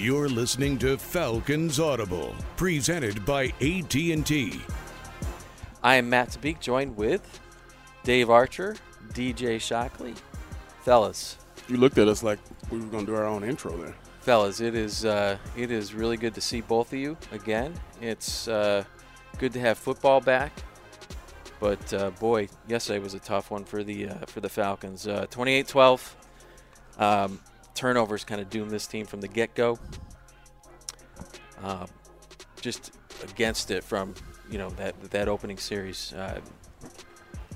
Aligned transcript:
You're 0.00 0.28
listening 0.28 0.78
to 0.78 0.96
Falcons 0.96 1.80
Audible, 1.80 2.32
presented 2.56 3.26
by 3.26 3.46
AT&T. 3.60 4.60
I 5.82 5.96
am 5.96 6.08
Matt 6.08 6.28
Tabeek, 6.28 6.60
joined 6.60 6.96
with 6.96 7.40
Dave 8.04 8.30
Archer, 8.30 8.76
DJ 9.12 9.60
Shockley. 9.60 10.14
Fellas. 10.82 11.36
You 11.66 11.78
looked 11.78 11.98
at 11.98 12.06
us 12.06 12.22
like 12.22 12.38
we 12.70 12.78
were 12.78 12.86
going 12.86 13.06
to 13.06 13.10
do 13.10 13.16
our 13.16 13.26
own 13.26 13.42
intro 13.42 13.76
there. 13.76 13.96
Fellas, 14.20 14.60
it 14.60 14.76
is 14.76 15.04
uh, 15.04 15.36
it 15.56 15.72
is 15.72 15.92
really 15.92 16.16
good 16.16 16.34
to 16.34 16.40
see 16.40 16.60
both 16.60 16.92
of 16.92 16.98
you 17.00 17.16
again. 17.32 17.74
It's 18.00 18.46
uh, 18.46 18.84
good 19.38 19.52
to 19.54 19.58
have 19.58 19.78
football 19.78 20.20
back. 20.20 20.52
But 21.58 21.92
uh, 21.92 22.10
boy, 22.10 22.48
yesterday 22.68 23.00
was 23.00 23.14
a 23.14 23.18
tough 23.18 23.50
one 23.50 23.64
for 23.64 23.82
the 23.82 24.10
uh, 24.10 24.14
for 24.26 24.38
the 24.38 24.48
Falcons. 24.48 25.06
28-12. 25.06 26.14
Uh, 27.00 27.04
um, 27.04 27.40
turnovers 27.78 28.24
kind 28.24 28.40
of 28.40 28.50
doomed 28.50 28.70
this 28.70 28.86
team 28.86 29.06
from 29.06 29.20
the 29.20 29.28
get-go. 29.28 29.78
Um, 31.62 31.86
just 32.60 32.92
against 33.22 33.70
it 33.70 33.84
from 33.84 34.14
you 34.50 34.58
know 34.58 34.70
that 34.70 35.00
that 35.10 35.28
opening 35.28 35.58
series. 35.58 36.12
Uh, 36.12 36.40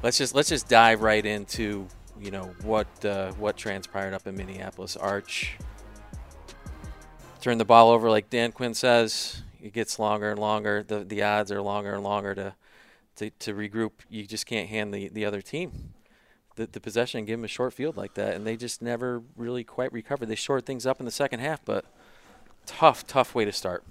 let's 0.02 0.18
just 0.18 0.34
let's 0.34 0.48
just 0.48 0.68
dive 0.68 1.02
right 1.02 1.24
into 1.24 1.86
you 2.20 2.30
know 2.30 2.54
what 2.62 2.86
uh, 3.04 3.32
what 3.32 3.56
transpired 3.56 4.14
up 4.14 4.26
in 4.26 4.36
Minneapolis. 4.36 4.96
Arch 4.96 5.56
turned 7.40 7.60
the 7.60 7.64
ball 7.64 7.90
over 7.90 8.08
like 8.08 8.30
Dan 8.30 8.52
Quinn 8.52 8.74
says. 8.74 9.42
It 9.60 9.72
gets 9.72 9.98
longer 9.98 10.30
and 10.30 10.38
longer. 10.38 10.82
The 10.82 11.04
the 11.04 11.22
odds 11.22 11.52
are 11.52 11.62
longer 11.62 11.94
and 11.94 12.02
longer 12.02 12.34
to 12.34 12.54
to, 13.16 13.30
to 13.30 13.54
regroup. 13.54 13.92
You 14.08 14.26
just 14.26 14.46
can't 14.46 14.68
hand 14.68 14.92
the, 14.94 15.08
the 15.08 15.24
other 15.24 15.42
team 15.42 15.94
the, 16.56 16.66
the 16.66 16.80
possession 16.80 17.18
and 17.18 17.26
give 17.26 17.38
them 17.38 17.44
a 17.44 17.48
short 17.48 17.72
field 17.72 17.96
like 17.96 18.14
that, 18.14 18.34
and 18.34 18.46
they 18.46 18.56
just 18.56 18.82
never 18.82 19.22
really 19.36 19.64
quite 19.64 19.92
recovered. 19.92 20.26
They 20.26 20.34
shored 20.34 20.66
things 20.66 20.86
up 20.86 21.00
in 21.00 21.06
the 21.06 21.12
second 21.12 21.40
half, 21.40 21.64
but 21.64 21.84
tough, 22.66 23.06
tough 23.06 23.34
way 23.34 23.44
to 23.44 23.52
start. 23.52 23.84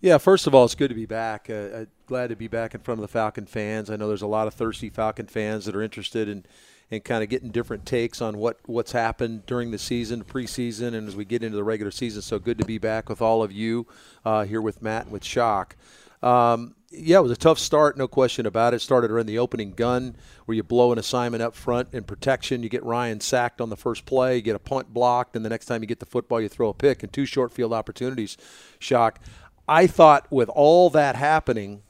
Yeah, 0.00 0.16
first 0.16 0.46
of 0.46 0.54
all, 0.54 0.64
it's 0.64 0.74
good 0.74 0.88
to 0.88 0.94
be 0.94 1.04
back. 1.04 1.48
Uh, 1.50 1.52
uh, 1.52 1.84
glad 2.06 2.30
to 2.30 2.36
be 2.36 2.48
back 2.48 2.74
in 2.74 2.80
front 2.80 2.98
of 2.98 3.02
the 3.02 3.08
Falcon 3.08 3.44
fans. 3.44 3.90
I 3.90 3.96
know 3.96 4.08
there's 4.08 4.22
a 4.22 4.26
lot 4.26 4.46
of 4.46 4.54
thirsty 4.54 4.88
Falcon 4.88 5.26
fans 5.26 5.66
that 5.66 5.76
are 5.76 5.82
interested 5.82 6.26
in, 6.26 6.46
in 6.90 7.00
kind 7.00 7.22
of 7.22 7.28
getting 7.28 7.50
different 7.50 7.86
takes 7.86 8.20
on 8.20 8.36
what, 8.36 8.58
what's 8.66 8.92
happened 8.92 9.46
during 9.46 9.70
the 9.70 9.78
season, 9.78 10.24
preseason, 10.24 10.94
and 10.94 11.06
as 11.06 11.14
we 11.14 11.24
get 11.24 11.42
into 11.42 11.56
the 11.56 11.64
regular 11.64 11.90
season. 11.90 12.20
So 12.20 12.38
good 12.38 12.58
to 12.58 12.64
be 12.64 12.78
back 12.78 13.08
with 13.08 13.22
all 13.22 13.42
of 13.42 13.52
you 13.52 13.86
uh, 14.24 14.44
here 14.44 14.60
with 14.60 14.82
Matt 14.82 15.04
and 15.04 15.12
with 15.12 15.24
Shock. 15.24 15.76
Um, 16.22 16.74
yeah, 16.90 17.18
it 17.18 17.22
was 17.22 17.30
a 17.30 17.36
tough 17.36 17.60
start, 17.60 17.96
no 17.96 18.08
question 18.08 18.44
about 18.44 18.74
it. 18.74 18.80
Started 18.80 19.12
around 19.12 19.26
the 19.26 19.38
opening 19.38 19.70
gun 19.70 20.16
where 20.44 20.56
you 20.56 20.64
blow 20.64 20.90
an 20.90 20.98
assignment 20.98 21.40
up 21.40 21.54
front 21.54 21.94
in 21.94 22.02
protection. 22.02 22.64
You 22.64 22.68
get 22.68 22.82
Ryan 22.84 23.20
sacked 23.20 23.60
on 23.60 23.70
the 23.70 23.76
first 23.76 24.04
play, 24.04 24.36
you 24.36 24.42
get 24.42 24.56
a 24.56 24.60
punt 24.60 24.92
blocked, 24.92 25.36
and 25.36 25.44
the 25.44 25.48
next 25.48 25.66
time 25.66 25.82
you 25.82 25.86
get 25.86 26.00
the 26.00 26.06
football, 26.06 26.40
you 26.40 26.48
throw 26.48 26.68
a 26.68 26.74
pick 26.74 27.04
and 27.04 27.12
two 27.12 27.24
short 27.26 27.52
field 27.52 27.72
opportunities. 27.72 28.36
Shock. 28.80 29.20
I 29.68 29.86
thought 29.86 30.26
with 30.32 30.48
all 30.48 30.90
that 30.90 31.14
happening, 31.14 31.82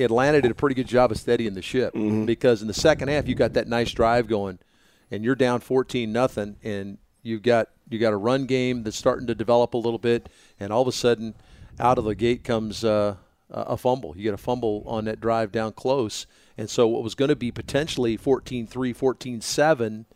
Atlanta 0.00 0.40
did 0.42 0.50
a 0.50 0.54
pretty 0.54 0.74
good 0.74 0.86
job 0.86 1.10
of 1.10 1.18
steadying 1.18 1.54
the 1.54 1.62
ship 1.62 1.94
mm-hmm. 1.94 2.24
because 2.24 2.62
in 2.62 2.68
the 2.68 2.74
second 2.74 3.08
half 3.08 3.28
you 3.28 3.34
got 3.34 3.54
that 3.54 3.68
nice 3.68 3.92
drive 3.92 4.26
going, 4.26 4.58
and 5.10 5.24
you're 5.24 5.34
down 5.34 5.60
14 5.60 6.12
nothing, 6.12 6.56
and 6.62 6.98
you've 7.22 7.42
got 7.42 7.68
you 7.88 7.98
got 7.98 8.12
a 8.12 8.16
run 8.16 8.46
game 8.46 8.82
that's 8.82 8.96
starting 8.96 9.26
to 9.26 9.34
develop 9.34 9.74
a 9.74 9.78
little 9.78 9.98
bit, 9.98 10.28
and 10.58 10.72
all 10.72 10.82
of 10.82 10.88
a 10.88 10.92
sudden, 10.92 11.34
out 11.78 11.98
of 11.98 12.04
the 12.04 12.14
gate 12.14 12.44
comes. 12.44 12.84
Uh, 12.84 13.16
a 13.52 13.76
fumble. 13.76 14.16
You 14.16 14.22
get 14.22 14.34
a 14.34 14.38
fumble 14.38 14.84
on 14.86 15.06
that 15.06 15.20
drive 15.20 15.50
down 15.50 15.72
close. 15.72 16.24
And 16.56 16.70
so 16.70 16.86
what 16.86 17.02
was 17.02 17.16
going 17.16 17.30
to 17.30 17.36
be 17.36 17.50
potentially 17.50 18.16
14 18.16 18.68
3, 18.68 18.92
14 18.92 19.40
7 19.40 20.06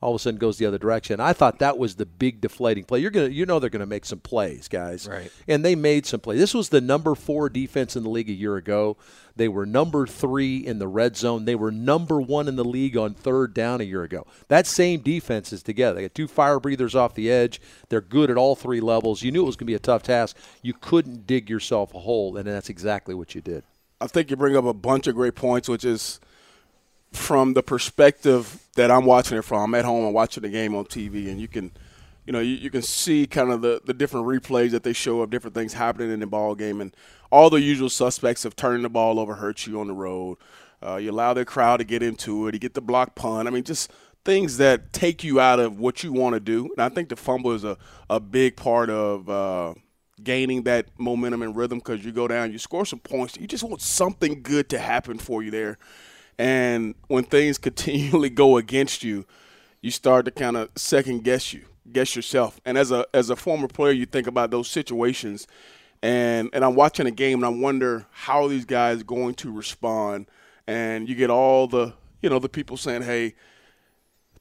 all 0.00 0.14
of 0.14 0.16
a 0.16 0.18
sudden 0.18 0.38
goes 0.38 0.58
the 0.58 0.66
other 0.66 0.78
direction. 0.78 1.20
I 1.20 1.32
thought 1.32 1.58
that 1.58 1.76
was 1.76 1.96
the 1.96 2.06
big 2.06 2.40
deflating 2.40 2.84
play. 2.84 3.00
You're 3.00 3.10
gonna, 3.10 3.28
you 3.28 3.44
know, 3.44 3.58
they're 3.58 3.70
going 3.70 3.80
to 3.80 3.86
make 3.86 4.04
some 4.04 4.20
plays, 4.20 4.66
guys, 4.68 5.06
right? 5.06 5.30
And 5.46 5.64
they 5.64 5.74
made 5.74 6.06
some 6.06 6.20
plays. 6.20 6.38
This 6.38 6.54
was 6.54 6.70
the 6.70 6.80
number 6.80 7.14
four 7.14 7.48
defense 7.48 7.96
in 7.96 8.02
the 8.02 8.08
league 8.08 8.30
a 8.30 8.34
year 8.34 8.56
ago. 8.56 8.96
They 9.36 9.48
were 9.48 9.66
number 9.66 10.06
three 10.06 10.58
in 10.58 10.78
the 10.78 10.88
red 10.88 11.16
zone. 11.16 11.44
They 11.44 11.54
were 11.54 11.70
number 11.70 12.20
one 12.20 12.48
in 12.48 12.56
the 12.56 12.64
league 12.64 12.96
on 12.96 13.14
third 13.14 13.54
down 13.54 13.80
a 13.80 13.84
year 13.84 14.02
ago. 14.02 14.26
That 14.48 14.66
same 14.66 15.00
defense 15.00 15.52
is 15.52 15.62
together. 15.62 15.96
They 15.96 16.02
got 16.02 16.14
two 16.14 16.28
fire 16.28 16.60
breathers 16.60 16.94
off 16.94 17.14
the 17.14 17.30
edge. 17.30 17.60
They're 17.88 18.00
good 18.00 18.30
at 18.30 18.36
all 18.36 18.56
three 18.56 18.80
levels. 18.80 19.22
You 19.22 19.30
knew 19.32 19.42
it 19.42 19.46
was 19.46 19.56
going 19.56 19.66
to 19.66 19.70
be 19.70 19.74
a 19.74 19.78
tough 19.78 20.02
task. 20.02 20.36
You 20.62 20.74
couldn't 20.74 21.26
dig 21.26 21.48
yourself 21.48 21.94
a 21.94 22.00
hole, 22.00 22.36
and 22.36 22.46
that's 22.46 22.68
exactly 22.68 23.14
what 23.14 23.34
you 23.34 23.40
did. 23.40 23.64
I 24.00 24.06
think 24.06 24.30
you 24.30 24.36
bring 24.36 24.56
up 24.56 24.64
a 24.64 24.74
bunch 24.74 25.06
of 25.06 25.14
great 25.14 25.34
points, 25.34 25.68
which 25.68 25.84
is 25.84 26.20
from 27.12 27.54
the 27.54 27.62
perspective 27.62 28.66
that 28.76 28.90
I'm 28.90 29.04
watching 29.04 29.38
it 29.38 29.42
from. 29.42 29.62
I'm 29.62 29.74
at 29.74 29.84
home 29.84 30.04
and 30.04 30.14
watching 30.14 30.42
the 30.42 30.48
game 30.48 30.74
on 30.74 30.84
TV, 30.84 31.28
and 31.28 31.40
you 31.40 31.48
can– 31.48 31.72
you 32.30 32.32
know, 32.32 32.40
you, 32.40 32.54
you, 32.54 32.70
can 32.70 32.82
see 32.82 33.26
kind 33.26 33.50
of 33.50 33.60
the, 33.60 33.80
the 33.84 33.92
different 33.92 34.26
replays 34.26 34.70
that 34.70 34.84
they 34.84 34.92
show 34.92 35.20
of 35.20 35.30
different 35.30 35.52
things 35.52 35.72
happening 35.72 36.12
in 36.12 36.20
the 36.20 36.28
ball 36.28 36.54
game, 36.54 36.80
and 36.80 36.94
all 37.32 37.50
the 37.50 37.60
usual 37.60 37.88
suspects 37.88 38.44
of 38.44 38.54
turning 38.54 38.82
the 38.82 38.88
ball 38.88 39.18
over 39.18 39.34
hurts 39.34 39.66
you 39.66 39.80
on 39.80 39.88
the 39.88 39.92
road. 39.92 40.38
Uh, 40.80 40.94
you 40.94 41.10
allow 41.10 41.34
the 41.34 41.44
crowd 41.44 41.78
to 41.78 41.84
get 41.84 42.04
into 42.04 42.46
it. 42.46 42.54
You 42.54 42.60
get 42.60 42.74
the 42.74 42.80
block 42.80 43.16
punt. 43.16 43.48
I 43.48 43.50
mean, 43.50 43.64
just 43.64 43.90
things 44.24 44.58
that 44.58 44.92
take 44.92 45.24
you 45.24 45.40
out 45.40 45.58
of 45.58 45.80
what 45.80 46.04
you 46.04 46.12
want 46.12 46.34
to 46.34 46.40
do. 46.40 46.70
And 46.76 46.80
I 46.80 46.88
think 46.88 47.08
the 47.08 47.16
fumble 47.16 47.50
is 47.50 47.64
a, 47.64 47.76
a 48.08 48.20
big 48.20 48.56
part 48.56 48.90
of 48.90 49.28
uh, 49.28 49.74
gaining 50.22 50.62
that 50.62 50.86
momentum 50.98 51.42
and 51.42 51.56
rhythm 51.56 51.78
because 51.78 52.04
you 52.04 52.12
go 52.12 52.28
down, 52.28 52.52
you 52.52 52.58
score 52.58 52.86
some 52.86 53.00
points. 53.00 53.36
You 53.38 53.46
just 53.46 53.64
want 53.64 53.82
something 53.82 54.42
good 54.42 54.68
to 54.70 54.78
happen 54.78 55.18
for 55.18 55.42
you 55.42 55.50
there. 55.50 55.78
And 56.38 56.94
when 57.08 57.24
things 57.24 57.58
continually 57.68 58.30
go 58.30 58.56
against 58.56 59.02
you, 59.02 59.26
you 59.80 59.90
start 59.90 60.26
to 60.26 60.30
kind 60.30 60.56
of 60.56 60.70
second 60.76 61.24
guess 61.24 61.52
you 61.52 61.64
guess 61.92 62.16
yourself. 62.16 62.60
And 62.64 62.78
as 62.78 62.90
a 62.90 63.06
as 63.14 63.30
a 63.30 63.36
former 63.36 63.68
player, 63.68 63.92
you 63.92 64.06
think 64.06 64.26
about 64.26 64.50
those 64.50 64.68
situations, 64.68 65.46
and 66.02 66.50
and 66.52 66.64
I'm 66.64 66.74
watching 66.74 67.06
a 67.06 67.10
game 67.10 67.42
and 67.42 67.44
I 67.44 67.60
wonder 67.60 68.06
how 68.10 68.48
these 68.48 68.64
guys 68.64 69.02
going 69.02 69.34
to 69.36 69.52
respond. 69.52 70.26
And 70.66 71.08
you 71.08 71.14
get 71.14 71.30
all 71.30 71.66
the 71.66 71.94
you 72.22 72.30
know 72.30 72.38
the 72.38 72.48
people 72.48 72.76
saying, 72.76 73.02
hey, 73.02 73.34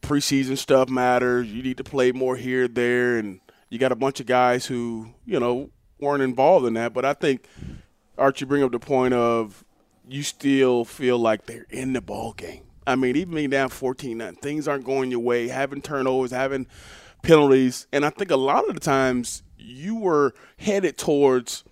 preseason 0.02 0.58
stuff 0.58 0.90
matters. 0.90 1.48
You 1.52 1.64
need 1.64 1.78
to 1.78 1.84
play 1.84 2.12
more 2.12 2.36
here, 2.36 2.68
there, 2.68 3.18
and 3.18 3.40
you 3.70 3.80
got 3.80 3.92
a 3.92 3.96
bunch 3.96 4.20
of 4.20 4.26
guys 4.26 4.66
who 4.66 5.14
you 5.26 5.40
know 5.40 5.70
weren't 6.00 6.24
involved 6.24 6.66
in 6.66 6.74
that. 6.76 6.94
But 6.94 7.06
I 7.06 7.14
think 7.14 7.46
Archie 8.18 8.46
bring 8.46 8.64
up 8.64 8.72
the 8.72 8.80
point 8.80 9.14
of 9.14 9.64
you 10.10 10.24
still 10.24 10.84
feel 10.86 11.18
like 11.20 11.46
they're 11.46 11.68
in 11.70 11.94
the 11.94 12.02
ball 12.02 12.34
game. 12.34 12.64
I 12.88 12.96
mean, 12.96 13.16
even 13.16 13.36
being 13.36 13.52
down 13.52 13.70
14 13.70 14.18
nothing, 14.18 14.36
things 14.38 14.68
aren't 14.68 14.84
going 14.84 15.12
your 15.12 15.20
way, 15.20 15.48
having 15.48 15.82
turnovers, 15.82 16.32
having 16.32 16.66
penalties. 17.22 17.86
And 17.94 18.04
I 18.04 18.10
think 18.10 18.32
a 18.32 18.36
lot 18.36 18.68
of 18.68 18.74
the 18.74 18.80
times 18.80 19.44
you 19.58 19.96
were 19.96 20.34
headed 20.58 20.98
towards 20.98 21.64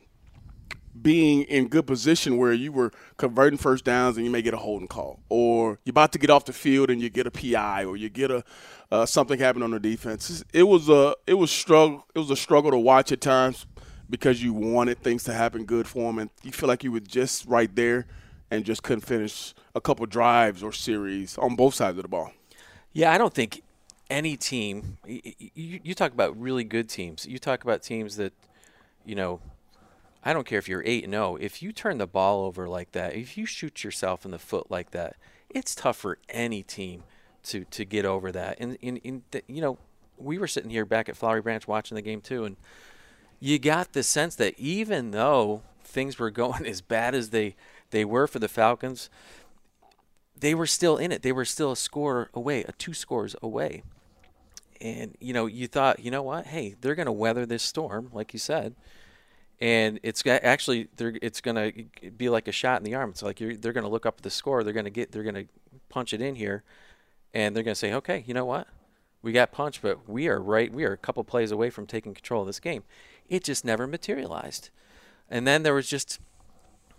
being 1.02 1.44
in 1.44 1.68
good 1.68 1.88
position 1.88 2.38
where 2.38 2.54
you 2.54 2.72
were 2.72 2.92
converting 3.18 3.58
first 3.58 3.86
downs 3.86 4.18
and 4.18 4.26
you 4.26 4.32
may 4.32 4.42
get 4.42 4.54
a 4.54 4.58
holding 4.58 4.88
call, 4.88 5.20
or 5.30 5.80
you're 5.84 5.92
about 5.92 6.12
to 6.12 6.20
get 6.20 6.30
off 6.30 6.46
the 6.46 6.54
field 6.54 6.90
and 6.90 7.02
you 7.02 7.10
get 7.10 7.26
a 7.28 7.32
PI, 7.32 7.86
or 7.86 7.98
you 7.98 8.10
get 8.10 8.32
a 8.32 8.44
uh, 8.92 9.06
something 9.06 9.40
happen 9.40 9.62
on 9.64 9.72
the 9.72 9.80
defense. 9.80 10.44
It 10.54 10.64
was 10.64 10.90
a 10.90 11.16
it 11.26 11.36
was 11.36 11.52
struggle 11.52 12.06
it 12.16 12.20
was 12.20 12.32
a 12.32 12.36
struggle 12.36 12.72
to 12.72 12.78
watch 12.78 13.12
at 13.12 13.22
times 13.22 13.66
because 14.10 14.42
you 14.42 14.54
wanted 14.54 15.00
things 15.04 15.24
to 15.26 15.34
happen 15.34 15.66
good 15.66 15.88
for 15.88 16.04
them, 16.04 16.20
and 16.20 16.30
you 16.44 16.52
feel 16.52 16.68
like 16.68 16.84
you 16.84 16.92
were 16.92 17.00
just 17.00 17.46
right 17.46 17.74
there 17.76 18.08
and 18.50 18.64
just 18.66 18.84
couldn't 18.84 19.06
finish 19.06 19.54
a 19.76 19.82
couple 19.82 20.06
drives 20.06 20.64
or 20.64 20.72
series 20.72 21.38
on 21.38 21.56
both 21.56 21.74
sides 21.76 21.98
of 21.98 22.04
the 22.04 22.10
ball. 22.10 22.32
Yeah, 22.94 23.12
I 23.12 23.18
don't 23.18 23.34
think 23.34 23.64
any 24.10 24.38
team, 24.38 24.98
you, 25.06 25.80
you 25.84 25.94
talk 25.94 26.14
about 26.14 26.40
really 26.40 26.64
good 26.64 26.90
teams. 26.90 27.26
You 27.26 27.40
talk 27.40 27.64
about 27.64 27.82
teams 27.82 28.16
that, 28.18 28.34
you 29.06 29.16
know, 29.16 29.42
I 30.24 30.34
don't 30.34 30.46
care 30.46 30.60
if 30.60 30.68
you're 30.68 30.84
eight 30.86 31.04
and 31.04 31.14
zero. 31.14 31.34
Oh, 31.34 31.36
if 31.38 31.62
you 31.62 31.72
turn 31.72 31.98
the 31.98 32.08
ball 32.08 32.46
over 32.46 32.68
like 32.68 32.92
that, 32.94 33.16
if 33.16 33.38
you 33.38 33.46
shoot 33.46 33.84
yourself 33.84 34.26
in 34.26 34.32
the 34.32 34.40
foot 34.40 34.70
like 34.70 34.92
that, 34.92 35.16
it's 35.50 35.76
tough 35.76 35.98
for 35.98 36.18
any 36.30 36.64
team 36.64 37.04
to 37.44 37.64
to 37.66 37.86
get 37.86 38.06
over 38.06 38.32
that. 38.32 38.58
And 38.60 38.78
in, 38.82 38.98
in 38.98 39.24
you 39.48 39.62
know, 39.62 39.78
we 40.18 40.38
were 40.38 40.48
sitting 40.48 40.70
here 40.70 40.86
back 40.86 41.08
at 41.08 41.16
Flowery 41.16 41.42
Branch 41.42 41.66
watching 41.68 41.96
the 41.96 42.02
game 42.02 42.22
too, 42.22 42.44
and 42.44 42.58
you 43.40 43.60
got 43.60 43.94
the 43.94 44.04
sense 44.04 44.36
that 44.36 44.58
even 44.60 45.12
though 45.12 45.62
things 45.84 46.20
were 46.20 46.32
going 46.44 46.66
as 46.66 46.82
bad 46.82 47.16
as 47.16 47.30
they 47.30 47.56
they 47.92 48.06
were 48.06 48.28
for 48.28 48.40
the 48.40 48.48
Falcons, 48.48 49.10
they 50.40 50.54
were 50.54 50.68
still 50.68 50.98
in 50.98 51.12
it. 51.12 51.22
They 51.24 51.32
were 51.32 51.46
still 51.46 51.72
a 51.72 51.78
score 51.78 52.30
away, 52.34 52.64
a 52.64 52.72
two 52.74 52.94
scores 52.94 53.36
away. 53.42 53.84
And 54.80 55.16
you 55.20 55.34
know 55.34 55.48
you 55.48 55.68
thought 55.68 56.00
you 56.00 56.12
know 56.12 56.22
what? 56.22 56.48
Hey 56.48 56.76
they're 56.80 56.96
going 56.96 57.08
to 57.08 57.12
weather 57.12 57.46
this 57.46 57.64
storm 57.64 58.10
like 58.14 58.34
you 58.34 58.40
said 58.40 58.76
and 59.60 60.00
it's 60.04 60.26
actually 60.26 60.88
they're 60.98 61.18
it's 61.22 61.42
going 61.42 61.56
to 61.56 62.12
be 62.12 62.30
like 62.30 62.48
a 62.48 62.52
shot 62.52 62.80
in 62.80 62.84
the 62.84 62.96
arm. 62.96 63.10
It's 63.10 63.24
like 63.24 63.40
they're 63.40 63.74
going 63.74 63.84
to 63.84 63.90
look 63.90 64.06
up 64.06 64.16
at 64.18 64.24
the 64.24 64.30
score. 64.30 64.64
They're 64.64 64.74
going 64.74 64.86
to 64.86 64.92
get 64.92 65.12
they're 65.12 65.24
going 65.24 65.36
to 65.36 65.46
punch 65.90 66.14
it 66.14 66.22
in 66.22 66.36
here 66.36 66.64
and 67.34 67.56
they're 67.56 67.64
going 67.64 67.74
to 67.74 67.80
say 67.80 67.94
okay 67.94 68.24
you 68.28 68.34
know 68.34 68.46
what? 68.46 68.68
We 69.24 69.32
got 69.32 69.52
punched 69.52 69.82
but 69.82 70.08
we 70.08 70.28
are 70.28 70.40
right 70.40 70.72
we 70.72 70.86
are 70.86 70.94
a 70.94 70.98
couple 70.98 71.24
plays 71.24 71.52
away 71.52 71.70
from 71.70 71.88
taking 71.88 72.14
control 72.14 72.42
of 72.42 72.48
this 72.48 72.60
game. 72.60 72.84
It 73.28 73.44
just 73.44 73.66
never 73.66 73.88
materialized. 73.88 74.70
And 75.30 75.48
then 75.48 75.64
there 75.64 75.74
was 75.74 75.90
just 75.90 76.20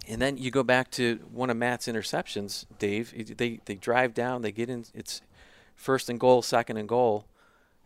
and 0.09 0.21
then 0.21 0.37
you 0.37 0.51
go 0.51 0.63
back 0.63 0.91
to 0.93 1.21
one 1.31 1.51
of 1.51 1.57
Matt's 1.57 1.87
interceptions 1.87 2.67
Dave 2.79 3.37
they 3.37 3.61
they 3.65 3.75
drive 3.75 4.15
down 4.15 4.43
they 4.43 4.53
get 4.53 4.69
in 4.71 4.85
it's 4.95 5.21
first 5.77 6.09
and 6.09 6.19
goal 6.19 6.43
second 6.43 6.77
and 6.77 6.89
goal 6.89 7.27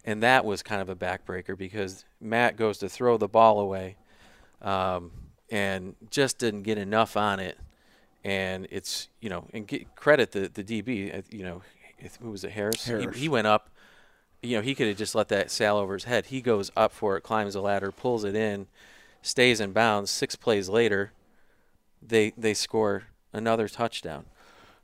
and 0.04 0.22
that 0.22 0.44
was 0.44 0.62
kind 0.62 0.82
of 0.82 0.88
a 0.88 0.96
backbreaker 0.96 1.56
because 1.56 2.04
Matt 2.20 2.56
goes 2.56 2.78
to 2.78 2.88
throw 2.88 3.16
the 3.16 3.28
ball 3.28 3.60
away, 3.60 3.96
um, 4.60 5.12
and 5.50 5.94
just 6.10 6.38
didn't 6.38 6.62
get 6.62 6.78
enough 6.78 7.16
on 7.16 7.38
it, 7.40 7.58
and 8.24 8.66
it's 8.70 9.08
you 9.20 9.30
know 9.30 9.46
and 9.52 9.66
get 9.66 9.94
credit 9.94 10.32
the 10.32 10.50
the 10.52 10.64
DB 10.64 11.16
uh, 11.16 11.22
you 11.30 11.44
know 11.44 11.62
who 12.20 12.30
was 12.30 12.42
it 12.42 12.50
Harris, 12.50 12.84
Harris. 12.84 13.14
He, 13.14 13.22
he 13.22 13.28
went 13.28 13.46
up 13.46 13.68
you 14.44 14.56
know, 14.56 14.62
he 14.62 14.74
could 14.74 14.88
have 14.88 14.96
just 14.96 15.14
let 15.14 15.28
that 15.28 15.52
sail 15.52 15.76
over 15.76 15.94
his 15.94 16.02
head. 16.02 16.26
He 16.26 16.40
goes 16.40 16.72
up 16.76 16.90
for 16.90 17.16
it, 17.16 17.20
climbs 17.20 17.54
the 17.54 17.62
ladder, 17.62 17.92
pulls 17.92 18.24
it 18.24 18.34
in, 18.34 18.66
stays 19.22 19.60
in 19.60 19.70
bounds. 19.70 20.10
Six 20.10 20.34
plays 20.34 20.68
later, 20.68 21.12
they 22.06 22.32
they 22.36 22.54
score 22.54 23.04
another 23.32 23.68
touchdown. 23.68 24.26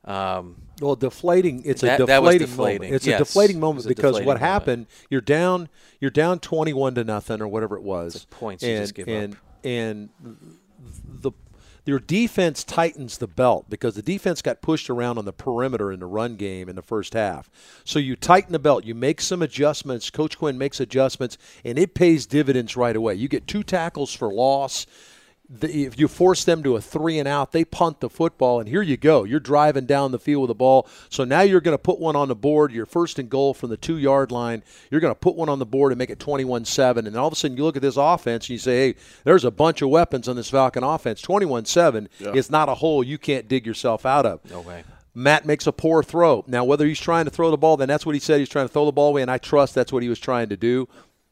Um, 0.05 0.63
well, 0.81 0.97
deflating. 0.97 1.63
It's 1.65 1.83
That- 1.83 2.01
a 2.01 2.07
deflating, 2.07 2.47
deflating. 2.47 2.83
moment. 2.83 2.95
It's 2.95 3.07
Yes, 3.07 3.21
a 3.21 3.25
deflating 3.25 3.61
moment 3.61 3.85
a 3.85 3.89
because 3.89 4.13
deflating 4.13 4.27
what 4.27 4.41
moment. 4.41 4.53
happened? 4.53 4.87
You're 5.11 5.21
down. 5.21 5.69
You're 6.01 6.11
down 6.11 6.39
twenty-one 6.39 6.95
to 6.95 7.05
nothing 7.05 7.43
or 7.43 7.49
whatever 7.49 7.77
it 7.77 7.83
was. 7.83 8.15
It's 8.17 8.27
points 8.31 8.63
you 8.63 8.71
and, 8.71 8.83
just 8.83 8.95
give 8.95 9.09
and, 9.09 9.35
up. 9.35 9.41
And 9.65 10.09
the 11.05 11.33
your 11.85 11.99
defense 11.99 12.65
tightens 12.65 13.17
the 13.19 13.27
belt 13.27 13.67
because 13.71 13.95
the 13.95 14.03
defense 14.03 14.43
got 14.43 14.61
pushed 14.61 14.91
around 14.91 15.17
on 15.17 15.25
the 15.25 15.33
perimeter 15.33 15.91
in 15.91 16.01
the 16.01 16.07
run 16.07 16.37
game 16.37 16.69
in 16.69 16.77
the 16.77 16.83
first 16.83 17.15
half. 17.15 17.51
So 17.83 17.99
you 17.99 18.15
tighten 18.15 18.53
the 18.53 18.59
belt, 18.59 18.85
you 18.85 18.95
make 18.95 19.21
some 19.23 19.41
adjustments. 19.43 20.11
Coach 20.11 20.39
Quinn 20.39 20.59
makes 20.59 20.81
adjustments, 20.81 21.39
and 21.65 21.79
it 21.79 21.95
pays 21.95 22.27
dividends 22.27 22.77
right 22.77 22.95
away. 22.95 23.15
You 23.15 23.27
get 23.27 23.47
two 23.47 23.63
tackles 23.63 24.15
for 24.15 24.33
loss. 24.33 24.87
The, 25.51 25.87
if 25.87 25.99
you 25.99 26.09
force 26.09 26.45
them 26.45 26.63
to 26.63 26.77
a 26.77 26.81
three 26.81 27.19
and 27.19 27.27
out, 27.27 27.53
they 27.53 27.65
punt 27.65 28.01
the 28.01 28.11
football, 28.11 28.61
and 28.61 28.69
here 28.69 28.83
you 28.83 28.99
go. 28.99 29.25
You're 29.25 29.41
driving 29.41 29.87
down 29.87 30.13
the 30.13 30.19
field 30.19 30.43
with 30.43 30.49
the 30.49 30.55
ball. 30.55 30.87
So 31.09 31.25
now 31.25 31.41
you're 31.41 31.63
going 31.63 31.75
to 31.77 31.83
put 31.83 31.99
one 31.99 32.17
on 32.17 32.29
the 32.29 32.35
board. 32.35 32.71
You're 32.71 32.85
first 32.85 33.19
and 33.19 33.31
goal 33.31 33.55
from 33.55 33.71
the 33.71 33.79
two 33.79 33.97
yard 33.97 34.31
line. 34.31 34.63
You're 34.91 35.01
going 35.01 35.15
to 35.15 35.19
put 35.19 35.37
one 35.37 35.49
on 35.49 35.59
the 35.59 35.65
board 35.65 35.91
and 35.91 35.99
make 35.99 36.11
it 36.11 36.19
21 36.19 36.67
7. 36.67 37.07
And 37.07 37.17
all 37.17 37.29
of 37.29 37.33
a 37.33 37.37
sudden, 37.37 37.57
you 37.57 37.65
look 37.65 37.77
at 37.77 37.83
this 37.83 37.97
offense 37.97 38.45
and 38.45 38.51
you 38.51 38.59
say, 38.59 38.89
hey, 38.89 38.95
there's 39.25 39.45
a 39.45 39.51
bunch 39.51 39.81
of 39.81 39.89
weapons 39.89 40.29
on 40.29 40.37
this 40.37 40.51
Falcon 40.51 40.85
offense. 40.85 41.23
21 41.23 41.65
7 41.65 42.11
is 42.21 42.51
not 42.51 42.69
a 42.69 42.75
hole 42.75 43.03
you 43.03 43.17
can't 43.17 43.49
dig 43.49 43.67
yourself 43.67 44.05
out 44.05 44.27
of. 44.27 44.45
no 44.51 44.61
way. 44.61 44.85
Matt 45.15 45.47
makes 45.47 45.67
a 45.67 45.73
poor 45.73 46.03
throw. 46.03 46.45
Now, 46.47 46.63
whether 46.65 46.87
he's 46.87 47.01
trying 47.01 47.25
to 47.25 47.31
throw 47.31 47.51
the 47.51 47.57
ball, 47.57 47.77
then 47.77 47.89
that's 47.89 48.07
what 48.07 48.15
he 48.15 48.21
said. 48.21 48.39
He's 48.39 48.49
trying 48.51 48.69
to 48.69 48.73
throw 48.73 48.85
the 48.85 48.93
ball 48.93 49.09
away, 49.09 49.23
and 49.23 49.31
I 49.31 49.39
trust 49.39 49.75
that's 49.75 49.93
what 49.93 50.03
he 50.05 50.09
was 50.09 50.21
trying 50.21 50.51
to 50.51 50.57
do. 50.57 50.89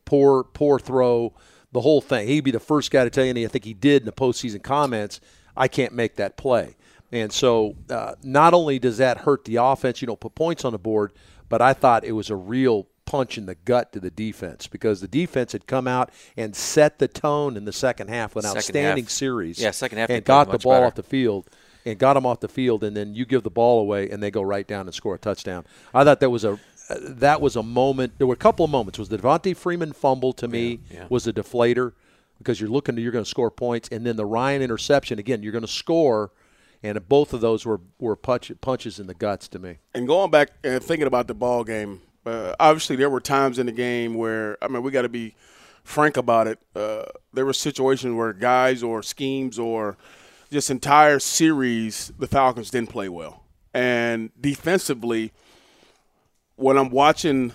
Poor, 0.06 0.42
poor 0.42 0.80
throw, 0.80 1.34
the 1.72 1.80
whole 1.80 2.00
thing. 2.00 2.28
He'd 2.28 2.42
be 2.44 2.50
the 2.50 2.60
first 2.60 2.90
guy 2.90 3.04
to 3.04 3.10
tell 3.10 3.24
you, 3.24 3.30
and 3.30 3.38
I 3.38 3.46
think 3.48 3.64
he 3.64 3.74
did 3.74 4.02
in 4.02 4.06
the 4.06 4.12
postseason 4.12 4.62
comments, 4.62 5.20
I 5.56 5.68
can't 5.68 5.92
make 5.92 6.16
that 6.16 6.36
play. 6.36 6.76
And 7.12 7.32
so, 7.32 7.76
uh, 7.88 8.14
not 8.22 8.52
only 8.54 8.78
does 8.78 8.98
that 8.98 9.18
hurt 9.18 9.44
the 9.44 9.56
offense, 9.56 10.00
you 10.02 10.06
don't 10.06 10.18
put 10.20 10.34
points 10.34 10.64
on 10.64 10.72
the 10.72 10.78
board, 10.78 11.12
but 11.48 11.62
I 11.62 11.72
thought 11.72 12.04
it 12.04 12.12
was 12.12 12.30
a 12.30 12.36
real 12.36 12.86
punch 13.04 13.38
in 13.38 13.46
the 13.46 13.54
gut 13.54 13.92
to 13.92 14.00
the 14.00 14.10
defense 14.10 14.66
because 14.66 15.00
the 15.00 15.06
defense 15.06 15.52
had 15.52 15.66
come 15.68 15.86
out 15.86 16.10
and 16.36 16.56
set 16.56 16.98
the 16.98 17.06
tone 17.06 17.56
in 17.56 17.64
the 17.64 17.72
second 17.72 18.08
half 18.08 18.34
with 18.34 18.44
an 18.44 18.48
Second 18.48 18.58
outstanding 18.58 19.04
half. 19.04 19.10
series. 19.10 19.60
Yeah, 19.60 19.70
second 19.70 19.98
half 19.98 20.10
and 20.10 20.24
got 20.24 20.50
the 20.50 20.58
ball 20.58 20.72
better. 20.72 20.86
off 20.86 20.94
the 20.96 21.04
field 21.04 21.48
and 21.84 21.96
got 22.00 22.14
them 22.14 22.26
off 22.26 22.40
the 22.40 22.48
field, 22.48 22.82
and 22.82 22.96
then 22.96 23.14
you 23.14 23.24
give 23.24 23.44
the 23.44 23.50
ball 23.50 23.78
away, 23.80 24.10
and 24.10 24.20
they 24.20 24.32
go 24.32 24.42
right 24.42 24.66
down 24.66 24.86
and 24.86 24.94
score 24.94 25.14
a 25.14 25.18
touchdown. 25.18 25.64
I 25.94 26.02
thought 26.02 26.18
that 26.18 26.30
was 26.30 26.44
a 26.44 26.58
that 27.00 27.41
was 27.41 27.56
a 27.56 27.62
moment. 27.62 28.15
There 28.19 28.27
were 28.27 28.35
a 28.35 28.38
couple 28.38 28.65
of 28.65 28.71
moments. 28.71 28.99
Was 28.99 29.09
the 29.09 29.19
Devonta 29.19 29.56
Freeman 29.56 29.93
fumble 29.93 30.33
to 30.35 30.49
me 30.49 30.81
Yeah, 30.91 31.00
yeah. 31.00 31.06
was 31.09 31.27
a 31.27 31.33
deflator 31.33 31.93
because 32.38 32.61
you're 32.61 32.71
looking 32.71 32.97
to 32.97 33.03
you're 33.03 33.12
going 33.12 33.25
to 33.25 33.31
score 33.31 33.50
points, 33.50 33.88
and 33.91 34.06
then 34.06 34.17
the 34.17 34.27
Ryan 34.27 34.62
interception 34.62 35.19
again. 35.19 35.43
You're 35.43 35.53
going 35.53 35.62
to 35.62 35.69
score, 35.69 36.33
and 36.83 37.09
both 37.09 37.33
of 37.33 37.41
those 37.41 37.65
were 37.67 37.81
were 37.99 38.17
punch, 38.17 38.53
punches 38.61 38.99
in 39.00 39.06
the 39.06 39.15
guts 39.15 39.49
to 39.49 39.59
me. 39.59 39.79
And 39.94 40.06
going 40.06 40.31
back 40.31 40.50
and 40.62 40.83
thinking 40.83 41.06
about 41.06 41.27
the 41.27 41.35
ball 41.35 41.65
game, 41.65 42.03
uh, 42.25 42.55
obviously 42.61 42.97
there 42.97 43.11
were 43.11 43.21
times 43.21 43.59
in 43.59 43.67
the 43.67 43.73
game 43.73 44.15
where 44.15 44.56
I 44.62 44.69
mean 44.69 44.83
we 44.83 44.91
got 44.91 45.03
to 45.03 45.09
be 45.09 45.35
frank 45.83 46.17
about 46.17 46.47
it. 46.47 46.59
Uh, 46.75 47.05
there 47.33 47.47
were 47.47 47.53
situations 47.53 48.15
where 48.15 48.33
guys 48.33 48.83
or 48.83 49.03
schemes 49.03 49.59
or 49.59 49.97
just 50.50 50.71
entire 50.71 51.19
series 51.19 52.12
the 52.19 52.27
Falcons 52.27 52.71
didn't 52.71 52.91
play 52.91 53.09
well, 53.09 53.44
and 53.75 54.31
defensively, 54.41 55.33
when 56.56 56.76
I'm 56.76 56.91
watching 56.91 57.53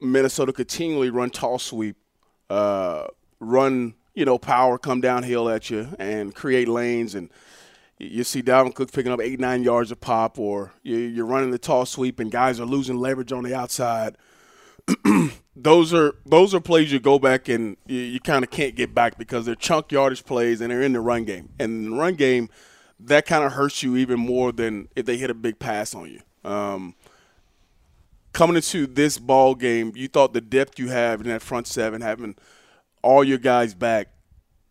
Minnesota 0.00 0.52
continually 0.52 1.10
run 1.10 1.30
toss 1.30 1.64
sweep, 1.64 1.96
uh, 2.50 3.06
run 3.40 3.94
you 4.14 4.24
know 4.24 4.38
power 4.38 4.78
come 4.78 5.00
downhill 5.00 5.48
at 5.48 5.70
you 5.70 5.88
and 5.98 6.34
create 6.34 6.68
lanes 6.68 7.14
and 7.14 7.30
you 7.98 8.24
see 8.24 8.42
Dalvin 8.42 8.74
Cook 8.74 8.90
picking 8.90 9.12
up 9.12 9.20
eight, 9.20 9.38
nine 9.38 9.62
yards 9.62 9.92
of 9.92 10.00
pop, 10.00 10.38
or 10.38 10.72
you- 10.82 10.96
you're 10.96 11.26
running 11.26 11.50
the 11.50 11.58
toss 11.58 11.90
sweep 11.90 12.18
and 12.18 12.32
guys 12.32 12.58
are 12.58 12.66
losing 12.66 12.96
leverage 12.96 13.32
on 13.32 13.44
the 13.44 13.54
outside. 13.54 14.16
those 15.56 15.94
are 15.94 16.14
those 16.26 16.52
are 16.54 16.60
plays 16.60 16.92
you 16.92 16.98
go 16.98 17.18
back 17.18 17.48
and 17.48 17.76
you, 17.86 17.98
you 18.00 18.20
kind 18.20 18.42
of 18.42 18.50
can't 18.50 18.74
get 18.74 18.92
back 18.92 19.16
because 19.16 19.46
they're 19.46 19.54
chunk 19.54 19.92
yardage 19.92 20.24
plays 20.24 20.60
and 20.60 20.70
they're 20.72 20.82
in 20.82 20.92
the 20.92 21.00
run 21.00 21.24
game. 21.24 21.50
And 21.60 21.84
in 21.84 21.90
the 21.92 21.96
run 21.96 22.14
game, 22.14 22.48
that 22.98 23.24
kind 23.26 23.44
of 23.44 23.52
hurts 23.52 23.82
you 23.82 23.96
even 23.96 24.18
more 24.18 24.50
than 24.50 24.88
if 24.96 25.06
they 25.06 25.16
hit 25.16 25.30
a 25.30 25.34
big 25.34 25.60
pass 25.60 25.94
on 25.94 26.10
you. 26.10 26.50
Um, 26.50 26.96
coming 28.32 28.56
into 28.56 28.86
this 28.86 29.18
ball 29.18 29.54
game, 29.54 29.92
you 29.94 30.08
thought 30.08 30.32
the 30.32 30.40
depth 30.40 30.78
you 30.78 30.88
have 30.88 31.20
in 31.20 31.28
that 31.28 31.42
front 31.42 31.66
seven, 31.66 32.00
having 32.00 32.36
all 33.02 33.24
your 33.24 33.38
guys 33.38 33.74
back, 33.74 34.08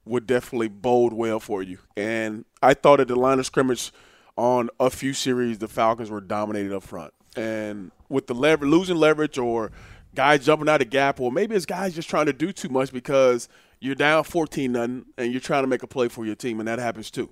would 0.05 0.25
definitely 0.25 0.67
bode 0.67 1.13
well 1.13 1.39
for 1.39 1.61
you. 1.61 1.77
And 1.95 2.45
I 2.61 2.73
thought 2.73 2.99
at 2.99 3.07
the 3.07 3.15
line 3.15 3.39
of 3.39 3.45
scrimmage 3.45 3.91
on 4.35 4.69
a 4.79 4.89
few 4.89 5.13
series, 5.13 5.59
the 5.59 5.67
Falcons 5.67 6.09
were 6.09 6.21
dominated 6.21 6.73
up 6.73 6.83
front. 6.83 7.13
And 7.35 7.91
with 8.09 8.27
the 8.27 8.33
lever 8.33 8.65
losing 8.65 8.97
leverage 8.97 9.37
or 9.37 9.71
guys 10.15 10.45
jumping 10.45 10.67
out 10.67 10.81
of 10.81 10.89
gap, 10.89 11.19
or 11.19 11.31
maybe 11.31 11.55
it's 11.55 11.65
guys 11.65 11.93
just 11.93 12.09
trying 12.09 12.25
to 12.25 12.33
do 12.33 12.51
too 12.51 12.69
much 12.69 12.91
because 12.91 13.47
you're 13.79 13.95
down 13.95 14.23
14 14.23 14.71
nothing 14.71 15.05
and 15.17 15.31
you're 15.31 15.41
trying 15.41 15.63
to 15.63 15.67
make 15.67 15.83
a 15.83 15.87
play 15.87 16.07
for 16.07 16.25
your 16.25 16.35
team, 16.35 16.59
and 16.59 16.67
that 16.67 16.79
happens 16.79 17.11
too. 17.11 17.29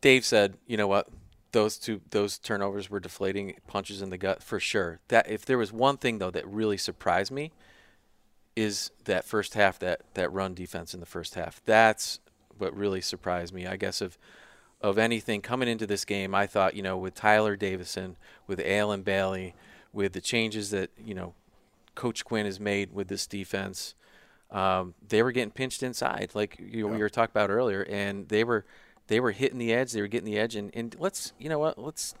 Dave 0.00 0.24
said, 0.24 0.56
you 0.66 0.76
know 0.76 0.88
what? 0.88 1.08
Those 1.52 1.78
two 1.78 2.00
those 2.10 2.38
turnovers 2.38 2.88
were 2.88 3.00
deflating 3.00 3.56
punches 3.66 4.02
in 4.02 4.10
the 4.10 4.18
gut 4.18 4.42
for 4.42 4.60
sure. 4.60 5.00
That 5.08 5.28
if 5.28 5.44
there 5.44 5.58
was 5.58 5.72
one 5.72 5.96
thing 5.96 6.18
though 6.18 6.30
that 6.30 6.46
really 6.46 6.76
surprised 6.76 7.32
me 7.32 7.52
is 8.56 8.90
that 9.04 9.24
first 9.24 9.54
half 9.54 9.78
that 9.78 10.02
that 10.14 10.32
run 10.32 10.54
defense 10.54 10.94
in 10.94 11.00
the 11.00 11.06
first 11.06 11.34
half. 11.34 11.60
That's 11.64 12.20
what 12.58 12.76
really 12.76 13.00
surprised 13.00 13.54
me. 13.54 13.66
I 13.66 13.76
guess 13.76 14.00
of 14.00 14.18
of 14.80 14.98
anything 14.98 15.42
coming 15.42 15.68
into 15.68 15.86
this 15.86 16.04
game, 16.04 16.34
I 16.34 16.46
thought, 16.46 16.74
you 16.74 16.82
know, 16.82 16.96
with 16.96 17.14
Tyler 17.14 17.54
Davison, 17.54 18.16
with 18.46 18.62
Allen 18.64 19.02
Bailey, 19.02 19.54
with 19.92 20.14
the 20.14 20.22
changes 20.22 20.70
that, 20.70 20.90
you 21.04 21.14
know, 21.14 21.34
Coach 21.94 22.24
Quinn 22.24 22.46
has 22.46 22.58
made 22.58 22.92
with 22.94 23.08
this 23.08 23.26
defense, 23.26 23.94
um, 24.50 24.94
they 25.06 25.22
were 25.22 25.32
getting 25.32 25.50
pinched 25.50 25.82
inside, 25.82 26.30
like 26.34 26.58
you 26.58 26.82
know, 26.82 26.92
we 26.92 26.98
were 26.98 27.08
talking 27.08 27.32
about 27.32 27.50
earlier, 27.50 27.82
and 27.82 28.28
they 28.28 28.42
were 28.42 28.64
they 29.10 29.18
were 29.18 29.32
hitting 29.32 29.58
the 29.58 29.74
edge, 29.74 29.90
they 29.90 30.00
were 30.00 30.06
getting 30.06 30.30
the 30.30 30.38
edge, 30.38 30.54
and, 30.54 30.70
and 30.72 30.94
let's 30.98 31.32
you 31.36 31.48
know 31.48 31.58
what, 31.58 31.76
let's 31.76 32.14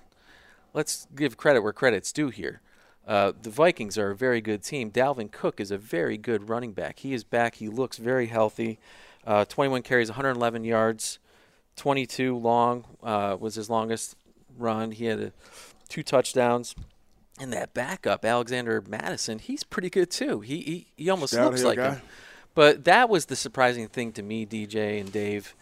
let's 0.74 1.06
give 1.14 1.36
credit 1.36 1.62
where 1.62 1.72
credit's 1.72 2.12
due 2.12 2.30
here. 2.30 2.60
Uh, 3.06 3.32
the 3.40 3.48
Vikings 3.48 3.96
are 3.96 4.10
a 4.10 4.16
very 4.16 4.40
good 4.40 4.62
team. 4.62 4.90
Dalvin 4.90 5.30
Cook 5.30 5.60
is 5.60 5.70
a 5.70 5.78
very 5.78 6.18
good 6.18 6.48
running 6.48 6.72
back. 6.72 6.98
He 6.98 7.14
is 7.14 7.22
back. 7.22 7.54
He 7.54 7.68
looks 7.68 7.96
very 7.96 8.26
healthy. 8.26 8.78
Uh, 9.24 9.44
21 9.44 9.82
carries, 9.82 10.08
111 10.08 10.64
yards, 10.64 11.18
22 11.76 12.36
long 12.36 12.84
uh, 13.02 13.36
was 13.38 13.54
his 13.54 13.70
longest 13.70 14.16
run. 14.58 14.90
He 14.90 15.06
had 15.06 15.20
a, 15.20 15.32
two 15.88 16.02
touchdowns. 16.02 16.74
And 17.38 17.52
that 17.52 17.72
backup, 17.72 18.24
Alexander 18.24 18.82
Mattison, 18.86 19.38
he's 19.38 19.62
pretty 19.62 19.90
good 19.90 20.10
too. 20.10 20.40
He 20.40 20.58
he, 20.58 20.86
he 20.96 21.08
almost 21.08 21.34
looks 21.34 21.62
like 21.62 21.78
guy. 21.78 21.94
him. 21.94 22.02
But 22.54 22.84
that 22.84 23.08
was 23.08 23.26
the 23.26 23.36
surprising 23.36 23.86
thing 23.86 24.12
to 24.12 24.22
me, 24.22 24.44
DJ 24.44 25.00
and 25.00 25.10
Dave. 25.10 25.54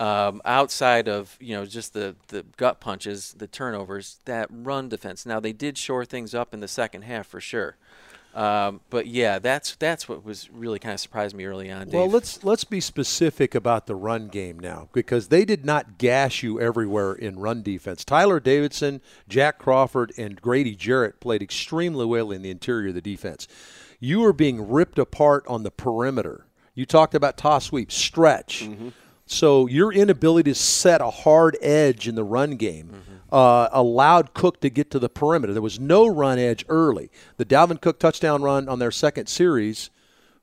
Um, 0.00 0.42
outside 0.44 1.08
of 1.08 1.36
you 1.40 1.54
know 1.54 1.64
just 1.64 1.92
the 1.92 2.16
the 2.28 2.44
gut 2.56 2.80
punches, 2.80 3.34
the 3.38 3.46
turnovers, 3.46 4.18
that 4.24 4.48
run 4.50 4.88
defense. 4.88 5.24
Now 5.24 5.38
they 5.38 5.52
did 5.52 5.78
shore 5.78 6.04
things 6.04 6.34
up 6.34 6.52
in 6.52 6.60
the 6.60 6.68
second 6.68 7.02
half 7.02 7.26
for 7.26 7.40
sure. 7.40 7.76
Um, 8.34 8.80
but 8.90 9.06
yeah, 9.06 9.38
that's 9.38 9.76
that's 9.76 10.08
what 10.08 10.24
was 10.24 10.50
really 10.50 10.80
kind 10.80 10.92
of 10.92 10.98
surprised 10.98 11.36
me 11.36 11.44
early 11.44 11.70
on. 11.70 11.86
Dave. 11.86 11.94
Well, 11.94 12.10
let's 12.10 12.42
let's 12.42 12.64
be 12.64 12.80
specific 12.80 13.54
about 13.54 13.86
the 13.86 13.94
run 13.94 14.26
game 14.26 14.58
now 14.58 14.88
because 14.92 15.28
they 15.28 15.44
did 15.44 15.64
not 15.64 15.98
gash 15.98 16.42
you 16.42 16.60
everywhere 16.60 17.12
in 17.12 17.38
run 17.38 17.62
defense. 17.62 18.04
Tyler 18.04 18.40
Davison, 18.40 19.00
Jack 19.28 19.58
Crawford, 19.58 20.12
and 20.18 20.42
Grady 20.42 20.74
Jarrett 20.74 21.20
played 21.20 21.42
extremely 21.42 22.04
well 22.04 22.32
in 22.32 22.42
the 22.42 22.50
interior 22.50 22.88
of 22.88 22.94
the 22.94 23.00
defense. 23.00 23.46
You 24.00 24.20
were 24.20 24.32
being 24.32 24.68
ripped 24.68 24.98
apart 24.98 25.44
on 25.46 25.62
the 25.62 25.70
perimeter. 25.70 26.46
You 26.74 26.86
talked 26.86 27.14
about 27.14 27.36
toss 27.36 27.66
sweep, 27.66 27.92
stretch. 27.92 28.68
So 29.26 29.66
your 29.66 29.92
inability 29.92 30.50
to 30.50 30.54
set 30.54 31.00
a 31.00 31.10
hard 31.10 31.56
edge 31.62 32.06
in 32.06 32.14
the 32.14 32.24
run 32.24 32.56
game 32.56 33.02
uh, 33.32 33.68
allowed 33.72 34.34
Cook 34.34 34.60
to 34.60 34.70
get 34.70 34.90
to 34.90 34.98
the 34.98 35.08
perimeter. 35.08 35.52
There 35.52 35.62
was 35.62 35.80
no 35.80 36.06
run 36.06 36.38
edge 36.38 36.64
early. 36.68 37.10
The 37.38 37.44
Dalvin 37.44 37.80
Cook 37.80 37.98
touchdown 37.98 38.42
run 38.42 38.68
on 38.68 38.78
their 38.78 38.90
second 38.90 39.28
series 39.28 39.90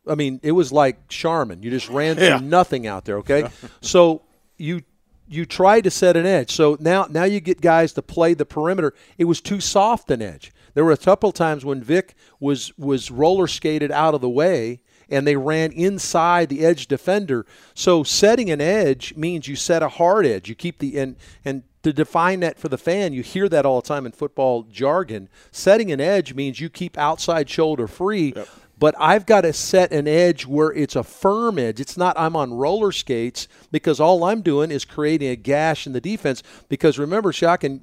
I 0.07 0.15
mean, 0.15 0.39
it 0.43 0.53
was 0.53 0.71
like 0.71 1.07
Charmin. 1.07 1.61
You 1.63 1.69
just 1.69 1.89
ran 1.89 2.15
through 2.15 2.39
nothing 2.41 2.87
out 2.87 3.05
there. 3.05 3.17
Okay, 3.17 3.47
so 3.81 4.23
you 4.57 4.81
you 5.27 5.45
tried 5.45 5.83
to 5.85 5.91
set 5.91 6.17
an 6.17 6.25
edge. 6.25 6.51
So 6.51 6.77
now 6.79 7.05
now 7.09 7.23
you 7.23 7.39
get 7.39 7.61
guys 7.61 7.93
to 7.93 8.01
play 8.01 8.33
the 8.33 8.45
perimeter. 8.45 8.93
It 9.17 9.25
was 9.25 9.41
too 9.41 9.59
soft 9.59 10.09
an 10.11 10.21
edge. 10.21 10.51
There 10.73 10.83
were 10.83 10.91
a 10.91 10.97
couple 10.97 11.31
times 11.31 11.63
when 11.63 11.83
Vic 11.83 12.15
was 12.39 12.75
was 12.77 13.11
roller 13.11 13.47
skated 13.47 13.91
out 13.91 14.13
of 14.13 14.21
the 14.21 14.29
way 14.29 14.81
and 15.11 15.27
they 15.27 15.35
ran 15.35 15.71
inside 15.73 16.49
the 16.49 16.65
edge 16.65 16.87
defender. 16.87 17.45
So 17.73 18.03
setting 18.03 18.49
an 18.49 18.61
edge 18.61 19.15
means 19.15 19.47
you 19.47 19.55
set 19.55 19.83
a 19.83 19.89
hard 19.89 20.25
edge. 20.25 20.49
You 20.49 20.55
keep 20.55 20.79
the 20.79 20.97
and 20.97 21.15
and 21.45 21.63
to 21.83 21.91
define 21.91 22.41
that 22.41 22.59
for 22.59 22.69
the 22.69 22.77
fan, 22.77 23.13
you 23.13 23.23
hear 23.23 23.49
that 23.49 23.65
all 23.65 23.81
the 23.81 23.87
time 23.87 24.05
in 24.05 24.11
football 24.11 24.63
jargon. 24.63 25.29
Setting 25.51 25.91
an 25.91 25.99
edge 25.99 26.33
means 26.33 26.59
you 26.59 26.69
keep 26.69 26.97
outside 26.97 27.49
shoulder 27.49 27.87
free. 27.87 28.33
Yep. 28.35 28.47
But 28.77 28.95
I've 28.97 29.27
got 29.27 29.41
to 29.41 29.53
set 29.53 29.91
an 29.91 30.07
edge 30.07 30.47
where 30.47 30.71
it's 30.71 30.95
a 30.95 31.03
firm 31.03 31.59
edge. 31.59 31.79
It's 31.79 31.97
not 31.97 32.19
I'm 32.19 32.35
on 32.35 32.51
roller 32.51 32.91
skates 32.91 33.47
because 33.71 33.99
all 33.99 34.23
I'm 34.23 34.41
doing 34.41 34.71
is 34.71 34.85
creating 34.85 35.29
a 35.29 35.35
gash 35.35 35.85
in 35.85 35.93
the 35.93 36.01
defense. 36.01 36.41
Because 36.67 36.97
remember, 36.97 37.31
Shock, 37.31 37.63
and 37.63 37.81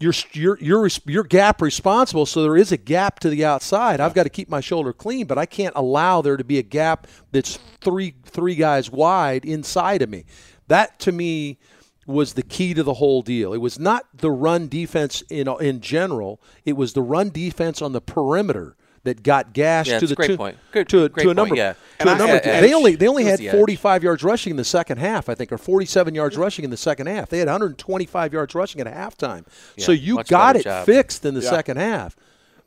you're 0.00 0.12
you're 0.32 0.58
you're 0.60 0.88
you're 1.06 1.24
gap 1.24 1.62
responsible, 1.62 2.26
so 2.26 2.42
there 2.42 2.56
is 2.56 2.72
a 2.72 2.76
gap 2.76 3.20
to 3.20 3.30
the 3.30 3.44
outside. 3.44 4.00
I've 4.00 4.14
got 4.14 4.24
to 4.24 4.30
keep 4.30 4.48
my 4.48 4.60
shoulder 4.60 4.92
clean, 4.92 5.26
but 5.26 5.38
I 5.38 5.46
can't 5.46 5.74
allow 5.76 6.20
there 6.20 6.36
to 6.36 6.44
be 6.44 6.58
a 6.58 6.62
gap 6.62 7.06
that's 7.32 7.58
three 7.80 8.14
three 8.24 8.54
guys 8.54 8.90
wide 8.90 9.44
inside 9.44 10.02
of 10.02 10.10
me. 10.10 10.24
That 10.68 10.98
to 11.00 11.12
me 11.12 11.58
was 12.06 12.34
the 12.34 12.42
key 12.42 12.74
to 12.74 12.82
the 12.82 12.94
whole 12.94 13.22
deal. 13.22 13.52
It 13.52 13.58
was 13.58 13.78
not 13.78 14.06
the 14.14 14.30
run 14.30 14.68
defense 14.68 15.22
in 15.30 15.48
in 15.60 15.80
general. 15.80 16.40
It 16.64 16.76
was 16.76 16.92
the 16.92 17.02
run 17.02 17.30
defense 17.30 17.80
on 17.80 17.92
the 17.92 18.00
perimeter 18.00 18.76
that 19.04 19.22
got 19.22 19.52
gashed 19.52 19.90
yeah, 19.90 19.98
to 19.98 20.06
the 20.06 20.14
great 20.14 20.28
to, 20.28 20.36
point. 20.36 20.56
Good, 20.72 20.88
to, 20.88 21.08
great 21.08 21.24
to 21.24 21.30
a 21.30 21.34
number. 21.34 21.50
Point, 21.50 21.58
yeah. 21.58 21.74
To 22.00 22.12
a 22.12 22.18
number. 22.18 22.40
they 22.40 22.74
only 22.74 22.96
they 22.96 23.06
only 23.06 23.24
had 23.24 23.38
the 23.38 23.48
45 23.48 24.02
yards 24.02 24.24
rushing 24.24 24.50
in 24.50 24.56
the 24.56 24.64
second 24.64 24.98
half, 24.98 25.28
I 25.28 25.34
think, 25.34 25.52
or 25.52 25.58
47 25.58 26.14
yards 26.14 26.36
rushing 26.36 26.64
in 26.64 26.70
the 26.70 26.76
second 26.76 27.06
half. 27.06 27.28
They 27.28 27.38
had 27.38 27.46
125 27.46 28.32
yards 28.32 28.54
rushing 28.54 28.80
at 28.80 28.86
halftime. 28.86 29.44
Yeah, 29.76 29.84
so 29.84 29.92
you 29.92 30.22
got 30.24 30.56
it 30.56 30.64
job. 30.64 30.86
fixed 30.86 31.24
in 31.24 31.34
the 31.34 31.40
yeah. 31.40 31.50
second 31.50 31.76
half. 31.76 32.16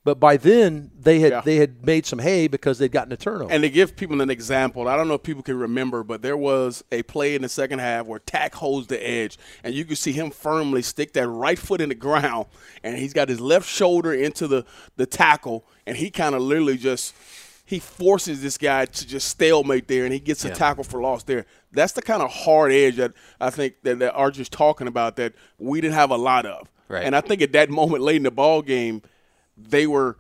But 0.08 0.22
by 0.22 0.38
then 0.38 0.90
they 0.98 1.20
had 1.20 1.32
Yeah. 1.34 1.42
they 1.42 1.58
had 1.58 1.86
made 1.86 2.06
some 2.06 2.20
hay 2.20 2.48
because 2.48 2.80
they'd 2.80 2.94
gotten 2.94 3.12
a 3.12 3.18
turnover. 3.18 3.52
And 3.52 3.62
to 3.64 3.70
give 3.70 3.98
people 3.98 4.22
an 4.22 4.30
example, 4.30 4.88
I 4.88 4.96
don't 4.96 5.10
know 5.10 5.16
if 5.16 5.24
people 5.24 5.44
can 5.44 5.60
remember, 5.60 6.02
but 6.02 6.22
there 6.22 6.38
was 6.38 6.82
a 6.94 7.04
play 7.04 7.36
in 7.36 7.42
the 7.42 7.50
second 7.50 7.80
half 7.80 8.06
where 8.06 8.20
Takk 8.20 8.56
holds 8.56 8.88
the 8.88 9.06
edge, 9.06 9.38
and 9.66 9.74
you 9.76 9.84
can 9.84 9.98
see 9.98 10.14
him 10.14 10.32
firmly 10.32 10.82
stick 10.82 11.12
that 11.12 11.28
right 11.28 11.60
foot 11.60 11.82
in 11.82 11.90
the 11.90 11.96
ground, 11.96 12.46
and 12.86 12.98
he's 12.98 13.12
got 13.12 13.28
his 13.28 13.42
left 13.42 13.68
shoulder 13.68 14.14
into 14.14 14.48
the, 14.48 14.64
the 14.96 15.06
tackle, 15.06 15.66
and 15.86 15.98
he 15.98 16.10
kind 16.10 16.36
of 16.36 16.42
literally 16.42 16.78
just 16.78 17.14
he 17.66 17.80
forces 17.80 18.42
this 18.42 18.58
guy 18.58 18.86
to 18.86 19.06
just 19.06 19.28
stalemate 19.28 19.90
there, 19.90 20.06
and 20.06 20.14
he 20.14 20.22
gets 20.22 20.46
a 20.46 20.50
tackle 20.52 20.86
for 20.86 21.02
loss 21.02 21.24
there. 21.24 21.46
That's 21.74 21.92
the 21.92 22.02
kind 22.02 22.22
of 22.24 22.32
hard 22.32 22.72
edge 22.72 22.96
that 22.96 23.12
I 23.42 23.50
think 23.50 23.74
that, 23.84 24.00
that 24.00 24.14
Archer's 24.14 24.48
talking 24.48 24.88
about 24.88 25.18
that 25.18 25.34
we 25.60 25.82
didn't 25.82 25.96
have 25.96 26.12
a 26.12 26.16
lot 26.16 26.46
of. 26.46 26.72
Right. 26.88 27.04
And 27.04 27.14
I 27.14 27.20
think 27.20 27.42
at 27.42 27.52
that 27.52 27.70
moment 27.70 28.04
late 28.04 28.16
in 28.16 28.24
the 28.24 28.32
ball 28.32 28.62
game, 28.62 29.02
they 29.58 29.88
were 29.88 30.18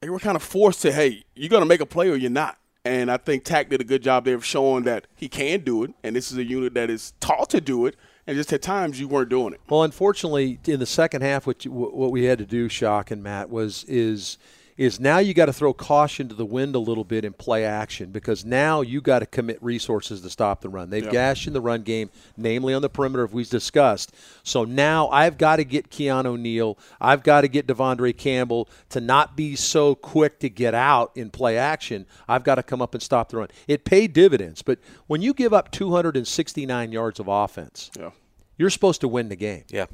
they 0.00 0.10
were 0.10 0.18
kind 0.18 0.36
of 0.36 0.42
forced 0.42 0.82
to, 0.82 0.92
hey, 0.92 1.24
you're 1.34 1.48
going 1.48 1.62
to 1.62 1.66
make 1.66 1.80
a 1.80 1.86
play 1.86 2.08
or 2.08 2.16
you're 2.16 2.30
not. 2.30 2.58
And 2.84 3.10
I 3.10 3.16
think 3.16 3.44
Takk 3.44 3.68
did 3.68 3.80
a 3.80 3.84
good 3.84 4.02
job 4.02 4.24
there 4.24 4.34
of 4.34 4.44
showing 4.44 4.82
that 4.84 5.06
he 5.14 5.28
can 5.28 5.60
do 5.60 5.84
it, 5.84 5.92
and 6.02 6.16
this 6.16 6.32
is 6.32 6.38
a 6.38 6.44
unit 6.44 6.74
that 6.74 6.90
is 6.90 7.12
taught 7.20 7.50
to 7.50 7.60
do 7.60 7.86
it. 7.86 7.96
And 8.26 8.36
just 8.36 8.52
at 8.52 8.62
times 8.62 8.98
you 9.00 9.08
weren't 9.08 9.30
doing 9.30 9.52
it. 9.52 9.60
Well, 9.68 9.82
unfortunately, 9.82 10.58
in 10.64 10.80
the 10.80 10.86
second 10.86 11.22
half, 11.22 11.46
what 11.46 11.64
you, 11.64 11.72
what 11.72 12.12
we 12.12 12.24
had 12.24 12.38
to 12.38 12.46
do, 12.46 12.68
Shock 12.68 13.10
and 13.10 13.22
Matt, 13.22 13.50
was 13.50 13.84
is 13.84 14.38
is 14.82 14.98
now 14.98 15.18
you 15.18 15.32
got 15.32 15.46
to 15.46 15.52
throw 15.52 15.72
caution 15.72 16.28
to 16.28 16.34
the 16.34 16.44
wind 16.44 16.74
a 16.74 16.78
little 16.78 17.04
bit 17.04 17.24
in 17.24 17.32
play 17.32 17.64
action 17.64 18.10
because 18.10 18.44
now 18.44 18.80
you 18.80 19.00
got 19.00 19.20
to 19.20 19.26
commit 19.26 19.62
resources 19.62 20.20
to 20.22 20.28
stop 20.28 20.60
the 20.60 20.68
run. 20.68 20.90
They've 20.90 21.04
Yep. 21.04 21.12
gashed 21.12 21.46
in 21.46 21.52
the 21.52 21.60
run 21.60 21.82
game, 21.82 22.10
namely 22.36 22.74
on 22.74 22.82
the 22.82 22.88
perimeter, 22.88 23.24
as 23.24 23.32
we've 23.32 23.48
discussed. 23.48 24.12
So 24.42 24.64
now 24.64 25.08
I've 25.10 25.38
got 25.38 25.56
to 25.56 25.64
get 25.64 25.90
Keanu 25.90 26.36
Neal, 26.38 26.76
I've 27.00 27.22
got 27.22 27.42
to 27.42 27.48
get 27.48 27.66
De'Vondre 27.68 28.16
Campbell 28.16 28.68
to 28.88 29.00
not 29.00 29.36
be 29.36 29.54
so 29.54 29.94
quick 29.94 30.40
to 30.40 30.48
get 30.50 30.74
out 30.74 31.12
in 31.14 31.30
play 31.30 31.56
action. 31.56 32.04
I've 32.26 32.42
got 32.42 32.56
to 32.56 32.62
come 32.64 32.82
up 32.82 32.92
and 32.94 33.02
stop 33.02 33.28
the 33.28 33.36
run. 33.36 33.48
It 33.68 33.84
paid 33.84 34.12
dividends, 34.12 34.62
but 34.62 34.78
when 35.06 35.22
you 35.22 35.32
give 35.32 35.52
up 35.52 35.70
269 35.70 36.90
yards 36.92 37.20
of 37.20 37.28
offense, 37.28 37.90
Yeah. 37.98 38.10
you're 38.58 38.70
supposed 38.70 39.00
to 39.02 39.08
win 39.08 39.28
the 39.28 39.36
game. 39.36 39.62
Yeah. 39.68 39.86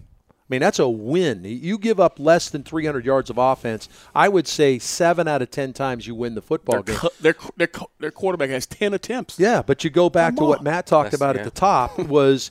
I 0.51 0.55
mean, 0.55 0.61
that's 0.61 0.79
a 0.79 0.89
win. 0.89 1.43
You 1.45 1.77
give 1.77 2.01
up 2.01 2.19
less 2.19 2.49
than 2.49 2.63
300 2.63 3.05
yards 3.05 3.29
of 3.29 3.37
offense. 3.37 3.87
I 4.15 4.31
would 4.31 4.49
say 4.49 4.79
seven 4.79 5.29
out 5.29 5.43
of 5.43 5.51
10 5.51 5.75
times 5.75 6.07
you 6.07 6.15
win 6.15 6.35
the 6.35 6.41
football 6.41 6.83
Their, 6.83 6.95
game. 6.97 7.11
their, 7.21 7.35
their, 7.59 7.69
their 7.99 8.11
quarterback 8.11 8.49
has 8.49 8.65
10 8.65 8.95
attempts. 8.95 9.39
Yeah, 9.39 9.61
but 9.61 9.85
you 9.85 9.91
go 9.91 10.09
back 10.09 10.31
Come 10.37 10.37
to 10.37 10.45
what. 10.45 10.63
Matt 10.63 10.87
talked 10.87 11.11
That's- 11.11 11.19
about 11.21 11.35
yeah. 11.35 11.43
at 11.43 11.45
the 11.45 11.51
top 11.61 11.99
was 12.09 12.51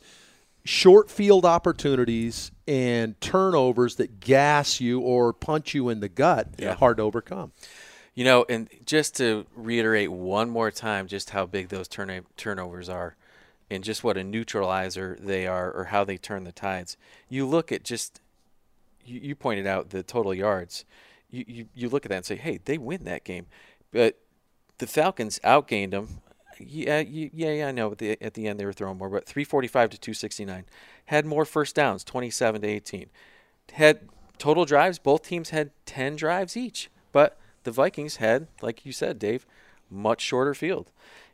short 0.64 1.10
field 1.10 1.44
opportunities 1.44 2.52
and 2.68 3.20
turnovers 3.20 3.96
that 3.96 4.20
gas 4.20 4.80
you 4.80 5.00
or 5.00 5.34
punch 5.34 5.74
you 5.74 5.90
in 5.90 6.00
the 6.00 6.10
gut. 6.10 6.50
Yeah. 6.60 6.76
Hard 6.76 6.98
to 6.98 7.04
overcome. 7.04 7.52
You 8.14 8.26
know, 8.26 8.46
and 8.50 8.70
just 8.86 9.16
to 9.18 9.46
reiterate 9.56 10.12
one 10.12 10.50
more 10.50 10.70
time 10.72 11.08
just 11.08 11.30
how 11.32 11.46
big 11.46 11.70
those 11.70 11.88
turn- 11.88 12.26
turnovers 12.36 12.90
are 12.90 13.16
and 13.70 13.84
just 13.84 14.04
what 14.04 14.18
a 14.18 14.24
neutralizer 14.24 15.18
they 15.20 15.46
are 15.46 15.72
or 15.72 15.86
how 15.86 16.04
they 16.04 16.18
turn 16.18 16.44
the 16.44 16.52
tides. 16.52 16.98
You 17.30 17.46
look 17.46 17.72
at 17.72 17.84
just, 17.84 18.22
you, 19.06 19.20
you 19.20 19.36
pointed 19.36 19.68
out 19.68 19.90
the 19.90 20.04
total 20.04 20.34
yards. 20.34 20.86
You, 21.30 21.44
you, 21.48 21.66
you 21.76 21.90
look 21.90 22.06
at 22.06 22.10
that 22.10 22.18
and 22.18 22.26
say, 22.26 22.36
hey, 22.36 22.60
they 22.64 22.78
win 22.78 23.04
that 23.04 23.24
game. 23.24 23.48
But 23.92 24.18
the 24.78 24.88
Falcons 24.88 25.40
outgained 25.44 25.92
them. 25.92 26.22
Yeah, 26.60 27.02
yeah, 27.02 27.30
yeah, 27.34 27.68
I 27.68 27.72
know. 27.72 27.92
At 27.92 27.98
the, 28.00 28.22
at 28.22 28.34
the 28.34 28.48
end, 28.48 28.60
they 28.60 28.66
were 28.66 28.74
throwing 28.74 28.98
more, 28.98 29.10
but 29.10 29.26
345 29.26 29.92
to 29.92 29.98
269. 30.00 30.66
Had 31.06 31.26
more 31.26 31.46
first 31.46 31.76
downs, 31.76 32.04
27 32.04 32.62
to 32.62 32.68
18. 32.68 33.10
Had 33.74 34.00
total 34.38 34.66
drives, 34.66 34.98
both 34.98 35.24
teams 35.24 35.52
had 35.52 35.72
10 35.86 36.16
drives 36.16 36.58
each. 36.58 36.90
But 37.12 37.38
the 37.64 37.72
Vikings 37.72 38.16
had, 38.16 38.48
like 38.62 38.86
you 38.86 38.92
said, 38.92 39.20
Dave, 39.20 39.46
much 39.90 40.22
shorter 40.22 40.54
field. 40.54 40.92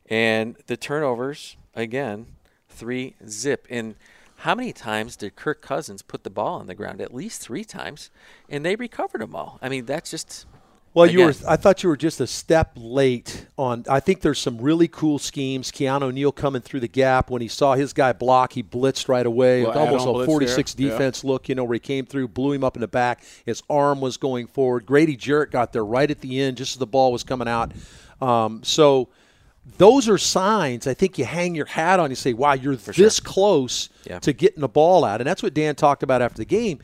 And 0.09 0.57
the 0.67 0.75
turnovers, 0.75 1.55
again, 1.75 2.27
three 2.69 3.15
zip. 3.27 3.67
And 3.69 3.95
how 4.37 4.55
many 4.55 4.73
times 4.73 5.15
did 5.15 5.35
Kirk 5.35 5.61
Cousins 5.61 6.01
put 6.01 6.23
the 6.23 6.29
ball 6.29 6.59
on 6.59 6.67
the 6.67 6.75
ground? 6.75 7.01
At 7.01 7.13
least 7.13 7.41
three 7.41 7.63
times. 7.63 8.09
And 8.49 8.65
they 8.65 8.75
recovered 8.75 9.21
them 9.21 9.35
all. 9.35 9.57
I 9.61 9.69
mean, 9.69 9.85
that's 9.85 10.11
just. 10.11 10.45
Well, 10.93 11.07
you 11.07 11.25
were. 11.25 11.33
I 11.47 11.55
thought 11.55 11.81
you 11.81 11.89
were 11.89 11.97
just 11.97 12.19
a 12.19 12.27
step 12.27 12.73
late 12.75 13.47
on. 13.57 13.83
I 13.89 13.99
think 13.99 14.21
there's 14.21 14.37
some 14.37 14.59
really 14.59 14.87
cool 14.87 15.17
schemes. 15.17 15.71
Keanu 15.71 16.13
Neal 16.13 16.31
coming 16.31 16.61
through 16.61 16.81
the 16.81 16.87
gap 16.87 17.31
when 17.31 17.41
he 17.41 17.47
saw 17.47 17.73
his 17.73 17.93
guy 17.93 18.13
block, 18.13 18.53
he 18.53 18.61
blitzed 18.61 19.07
right 19.07 19.25
away. 19.25 19.63
Well, 19.63 19.79
almost 19.79 20.05
a 20.05 20.11
blitz 20.11 20.27
46 20.27 20.73
there, 20.73 20.85
yeah. 20.85 20.91
defense 20.91 21.23
look, 21.23 21.49
you 21.49 21.55
know, 21.55 21.63
where 21.63 21.73
he 21.73 21.79
came 21.79 22.05
through, 22.05 22.27
blew 22.27 22.51
him 22.51 22.63
up 22.63 22.75
in 22.75 22.81
the 22.81 22.87
back. 22.87 23.23
His 23.43 23.63
arm 23.71 24.01
was 24.01 24.17
going 24.17 24.45
forward. 24.45 24.85
Grady 24.85 25.15
Jarrett 25.15 25.49
got 25.49 25.73
there 25.73 25.85
right 25.85 26.11
at 26.11 26.21
the 26.21 26.39
end, 26.41 26.57
just 26.57 26.75
as 26.75 26.77
the 26.77 26.85
ball 26.85 27.11
was 27.11 27.23
coming 27.23 27.47
out. 27.47 27.71
Um, 28.21 28.61
so 28.63 29.09
those 29.77 30.09
are 30.09 30.17
signs. 30.17 30.87
I 30.87 30.93
think 30.93 31.17
you 31.17 31.25
hang 31.25 31.55
your 31.55 31.65
hat 31.65 31.99
on. 31.99 32.09
You 32.09 32.15
say, 32.15 32.33
"Wow, 32.33 32.53
you're 32.53 32.75
this 32.75 33.19
close 33.19 33.89
Yeah. 34.05 34.19
to 34.19 34.33
getting 34.33 34.61
the 34.61 34.67
ball 34.67 35.03
out," 35.05 35.21
and 35.21 35.27
that's 35.27 35.41
what 35.41 35.53
Dan 35.53 35.75
talked 35.75 36.03
about 36.03 36.21
after 36.21 36.37
the 36.37 36.45
game 36.45 36.79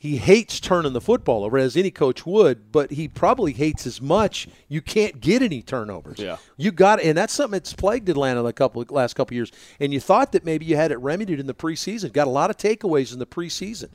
he 0.00 0.16
hates 0.16 0.60
turning 0.60 0.94
the 0.94 1.00
football 1.00 1.44
over 1.44 1.58
as 1.58 1.76
any 1.76 1.90
coach 1.90 2.24
would, 2.24 2.72
but 2.72 2.90
he 2.90 3.06
probably 3.06 3.52
hates 3.52 3.86
as 3.86 4.00
much 4.00 4.48
you 4.66 4.80
can't 4.80 5.20
get 5.20 5.42
any 5.42 5.60
turnovers. 5.60 6.18
Yeah. 6.18 6.38
You 6.56 6.72
got 6.72 7.02
and 7.02 7.18
that's 7.18 7.34
something 7.34 7.52
that's 7.52 7.74
plagued 7.74 8.08
Atlanta 8.08 8.40
the 8.40 8.54
couple 8.54 8.82
last 8.88 9.12
couple 9.12 9.34
years. 9.34 9.52
And 9.78 9.92
you 9.92 10.00
thought 10.00 10.32
that 10.32 10.42
maybe 10.42 10.64
you 10.64 10.74
had 10.74 10.90
it 10.90 10.98
remedied 11.00 11.38
in 11.38 11.46
the 11.46 11.52
preseason. 11.52 12.14
Got 12.14 12.28
a 12.28 12.30
lot 12.30 12.48
of 12.48 12.56
takeaways 12.56 13.12
in 13.12 13.18
the 13.18 13.26
preseason 13.26 13.90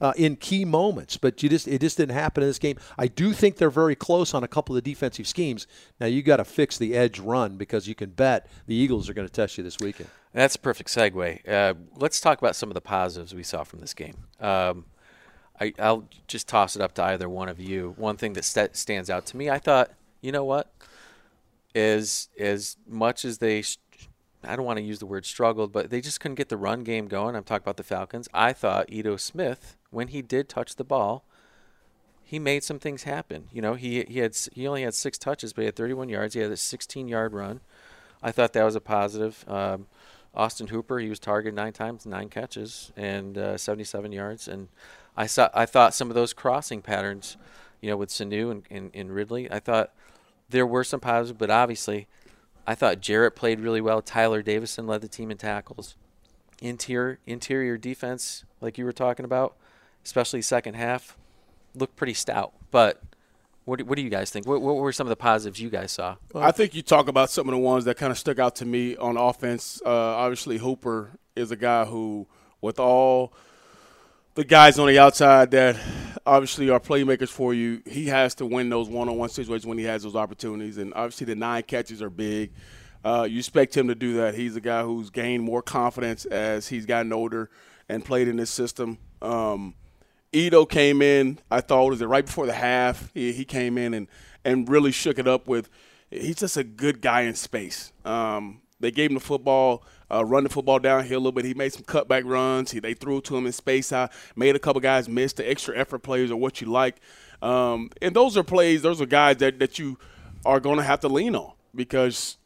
uh, 0.00 0.12
in 0.16 0.36
key 0.36 0.64
moments, 0.64 1.16
but 1.16 1.42
you 1.42 1.48
just 1.48 1.66
it 1.66 1.80
just 1.80 1.96
didn't 1.96 2.14
happen 2.14 2.44
in 2.44 2.48
this 2.48 2.60
game. 2.60 2.78
I 2.96 3.08
do 3.08 3.32
think 3.32 3.56
they're 3.56 3.68
very 3.68 3.96
close 3.96 4.34
on 4.34 4.44
a 4.44 4.48
couple 4.48 4.76
of 4.76 4.84
the 4.84 4.88
defensive 4.88 5.26
schemes. 5.26 5.66
Now 5.98 6.06
you 6.06 6.22
got 6.22 6.36
to 6.36 6.44
fix 6.44 6.78
the 6.78 6.94
edge 6.94 7.18
run 7.18 7.56
because 7.56 7.88
you 7.88 7.96
can 7.96 8.10
bet 8.10 8.46
the 8.68 8.76
Eagles 8.76 9.08
are 9.08 9.12
going 9.12 9.26
to 9.26 9.34
test 9.34 9.58
you 9.58 9.64
this 9.64 9.78
weekend. 9.80 10.08
That's 10.32 10.54
a 10.54 10.60
perfect 10.60 10.90
segue. 10.90 11.48
Uh, 11.48 11.74
let's 11.96 12.20
talk 12.20 12.38
about 12.38 12.54
some 12.54 12.70
of 12.70 12.74
the 12.74 12.80
positives 12.80 13.34
we 13.34 13.42
saw 13.42 13.64
from 13.64 13.80
this 13.80 13.92
game. 13.92 14.14
Um, 14.38 14.84
I, 15.60 15.74
I'll 15.78 16.08
just 16.26 16.48
toss 16.48 16.76
it 16.76 16.82
up 16.82 16.94
to 16.94 17.02
either 17.04 17.28
one 17.28 17.48
of 17.48 17.60
you. 17.60 17.94
One 17.96 18.16
thing 18.16 18.34
that 18.34 18.44
st- 18.44 18.76
stands 18.76 19.10
out 19.10 19.26
to 19.26 19.36
me, 19.36 19.50
I 19.50 19.58
thought, 19.58 19.90
you 20.20 20.32
know 20.32 20.44
what, 20.44 20.72
as 21.74 22.28
as 22.38 22.76
much 22.86 23.24
as 23.24 23.38
they, 23.38 23.62
I 24.44 24.56
don't 24.56 24.64
want 24.64 24.78
to 24.78 24.84
use 24.84 24.98
the 24.98 25.06
word 25.06 25.26
struggled, 25.26 25.72
but 25.72 25.90
they 25.90 26.00
just 26.00 26.20
couldn't 26.20 26.36
get 26.36 26.48
the 26.48 26.56
run 26.56 26.84
game 26.84 27.08
going. 27.08 27.36
I'm 27.36 27.44
talking 27.44 27.64
about 27.64 27.76
the 27.76 27.84
Falcons. 27.84 28.28
I 28.32 28.52
thought 28.52 28.90
Ito 28.90 29.16
Smith, 29.16 29.76
when 29.90 30.08
he 30.08 30.22
did 30.22 30.48
touch 30.48 30.76
the 30.76 30.84
ball, 30.84 31.24
he 32.24 32.38
made 32.38 32.62
some 32.62 32.78
things 32.78 33.04
happen. 33.04 33.48
You 33.52 33.62
know, 33.62 33.74
he 33.74 34.04
he 34.04 34.18
had 34.18 34.36
he 34.52 34.66
only 34.66 34.82
had 34.82 34.94
six 34.94 35.18
touches, 35.18 35.52
but 35.52 35.62
he 35.62 35.66
had 35.66 35.76
31 35.76 36.08
yards. 36.08 36.34
He 36.34 36.40
had 36.40 36.52
a 36.52 36.56
16 36.56 37.08
yard 37.08 37.32
run. 37.32 37.60
I 38.22 38.32
thought 38.32 38.52
that 38.52 38.64
was 38.64 38.76
a 38.76 38.80
positive. 38.80 39.44
Um, 39.48 39.86
Austin 40.34 40.68
Hooper, 40.68 40.98
he 40.98 41.08
was 41.08 41.18
targeted 41.18 41.54
nine 41.54 41.72
times, 41.72 42.06
nine 42.06 42.28
catches, 42.28 42.92
and 42.96 43.38
uh, 43.38 43.56
77 43.56 44.12
yards. 44.12 44.46
And 44.46 44.68
I 45.18 45.26
saw, 45.26 45.50
I 45.52 45.66
thought 45.66 45.94
some 45.94 46.10
of 46.10 46.14
those 46.14 46.32
crossing 46.32 46.80
patterns, 46.80 47.36
you 47.80 47.90
know, 47.90 47.96
with 47.96 48.08
Sanu 48.10 48.50
and, 48.52 48.62
and, 48.70 48.90
and 48.94 49.12
Ridley, 49.12 49.50
I 49.50 49.58
thought 49.58 49.92
there 50.48 50.66
were 50.66 50.84
some 50.84 51.00
positives, 51.00 51.36
but 51.38 51.50
obviously, 51.50 52.06
I 52.66 52.74
thought 52.74 53.00
Jarrett 53.00 53.34
played 53.34 53.60
really 53.60 53.80
well. 53.80 54.00
Tyler 54.00 54.42
Davison 54.42 54.86
led 54.86 55.00
the 55.00 55.08
team 55.08 55.30
in 55.30 55.36
tackles. 55.36 55.96
interior 56.60 57.18
interior 57.26 57.76
defense, 57.76 58.44
like 58.60 58.78
you 58.78 58.84
were 58.84 58.92
talking 58.92 59.24
about, 59.24 59.56
especially 60.04 60.42
second 60.42 60.74
half, 60.74 61.16
looked 61.74 61.96
pretty 61.96 62.14
stout. 62.14 62.52
But 62.70 63.02
what 63.64 63.78
do, 63.78 63.84
what 63.84 63.96
do 63.96 64.02
you 64.02 64.10
guys 64.10 64.30
think? 64.30 64.46
What, 64.46 64.62
what 64.62 64.76
were 64.76 64.92
some 64.92 65.06
of 65.06 65.10
the 65.10 65.16
positives 65.16 65.60
you 65.60 65.70
guys 65.70 65.92
saw? 65.92 66.16
I 66.34 66.52
think 66.52 66.74
you 66.74 66.82
talk 66.82 67.08
about 67.08 67.30
some 67.30 67.48
of 67.48 67.52
the 67.52 67.58
ones 67.58 67.84
that 67.84 67.96
kind 67.96 68.10
of 68.10 68.18
stuck 68.18 68.38
out 68.38 68.56
to 68.56 68.64
me 68.64 68.96
on 68.96 69.16
offense. 69.16 69.82
Uh, 69.84 69.90
obviously, 69.90 70.58
Hooper 70.58 71.12
is 71.36 71.50
a 71.50 71.56
guy 71.56 71.84
who, 71.84 72.26
with 72.60 72.78
all 72.78 73.32
the 74.38 74.44
guys 74.44 74.78
on 74.78 74.86
the 74.86 74.96
outside 75.00 75.50
that 75.50 75.76
obviously 76.24 76.70
are 76.70 76.78
playmakers 76.78 77.28
for 77.28 77.52
you, 77.52 77.82
he 77.84 78.06
has 78.06 78.36
to 78.36 78.46
win 78.46 78.70
those 78.70 78.88
one-on-one 78.88 79.28
situations 79.28 79.66
when 79.66 79.78
he 79.78 79.82
has 79.82 80.04
those 80.04 80.14
opportunities. 80.14 80.78
And 80.78 80.94
obviously, 80.94 81.24
the 81.24 81.34
nine 81.34 81.64
catches 81.64 82.00
are 82.00 82.08
big. 82.08 82.52
Uh, 83.04 83.26
you 83.28 83.40
expect 83.40 83.76
him 83.76 83.88
to 83.88 83.96
do 83.96 84.14
that. 84.18 84.36
He's 84.36 84.54
a 84.54 84.60
guy 84.60 84.84
who's 84.84 85.10
gained 85.10 85.42
more 85.42 85.60
confidence 85.60 86.24
as 86.24 86.68
he's 86.68 86.86
gotten 86.86 87.12
older 87.12 87.50
and 87.88 88.04
played 88.04 88.28
in 88.28 88.36
this 88.36 88.48
system. 88.48 88.98
Um, 89.20 89.74
Ito 90.32 90.66
came 90.66 91.02
in. 91.02 91.40
I 91.50 91.60
thought 91.60 91.90
was 91.90 92.00
it 92.00 92.06
right 92.06 92.24
before 92.24 92.46
the 92.46 92.52
half. 92.52 93.10
He, 93.14 93.32
he 93.32 93.44
came 93.44 93.76
in 93.76 93.92
and 93.92 94.06
and 94.44 94.68
really 94.68 94.92
shook 94.92 95.18
it 95.18 95.26
up 95.26 95.48
with. 95.48 95.68
He's 96.12 96.36
just 96.36 96.56
a 96.56 96.62
good 96.62 97.00
guy 97.00 97.22
in 97.22 97.34
space. 97.34 97.92
Um, 98.04 98.60
they 98.80 98.90
gave 98.90 99.10
him 99.10 99.14
the 99.14 99.20
football, 99.20 99.84
uh, 100.10 100.24
run 100.24 100.44
the 100.44 100.50
football 100.50 100.78
downhill 100.78 101.18
a 101.18 101.20
little 101.20 101.32
bit. 101.32 101.44
He 101.44 101.54
made 101.54 101.72
some 101.72 101.82
cutback 101.82 102.24
runs. 102.24 102.70
He, 102.70 102.80
they 102.80 102.94
threw 102.94 103.20
to 103.22 103.36
him 103.36 103.46
in 103.46 103.52
space. 103.52 103.92
I 103.92 104.08
made 104.36 104.56
a 104.56 104.58
couple 104.58 104.80
guys 104.80 105.08
miss. 105.08 105.32
The 105.32 105.48
extra 105.48 105.76
effort 105.76 106.00
plays 106.00 106.30
or 106.30 106.36
what 106.36 106.60
you 106.60 106.68
like. 106.68 106.96
Um, 107.42 107.90
and 108.02 108.14
those 108.14 108.36
are 108.36 108.42
plays. 108.42 108.82
Those 108.82 109.00
are 109.00 109.06
guys 109.06 109.38
that 109.38 109.58
that 109.58 109.78
you 109.78 109.98
are 110.44 110.60
going 110.60 110.78
to 110.78 110.82
have 110.82 111.00
to 111.00 111.08
lean 111.08 111.34
on 111.34 111.52
because 111.74 112.36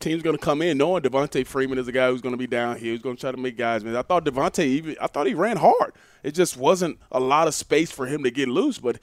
team's 0.00 0.22
going 0.22 0.36
to 0.36 0.42
come 0.42 0.60
in 0.60 0.76
knowing 0.78 1.02
Devonta 1.02 1.46
Freeman 1.46 1.78
is 1.78 1.88
a 1.88 1.92
guy 1.92 2.08
who's 2.08 2.20
going 2.20 2.34
to 2.34 2.38
be 2.38 2.46
down 2.46 2.76
here. 2.76 2.92
He's 2.92 3.02
going 3.02 3.16
to 3.16 3.20
try 3.20 3.30
to 3.30 3.36
make 3.36 3.56
guys 3.56 3.84
miss. 3.84 3.96
I 3.96 4.02
thought 4.02 4.24
Devonta 4.24 4.64
even 4.64 4.96
I 5.00 5.06
thought 5.06 5.26
he 5.26 5.34
ran 5.34 5.56
hard. 5.56 5.92
It 6.22 6.32
just 6.32 6.56
wasn't 6.56 6.98
a 7.10 7.20
lot 7.20 7.48
of 7.48 7.54
space 7.54 7.90
for 7.90 8.06
him 8.06 8.22
to 8.24 8.30
get 8.30 8.48
loose, 8.48 8.78
but 8.78 8.98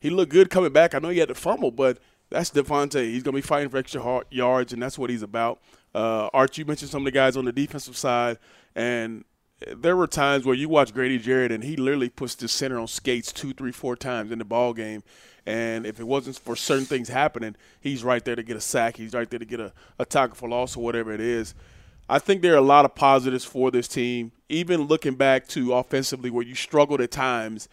he 0.00 0.10
looked 0.10 0.32
good 0.32 0.50
coming 0.50 0.72
back. 0.72 0.94
I 0.94 0.98
know 0.98 1.08
he 1.08 1.18
had 1.18 1.28
to 1.28 1.34
fumble, 1.34 1.70
but 1.70 1.98
that's 2.28 2.50
Devonta. 2.50 3.02
He's 3.02 3.22
going 3.22 3.34
to 3.34 3.38
be 3.38 3.46
fighting 3.46 3.68
for 3.68 3.76
extra 3.76 4.02
hard 4.02 4.26
yards, 4.30 4.72
and 4.72 4.82
that's 4.82 4.98
what 4.98 5.10
he's 5.10 5.22
about. 5.22 5.60
Uh, 5.94 6.30
Art, 6.32 6.56
you 6.58 6.64
mentioned 6.64 6.90
some 6.90 7.02
of 7.02 7.04
the 7.04 7.10
guys 7.10 7.36
on 7.36 7.44
the 7.44 7.52
defensive 7.52 7.96
side, 7.96 8.38
and 8.74 9.24
there 9.76 9.96
were 9.96 10.06
times 10.06 10.44
where 10.44 10.54
you 10.54 10.68
watch 10.68 10.92
Grady 10.92 11.18
Jarrett, 11.18 11.52
and 11.52 11.62
he 11.62 11.76
literally 11.76 12.08
puts 12.08 12.34
the 12.34 12.48
center 12.48 12.78
on 12.78 12.86
skates 12.86 13.32
two, 13.32 13.52
three, 13.52 13.72
four 13.72 13.96
times 13.96 14.30
in 14.30 14.38
the 14.38 14.44
ball 14.44 14.72
game. 14.72 15.02
And 15.46 15.86
if 15.86 15.98
it 15.98 16.04
wasn't 16.04 16.38
for 16.38 16.54
certain 16.54 16.84
things 16.84 17.08
happening, 17.08 17.56
he's 17.80 18.04
right 18.04 18.24
there 18.24 18.36
to 18.36 18.42
get 18.42 18.56
a 18.56 18.60
sack. 18.60 18.96
He's 18.96 19.12
right 19.12 19.28
there 19.28 19.38
to 19.38 19.44
get 19.44 19.60
a, 19.60 19.72
a 19.98 20.04
tackle 20.04 20.36
for 20.36 20.48
loss 20.48 20.76
or 20.76 20.84
whatever 20.84 21.12
it 21.12 21.20
is. 21.20 21.54
I 22.08 22.18
think 22.18 22.42
there 22.42 22.54
are 22.54 22.58
a 22.58 22.60
lot 22.60 22.84
of 22.84 22.94
positives 22.94 23.44
for 23.44 23.70
this 23.70 23.88
team. 23.88 24.32
Even 24.48 24.82
looking 24.82 25.14
back 25.14 25.48
to 25.48 25.72
offensively 25.74 26.30
where 26.30 26.44
you 26.44 26.54
struggled 26.54 27.00
at 27.00 27.10
times, 27.10 27.68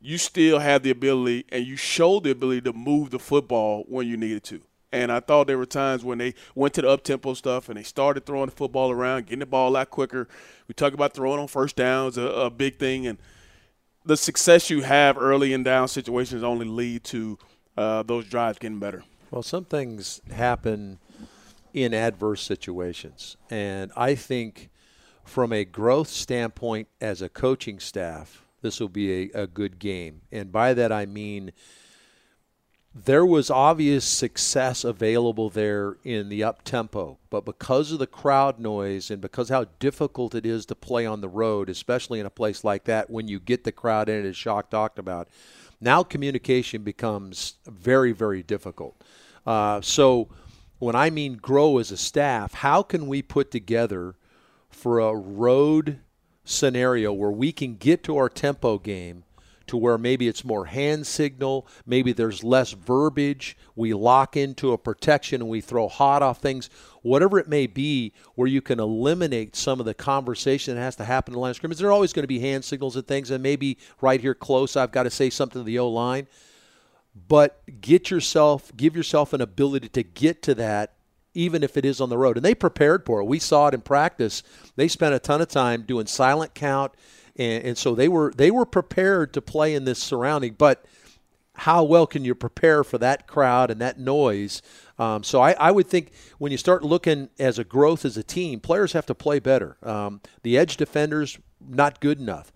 you 0.00 0.18
still 0.18 0.58
have 0.58 0.82
the 0.82 0.90
ability 0.90 1.46
and 1.50 1.64
you 1.64 1.76
showed 1.76 2.24
the 2.24 2.30
ability 2.30 2.62
to 2.62 2.72
move 2.72 3.10
the 3.10 3.18
football 3.18 3.84
when 3.88 4.06
you 4.06 4.16
needed 4.16 4.42
to. 4.44 4.62
And 4.92 5.10
I 5.10 5.20
thought 5.20 5.46
there 5.46 5.58
were 5.58 5.66
times 5.66 6.04
when 6.04 6.18
they 6.18 6.34
went 6.54 6.74
to 6.74 6.82
the 6.82 6.90
up 6.90 7.02
tempo 7.02 7.32
stuff 7.34 7.68
and 7.68 7.78
they 7.78 7.82
started 7.82 8.26
throwing 8.26 8.46
the 8.46 8.52
football 8.52 8.90
around, 8.90 9.26
getting 9.26 9.38
the 9.38 9.46
ball 9.46 9.70
a 9.70 9.72
lot 9.72 9.90
quicker. 9.90 10.28
We 10.68 10.74
talk 10.74 10.92
about 10.92 11.14
throwing 11.14 11.40
on 11.40 11.48
first 11.48 11.76
downs, 11.76 12.18
a, 12.18 12.22
a 12.22 12.50
big 12.50 12.78
thing. 12.78 13.06
And 13.06 13.18
the 14.04 14.16
success 14.16 14.68
you 14.68 14.82
have 14.82 15.16
early 15.16 15.54
in 15.54 15.62
down 15.62 15.88
situations 15.88 16.42
only 16.42 16.66
lead 16.66 17.04
to 17.04 17.38
uh, 17.76 18.02
those 18.02 18.26
drives 18.26 18.58
getting 18.58 18.78
better. 18.78 19.02
Well, 19.30 19.42
some 19.42 19.64
things 19.64 20.20
happen 20.30 20.98
in 21.72 21.94
adverse 21.94 22.42
situations. 22.42 23.38
And 23.48 23.92
I 23.96 24.14
think 24.14 24.68
from 25.24 25.52
a 25.52 25.64
growth 25.64 26.08
standpoint 26.08 26.88
as 27.00 27.22
a 27.22 27.30
coaching 27.30 27.80
staff, 27.80 28.44
this 28.60 28.78
will 28.78 28.90
be 28.90 29.30
a, 29.34 29.42
a 29.42 29.46
good 29.46 29.78
game. 29.78 30.20
And 30.30 30.52
by 30.52 30.74
that 30.74 30.92
I 30.92 31.06
mean 31.06 31.52
there 32.94 33.24
was 33.24 33.50
obvious 33.50 34.04
success 34.04 34.84
available 34.84 35.48
there 35.48 35.96
in 36.04 36.28
the 36.28 36.44
up 36.44 36.62
tempo, 36.62 37.18
but 37.30 37.44
because 37.44 37.90
of 37.90 37.98
the 37.98 38.06
crowd 38.06 38.58
noise 38.58 39.10
and 39.10 39.20
because 39.20 39.48
how 39.48 39.64
difficult 39.78 40.34
it 40.34 40.44
is 40.44 40.66
to 40.66 40.74
play 40.74 41.06
on 41.06 41.22
the 41.22 41.28
road, 41.28 41.70
especially 41.70 42.20
in 42.20 42.26
a 42.26 42.30
place 42.30 42.64
like 42.64 42.84
that 42.84 43.08
when 43.08 43.28
you 43.28 43.40
get 43.40 43.64
the 43.64 43.72
crowd 43.72 44.10
in, 44.10 44.26
as 44.26 44.36
Shock 44.36 44.68
talked 44.68 44.98
about, 44.98 45.28
now 45.80 46.02
communication 46.02 46.82
becomes 46.82 47.54
very, 47.66 48.12
very 48.12 48.42
difficult. 48.42 48.94
Uh, 49.46 49.80
so 49.80 50.28
when 50.78 50.94
I 50.94 51.08
mean 51.08 51.36
grow 51.36 51.78
as 51.78 51.90
a 51.90 51.96
staff, 51.96 52.52
how 52.54 52.82
can 52.82 53.06
we 53.06 53.22
put 53.22 53.50
together 53.50 54.16
for 54.68 54.98
a 54.98 55.14
road 55.14 56.00
scenario 56.44 57.12
where 57.12 57.30
we 57.30 57.52
can 57.52 57.76
get 57.76 58.02
to 58.04 58.16
our 58.18 58.28
tempo 58.28 58.78
game 58.78 59.24
to 59.72 59.78
where 59.78 59.96
maybe 59.96 60.28
it's 60.28 60.44
more 60.44 60.66
hand 60.66 61.06
signal, 61.06 61.66
maybe 61.86 62.12
there's 62.12 62.44
less 62.44 62.72
verbiage, 62.72 63.56
we 63.74 63.94
lock 63.94 64.36
into 64.36 64.72
a 64.72 64.76
protection 64.76 65.40
and 65.40 65.48
we 65.48 65.62
throw 65.62 65.88
hot 65.88 66.22
off 66.22 66.42
things, 66.42 66.68
whatever 67.00 67.38
it 67.38 67.48
may 67.48 67.66
be, 67.66 68.12
where 68.34 68.46
you 68.46 68.60
can 68.60 68.78
eliminate 68.78 69.56
some 69.56 69.80
of 69.80 69.86
the 69.86 69.94
conversation 69.94 70.74
that 70.74 70.82
has 70.82 70.96
to 70.96 71.06
happen 71.06 71.32
in 71.32 71.36
the 71.36 71.40
line 71.40 71.52
of 71.52 71.56
scrimmage. 71.56 71.78
There 71.78 71.88
are 71.88 71.92
always 71.92 72.12
going 72.12 72.24
to 72.24 72.28
be 72.28 72.38
hand 72.38 72.66
signals 72.66 72.96
and 72.96 73.06
things, 73.06 73.30
and 73.30 73.42
maybe 73.42 73.78
right 74.02 74.20
here 74.20 74.34
close, 74.34 74.76
I've 74.76 74.92
got 74.92 75.04
to 75.04 75.10
say 75.10 75.30
something 75.30 75.62
to 75.62 75.64
the 75.64 75.78
O 75.78 75.88
line. 75.88 76.26
But 77.28 77.62
get 77.80 78.10
yourself, 78.10 78.76
give 78.76 78.94
yourself 78.94 79.32
an 79.32 79.40
ability 79.40 79.88
to 79.88 80.02
get 80.02 80.42
to 80.42 80.54
that 80.56 80.92
even 81.32 81.62
if 81.62 81.78
it 81.78 81.86
is 81.86 81.98
on 81.98 82.10
the 82.10 82.18
road. 82.18 82.36
And 82.36 82.44
they 82.44 82.54
prepared 82.54 83.06
for 83.06 83.20
it. 83.20 83.24
We 83.24 83.38
saw 83.38 83.68
it 83.68 83.74
in 83.74 83.80
practice. 83.80 84.42
They 84.76 84.86
spent 84.86 85.14
a 85.14 85.18
ton 85.18 85.40
of 85.40 85.48
time 85.48 85.84
doing 85.84 86.04
silent 86.04 86.52
count 86.52 86.92
and, 87.36 87.64
and 87.64 87.78
so 87.78 87.94
they 87.94 88.08
were 88.08 88.32
they 88.36 88.50
were 88.50 88.66
prepared 88.66 89.32
to 89.34 89.42
play 89.42 89.74
in 89.74 89.84
this 89.84 89.98
surrounding. 89.98 90.54
But 90.54 90.84
how 91.54 91.84
well 91.84 92.06
can 92.06 92.24
you 92.24 92.34
prepare 92.34 92.82
for 92.82 92.98
that 92.98 93.26
crowd 93.26 93.70
and 93.70 93.80
that 93.80 93.98
noise? 93.98 94.62
Um, 94.98 95.22
so 95.22 95.40
I, 95.40 95.52
I, 95.52 95.70
would 95.70 95.86
think 95.86 96.12
when 96.38 96.50
you 96.50 96.58
start 96.58 96.82
looking 96.82 97.28
as 97.38 97.58
a 97.58 97.64
growth 97.64 98.04
as 98.04 98.16
a 98.16 98.22
team, 98.22 98.60
players 98.60 98.92
have 98.92 99.06
to 99.06 99.14
play 99.14 99.38
better. 99.38 99.76
Um, 99.82 100.20
the 100.42 100.56
edge 100.56 100.76
defenders 100.76 101.38
not 101.60 102.00
good 102.00 102.20
enough. 102.20 102.52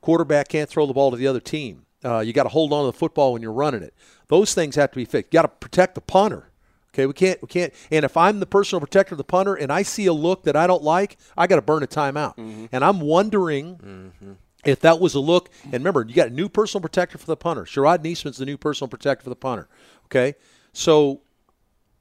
Quarterback 0.00 0.48
can't 0.48 0.68
throw 0.68 0.86
the 0.86 0.94
ball 0.94 1.10
to 1.10 1.16
the 1.16 1.26
other 1.26 1.40
team. 1.40 1.86
Uh, 2.04 2.20
you 2.20 2.32
got 2.32 2.44
to 2.44 2.48
hold 2.48 2.72
on 2.72 2.84
to 2.84 2.86
the 2.86 2.98
football 2.98 3.32
when 3.32 3.42
you're 3.42 3.52
running 3.52 3.82
it. 3.82 3.94
Those 4.28 4.54
things 4.54 4.76
have 4.76 4.90
to 4.92 4.96
be 4.96 5.04
fixed. 5.04 5.32
You 5.32 5.38
got 5.38 5.42
to 5.42 5.48
protect 5.48 5.94
the 5.94 6.00
punter. 6.00 6.49
Okay, 6.92 7.06
we 7.06 7.12
can't 7.12 7.40
we 7.40 7.48
can't. 7.48 7.72
And 7.90 8.04
if 8.04 8.16
I'm 8.16 8.40
the 8.40 8.46
personal 8.46 8.80
protector 8.80 9.14
of 9.14 9.18
the 9.18 9.24
punter 9.24 9.54
and 9.54 9.72
I 9.72 9.82
see 9.82 10.06
a 10.06 10.12
look 10.12 10.42
that 10.44 10.56
I 10.56 10.66
don't 10.66 10.82
like, 10.82 11.18
I 11.36 11.46
got 11.46 11.56
to 11.56 11.62
burn 11.62 11.82
a 11.82 11.86
timeout. 11.86 12.36
Mm-hmm. 12.36 12.66
And 12.72 12.84
I'm 12.84 13.00
wondering. 13.00 13.76
Mm-hmm. 13.76 14.32
If 14.62 14.80
that 14.80 15.00
was 15.00 15.14
a 15.14 15.20
look, 15.20 15.48
and 15.64 15.72
remember, 15.72 16.04
you 16.06 16.14
got 16.14 16.26
a 16.28 16.34
new 16.34 16.46
personal 16.46 16.82
protector 16.82 17.16
for 17.16 17.24
the 17.24 17.34
punter. 17.34 17.64
Sharrod 17.64 18.02
Neasman's 18.02 18.36
the 18.36 18.44
new 18.44 18.58
personal 18.58 18.90
protector 18.90 19.24
for 19.24 19.30
the 19.30 19.34
punter. 19.34 19.70
Okay, 20.04 20.34
so 20.74 21.22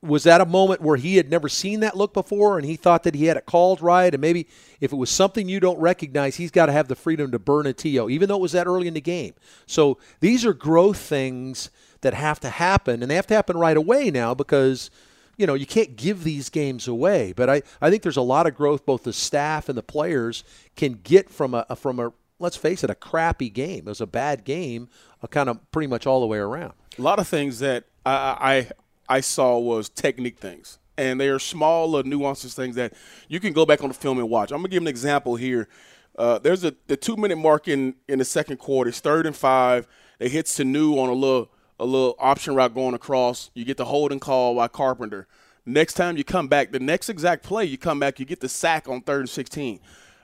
was 0.02 0.24
that 0.24 0.42
a 0.42 0.46
moment 0.46 0.82
where 0.82 0.96
he 0.96 1.18
had 1.18 1.30
never 1.30 1.50
seen 1.50 1.82
that 1.82 1.98
look 1.98 2.14
before 2.14 2.58
and 2.58 2.66
he 2.66 2.76
thought 2.76 3.04
that 3.04 3.16
he 3.16 3.26
had 3.26 3.38
it 3.38 3.46
called 3.46 3.82
right 3.82 4.14
and 4.14 4.22
maybe 4.22 4.48
if 4.80 4.94
it 4.94 4.96
was 4.96 5.10
something 5.10 5.50
you 5.50 5.60
don't 5.60 5.80
recognize 5.80 6.38
he's 6.38 6.52
got 6.52 6.68
to 6.68 6.72
have 6.72 6.88
the 6.88 6.96
freedom 6.96 7.32
to 7.32 7.40
burn 7.40 7.66
a 7.66 7.74
TO 7.74 8.10
even 8.10 8.30
though 8.30 8.38
it 8.38 8.42
was 8.42 8.54
that 8.54 8.68
early 8.68 8.88
in 8.88 8.94
the 8.94 9.02
game 9.02 9.34
so 9.66 9.98
these 10.22 10.46
are 10.46 10.54
growth 10.54 10.98
things 10.98 11.70
that 12.02 12.14
have 12.14 12.40
to 12.42 12.50
happen, 12.50 13.02
and 13.02 13.10
they 13.10 13.16
have 13.16 13.28
to 13.28 13.34
happen 13.34 13.58
right 13.58 13.78
away 13.78 14.10
now 14.12 14.34
because 14.34 14.90
you 15.38 15.46
know 15.48 15.54
you 15.54 15.66
can't 15.66 15.96
give 15.96 16.24
these 16.24 16.50
games 16.50 16.88
away. 16.88 17.34
But 17.36 17.50
I, 17.50 17.62
I 17.82 17.90
think 17.90 18.04
there's 18.04 18.18
a 18.18 18.22
lot 18.22 18.48
of 18.48 18.56
growth 18.56 18.86
both 18.86 19.04
the 19.04 19.14
staff 19.14 19.70
and 19.70 19.78
the 19.78 19.84
players 19.84 20.44
can 20.76 21.00
get 21.04 21.30
from 21.30 21.54
a 21.54 21.66
from 21.76 22.00
a 22.00 22.14
let's 22.40 22.58
face 22.58 22.84
it 22.84 22.90
a 22.90 22.96
crappy 22.96 23.50
game. 23.50 23.80
It 23.80 23.86
was 23.86 24.02
a 24.02 24.08
bad 24.08 24.44
game, 24.44 24.90
a 25.22 25.28
kind 25.28 25.50
of 25.50 25.72
pretty 25.72 25.88
much 25.88 26.08
all 26.08 26.22
the 26.22 26.28
way 26.28 26.38
around. 26.38 26.74
A 26.98 27.02
lot 27.02 27.20
of 27.20 27.28
things 27.28 27.60
that 27.60 27.86
I 28.06 28.68
I, 29.10 29.18
I 29.18 29.20
saw 29.22 29.58
was 29.60 29.90
technique 29.90 30.40
things. 30.40 30.80
And 30.98 31.20
they 31.20 31.30
are 31.30 31.40
small 31.40 31.90
little 31.90 32.10
nuances, 32.10 32.54
things 32.54 32.76
that 32.76 32.94
you 33.30 33.40
can 33.40 33.54
go 33.54 33.66
back 33.66 33.82
on 33.82 33.88
the 33.88 33.94
film 33.94 34.20
and 34.20 34.30
watch. 34.30 34.52
I'm 34.52 34.58
gonna 34.58 34.68
give 34.68 34.84
an 34.84 34.88
example 34.88 35.38
here. 35.38 35.70
Uh, 36.18 36.38
there's 36.40 36.66
a 36.66 36.76
the 36.88 36.98
two 36.98 37.16
minute 37.16 37.38
mark 37.38 37.68
in 37.70 37.96
in 38.10 38.20
the 38.20 38.26
second 38.26 38.58
quarter. 38.58 38.90
It's 38.90 39.00
third 39.00 39.26
and 39.26 39.36
five. 39.36 39.88
It 40.20 40.32
hits 40.32 40.58
Sanu 40.58 40.98
on 40.98 41.08
a 41.08 41.14
little 41.14 41.50
a 41.80 41.86
little 41.86 42.16
option 42.20 42.56
route 42.56 42.74
going 42.74 42.94
across. 42.94 43.50
You 43.54 43.66
get 43.66 43.78
the 43.78 43.86
holding 43.86 44.20
call 44.20 44.56
by 44.56 44.68
Carpenter. 44.68 45.28
Next 45.66 45.94
time 45.94 46.18
you 46.18 46.24
come 46.24 46.48
back, 46.48 46.72
the 46.72 46.80
next 46.80 47.10
exact 47.10 47.44
play 47.44 47.66
you 47.66 47.78
come 47.78 48.00
back, 48.00 48.20
you 48.20 48.26
get 48.26 48.40
the 48.40 48.50
sack 48.50 48.88
on 48.88 49.02
third 49.02 49.22
and 49.22 49.30
16. 49.30 49.80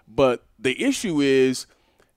But 0.08 0.44
the 0.60 0.82
issue 0.84 1.22
is 1.22 1.68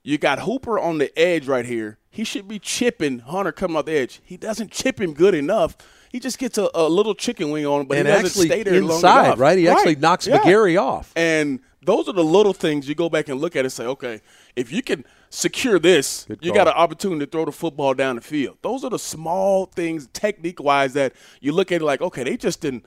you 0.02 0.18
got 0.18 0.40
Hooper 0.40 0.78
on 0.78 0.98
the 0.98 1.16
edge 1.18 1.46
right 1.46 1.66
here. 1.66 1.98
He 2.10 2.24
should 2.24 2.48
be 2.48 2.58
chipping 2.58 3.20
Hunter 3.20 3.52
coming 3.52 3.76
off 3.76 3.86
the 3.86 3.92
edge. 3.92 4.20
He 4.24 4.36
doesn't 4.36 4.70
chip 4.70 5.00
him 5.00 5.12
good 5.12 5.34
enough. 5.34 5.76
He 6.10 6.20
just 6.20 6.38
gets 6.38 6.58
a, 6.58 6.68
a 6.74 6.88
little 6.88 7.14
chicken 7.14 7.50
wing 7.50 7.66
on 7.66 7.82
him, 7.82 7.86
but 7.86 7.98
and 7.98 8.08
he 8.08 8.14
doesn't 8.14 8.44
stay 8.46 8.62
there 8.62 8.74
inside, 8.74 9.38
right? 9.38 9.58
He 9.58 9.68
right. 9.68 9.76
actually 9.76 9.96
knocks 9.96 10.26
yeah. 10.26 10.38
McGary 10.38 10.80
off. 10.80 11.12
And 11.16 11.60
those 11.82 12.08
are 12.08 12.14
the 12.14 12.24
little 12.24 12.52
things 12.52 12.88
you 12.88 12.94
go 12.94 13.08
back 13.08 13.28
and 13.28 13.40
look 13.40 13.56
at 13.56 13.64
and 13.64 13.72
say, 13.72 13.84
okay, 13.84 14.20
if 14.56 14.72
you 14.72 14.82
can– 14.82 15.04
secure 15.30 15.78
this, 15.78 16.26
you 16.40 16.52
got 16.54 16.66
an 16.66 16.74
opportunity 16.74 17.26
to 17.26 17.30
throw 17.30 17.44
the 17.44 17.52
football 17.52 17.94
down 17.94 18.16
the 18.16 18.22
field. 18.22 18.56
Those 18.62 18.84
are 18.84 18.90
the 18.90 18.98
small 18.98 19.66
things, 19.66 20.08
technique 20.12 20.58
wise, 20.58 20.94
that 20.94 21.12
you 21.40 21.52
look 21.52 21.70
at 21.70 21.82
it 21.82 21.84
like, 21.84 22.00
okay, 22.00 22.24
they 22.24 22.36
just 22.36 22.62
didn't 22.62 22.86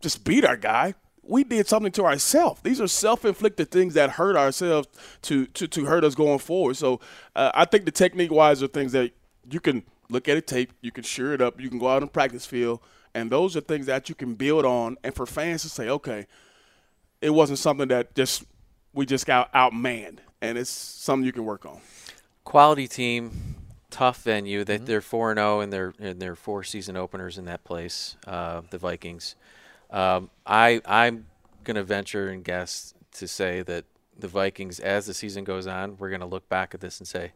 just 0.00 0.24
beat 0.24 0.44
our 0.44 0.56
guy. 0.56 0.94
we 1.22 1.44
did 1.44 1.68
something 1.68 1.92
to 1.92 2.04
ourselves. 2.04 2.60
These 2.62 2.80
are 2.80 2.88
self-inflicted 2.88 3.70
things 3.70 3.94
that 3.94 4.10
hurt 4.10 4.36
ourselves 4.36 4.88
to 5.22 5.46
to, 5.46 5.66
to 5.68 5.84
hurt 5.84 6.04
us 6.04 6.14
going 6.14 6.38
forward. 6.38 6.76
So 6.76 7.00
uh, 7.36 7.50
I 7.54 7.64
think 7.64 7.84
the 7.84 7.90
technique-wise 7.90 8.62
are 8.62 8.68
things 8.68 8.92
that 8.92 9.12
you 9.50 9.60
can 9.60 9.84
look 10.12 10.28
at 10.28 10.36
a 10.36 10.40
tape, 10.40 10.72
you 10.80 10.92
can 10.92 11.04
sure 11.04 11.32
it 11.32 11.40
up, 11.40 11.60
you 11.60 11.68
can 11.68 11.78
go 11.78 11.88
out 11.88 12.02
and 12.02 12.12
practice 12.12 12.46
field, 12.46 12.80
and 13.14 13.30
those 13.30 13.56
are 13.56 13.60
things 13.60 13.86
that 13.86 14.08
you 14.08 14.14
can 14.14 14.34
build 14.34 14.64
on. 14.64 14.96
And 15.02 15.14
for 15.14 15.26
fans 15.26 15.62
to 15.62 15.68
say, 15.68 15.88
okay, 15.88 16.26
it 17.20 17.30
wasn't 17.30 17.58
something 17.58 17.88
that 17.88 18.14
just 18.14 18.44
we 18.92 19.06
just 19.06 19.26
got 19.26 19.52
outmanned, 19.52 20.18
and 20.40 20.58
it's 20.58 20.70
something 20.70 21.24
you 21.24 21.32
can 21.32 21.44
work 21.44 21.64
on. 21.64 21.80
Quality 22.44 22.88
team, 22.88 23.56
tough 23.90 24.22
venue. 24.22 24.64
That 24.64 24.78
mm-hmm. 24.78 24.84
they're 24.86 25.00
four 25.00 25.30
and 25.30 25.38
zero 25.38 25.58
oh 25.58 25.60
in 25.60 25.70
their 25.70 25.94
in 25.98 26.18
their 26.18 26.34
four 26.34 26.62
season 26.62 26.96
openers 26.96 27.38
in 27.38 27.46
that 27.46 27.64
place. 27.64 28.16
Uh, 28.26 28.62
the 28.70 28.78
Vikings. 28.78 29.36
Um, 29.90 30.30
I 30.46 30.80
I'm 30.84 31.26
gonna 31.64 31.84
venture 31.84 32.28
and 32.28 32.44
guess 32.44 32.94
to 33.12 33.28
say 33.28 33.62
that 33.62 33.84
the 34.18 34.28
Vikings, 34.28 34.80
as 34.80 35.06
the 35.06 35.14
season 35.14 35.44
goes 35.44 35.66
on, 35.66 35.96
we're 35.98 36.10
gonna 36.10 36.26
look 36.26 36.48
back 36.48 36.74
at 36.74 36.80
this 36.80 36.98
and 36.98 37.06
say, 37.06 37.32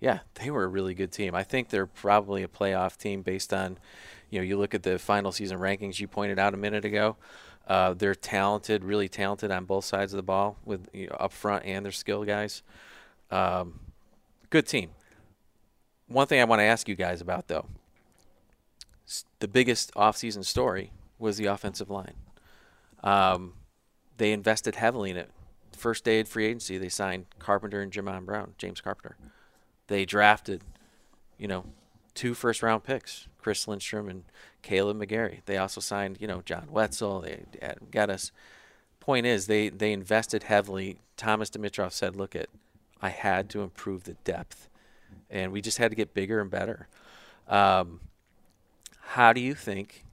yeah, 0.00 0.20
they 0.34 0.50
were 0.50 0.64
a 0.64 0.68
really 0.68 0.94
good 0.94 1.12
team. 1.12 1.34
I 1.34 1.42
think 1.42 1.68
they're 1.68 1.86
probably 1.86 2.42
a 2.42 2.48
playoff 2.48 2.96
team 2.96 3.22
based 3.22 3.52
on, 3.52 3.78
you 4.30 4.38
know, 4.38 4.44
you 4.44 4.58
look 4.58 4.74
at 4.74 4.82
the 4.82 4.98
final 4.98 5.32
season 5.32 5.58
rankings 5.58 5.98
you 5.98 6.08
pointed 6.08 6.38
out 6.38 6.54
a 6.54 6.58
minute 6.58 6.84
ago. 6.84 7.16
Uh, 7.66 7.94
they're 7.94 8.14
talented, 8.14 8.84
really 8.84 9.08
talented 9.08 9.50
on 9.50 9.64
both 9.64 9.84
sides 9.84 10.12
of 10.12 10.18
the 10.18 10.22
ball, 10.22 10.56
with 10.64 10.88
you 10.92 11.08
know, 11.08 11.16
up 11.18 11.32
front 11.32 11.64
and 11.64 11.84
their 11.84 11.92
skill 11.92 12.24
guys. 12.24 12.62
Um, 13.30 13.80
good 14.50 14.66
team. 14.66 14.90
One 16.06 16.26
thing 16.26 16.40
I 16.40 16.44
want 16.44 16.60
to 16.60 16.64
ask 16.64 16.88
you 16.88 16.94
guys 16.94 17.20
about 17.20 17.48
though, 17.48 17.66
the 19.40 19.48
biggest 19.48 19.92
offseason 19.94 20.44
story 20.44 20.92
was 21.18 21.38
the 21.38 21.46
offensive 21.46 21.90
line. 21.90 22.14
Um, 23.02 23.54
they 24.16 24.32
invested 24.32 24.76
heavily 24.76 25.10
in 25.10 25.16
it. 25.16 25.30
First 25.76 26.04
day 26.04 26.20
of 26.20 26.28
free 26.28 26.46
agency, 26.46 26.78
they 26.78 26.88
signed 26.88 27.26
Carpenter 27.38 27.82
and 27.82 27.92
Jamon 27.92 28.24
Brown, 28.24 28.54
James 28.58 28.80
Carpenter. 28.80 29.16
They 29.88 30.04
drafted, 30.04 30.62
you 31.38 31.48
know, 31.48 31.64
two 32.14 32.34
first 32.34 32.62
round 32.62 32.84
picks, 32.84 33.28
Chris 33.38 33.68
Lindstrom 33.68 34.08
and 34.08 34.24
Kaleb 34.62 34.96
McGary. 34.96 35.40
They 35.46 35.58
also 35.58 35.80
signed, 35.80 36.18
you 36.20 36.26
know, 36.26 36.42
John 36.44 36.66
Wetzel, 36.70 37.20
they 37.20 37.44
Adam 37.62 37.86
Gettis. 37.90 38.30
Point 39.00 39.26
is, 39.26 39.46
they, 39.46 39.68
they 39.68 39.92
invested 39.92 40.44
heavily. 40.44 40.98
Thomas 41.16 41.50
Dimitroff 41.50 41.92
said, 41.92 42.16
look 42.16 42.34
at, 42.34 42.48
I 43.00 43.10
had 43.10 43.48
to 43.50 43.62
improve 43.62 44.04
the 44.04 44.14
depth. 44.24 44.68
And 45.30 45.52
we 45.52 45.60
just 45.60 45.78
had 45.78 45.90
to 45.90 45.96
get 45.96 46.14
bigger 46.14 46.40
and 46.40 46.50
better. 46.50 46.88
Um, 47.48 48.00
how 49.00 49.32
do 49.32 49.40
you 49.40 49.54
think, 49.54 50.04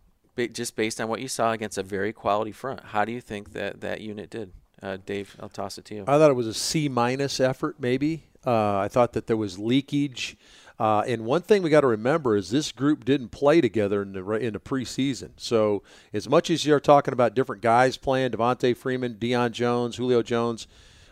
just 0.52 0.76
based 0.76 1.02
on 1.02 1.08
what 1.08 1.22
you 1.22 1.28
saw 1.28 1.52
against 1.52 1.78
a 1.78 1.84
very 1.84 2.14
quality 2.14 2.52
front, 2.52 2.82
how 2.86 3.06
do 3.06 3.12
you 3.12 3.22
think 3.22 3.54
that 3.54 3.82
that 3.82 4.02
unit 4.02 4.30
did? 4.30 4.52
Uh, 4.84 4.98
Dave, 5.06 5.36
I'll 5.40 5.50
toss 5.50 5.78
it 5.78 5.86
to 5.86 5.96
you. 5.96 6.02
I 6.02 6.18
thought 6.18 6.30
it 6.30 6.36
was 6.36 6.48
a 6.48 6.54
C 6.54 6.90
minus 6.90 7.40
effort, 7.40 7.78
maybe. 7.80 8.26
Uh, 8.46 8.78
I 8.78 8.90
thought 8.90 9.14
that 9.14 9.28
there 9.28 9.38
was 9.38 9.58
leakage. 9.58 10.36
Uh, 10.78 11.04
and 11.08 11.24
one 11.24 11.42
thing 11.42 11.64
we 11.64 11.70
got 11.70 11.82
to 11.82 11.88
remember 11.88 12.36
is 12.36 12.50
this 12.50 12.74
group 12.74 13.06
didn't 13.06 13.30
play 13.30 13.62
together 13.62 14.02
in 14.02 14.12
the 14.12 14.30
in 14.32 14.54
the 14.54 14.60
preseason. 14.60 15.30
So 15.38 15.84
as 16.12 16.28
much 16.28 16.50
as 16.50 16.66
you're 16.66 16.82
talking 16.82 17.14
about 17.14 17.36
different 17.36 17.62
guys 17.62 17.96
playing, 17.96 18.32
Devonta 18.32 18.76
Freeman, 18.76 19.16
Deion 19.16 19.52
Jones, 19.52 19.96
Julio 19.96 20.22
Jones, 20.22 20.68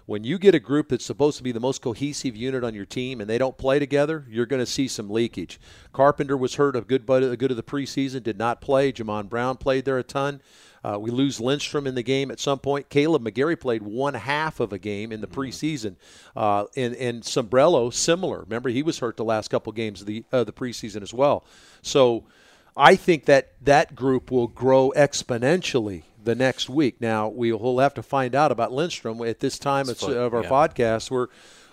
when 0.05 0.23
you 0.23 0.37
get 0.37 0.55
a 0.55 0.59
group 0.59 0.89
that's 0.89 1.05
supposed 1.05 1.37
to 1.37 1.43
be 1.43 1.51
the 1.51 1.59
most 1.59 1.81
cohesive 1.81 2.35
unit 2.35 2.63
on 2.63 2.73
your 2.73 2.85
team 2.85 3.21
and 3.21 3.29
they 3.29 3.37
don't 3.37 3.57
play 3.57 3.79
together, 3.79 4.25
you're 4.29 4.45
going 4.45 4.59
to 4.59 4.65
see 4.65 4.87
some 4.87 5.09
leakage. 5.09 5.59
Carpenter 5.93 6.35
was 6.35 6.55
hurt 6.55 6.75
a 6.75 6.81
good 6.81 7.05
bit, 7.05 7.23
a 7.23 7.37
good 7.37 7.51
of 7.51 7.57
the 7.57 7.63
preseason, 7.63 8.23
did 8.23 8.37
not 8.37 8.61
play. 8.61 8.91
Jamon 8.91 9.29
Brown 9.29 9.57
played 9.57 9.85
there 9.85 9.97
a 9.97 10.03
ton. 10.03 10.41
Uh, 10.83 10.97
we 10.99 11.11
lose 11.11 11.39
Lindstrom 11.39 11.85
in 11.85 11.93
the 11.93 12.03
game 12.03 12.31
at 12.31 12.39
some 12.39 12.57
point. 12.57 12.89
Kaleb 12.89 13.21
McGary 13.21 13.59
played 13.59 13.83
one 13.83 14.15
half 14.15 14.59
of 14.59 14.73
a 14.73 14.79
game 14.79 15.11
in 15.11 15.21
the 15.21 15.27
mm-hmm. 15.27 15.41
preseason. 15.41 15.95
Uh, 16.35 16.65
and, 16.75 16.95
and 16.95 17.21
Sambrailo, 17.21 17.93
similar. 17.93 18.41
Remember, 18.41 18.69
he 18.69 18.81
was 18.81 18.99
hurt 18.99 19.17
the 19.17 19.23
last 19.23 19.49
couple 19.49 19.71
games 19.73 20.01
of 20.01 20.07
the, 20.07 20.23
uh, 20.31 20.43
the 20.43 20.53
preseason 20.53 21.03
as 21.03 21.13
well. 21.13 21.45
So 21.83 22.25
I 22.75 22.95
think 22.95 23.25
that 23.25 23.53
that 23.61 23.95
group 23.95 24.31
will 24.31 24.47
grow 24.47 24.91
exponentially 24.95 26.03
the 26.23 26.35
next 26.35 26.69
week. 26.69 27.01
Now, 27.01 27.27
we'll 27.27 27.79
have 27.79 27.93
to 27.95 28.03
find 28.03 28.35
out 28.35 28.51
about 28.51 28.71
Lindstrom 28.71 29.21
at 29.21 29.39
this 29.39 29.59
time 29.59 29.89
of 29.89 30.03
our 30.33 30.43
yeah. 30.43 30.49
podcast 30.49 31.11
where 31.11 31.29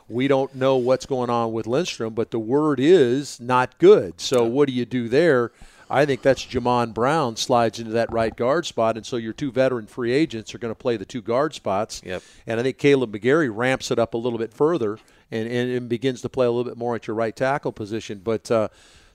we 0.09 0.27
don't 0.27 0.55
know 0.55 0.77
what's 0.77 1.07
going 1.07 1.31
on 1.31 1.53
with 1.53 1.67
Lindstrom, 1.67 2.15
but 2.15 2.31
the 2.31 2.39
word 2.39 2.81
is 2.81 3.39
not 3.41 3.79
good. 3.79 4.21
So, 4.21 4.45
yeah. 4.45 4.49
what 4.49 4.69
do 4.69 4.73
you 4.73 4.87
do 4.87 5.09
there? 5.09 5.53
I 5.91 6.05
think 6.05 6.23
that's 6.23 6.45
Jamon 6.45 6.93
Brown 6.93 7.37
slides 7.37 7.79
into 7.79 7.93
that 7.93 8.13
right 8.13 8.35
guard 8.35 8.67
spot, 8.67 8.97
and 8.97 9.07
so 9.07 9.17
your 9.17 9.33
two 9.33 9.51
veteran 9.51 9.87
free 9.87 10.13
agents 10.13 10.55
are 10.55 10.59
going 10.59 10.73
to 10.73 10.79
play 10.79 10.97
the 10.97 11.07
two 11.07 11.23
guard 11.23 11.55
spots. 11.55 12.03
Yep. 12.05 12.23
And 12.47 12.61
I 12.61 12.63
think 12.63 12.79
Kaleb 12.79 13.11
McGary 13.11 13.51
ramps 13.51 13.91
it 13.91 13.99
up 13.99 14.15
a 14.15 14.19
little 14.19 14.39
bit 14.39 14.53
further 14.53 14.99
and, 15.31 15.49
and, 15.49 15.71
and 15.71 15.89
begins 15.89 16.21
to 16.23 16.29
play 16.29 16.47
a 16.47 16.51
little 16.51 16.71
bit 16.71 16.77
more 16.77 16.95
at 16.95 17.07
your 17.07 17.17
right 17.17 17.35
tackle 17.35 17.73
position. 17.73 18.21
But 18.23 18.51
uh, 18.51 18.69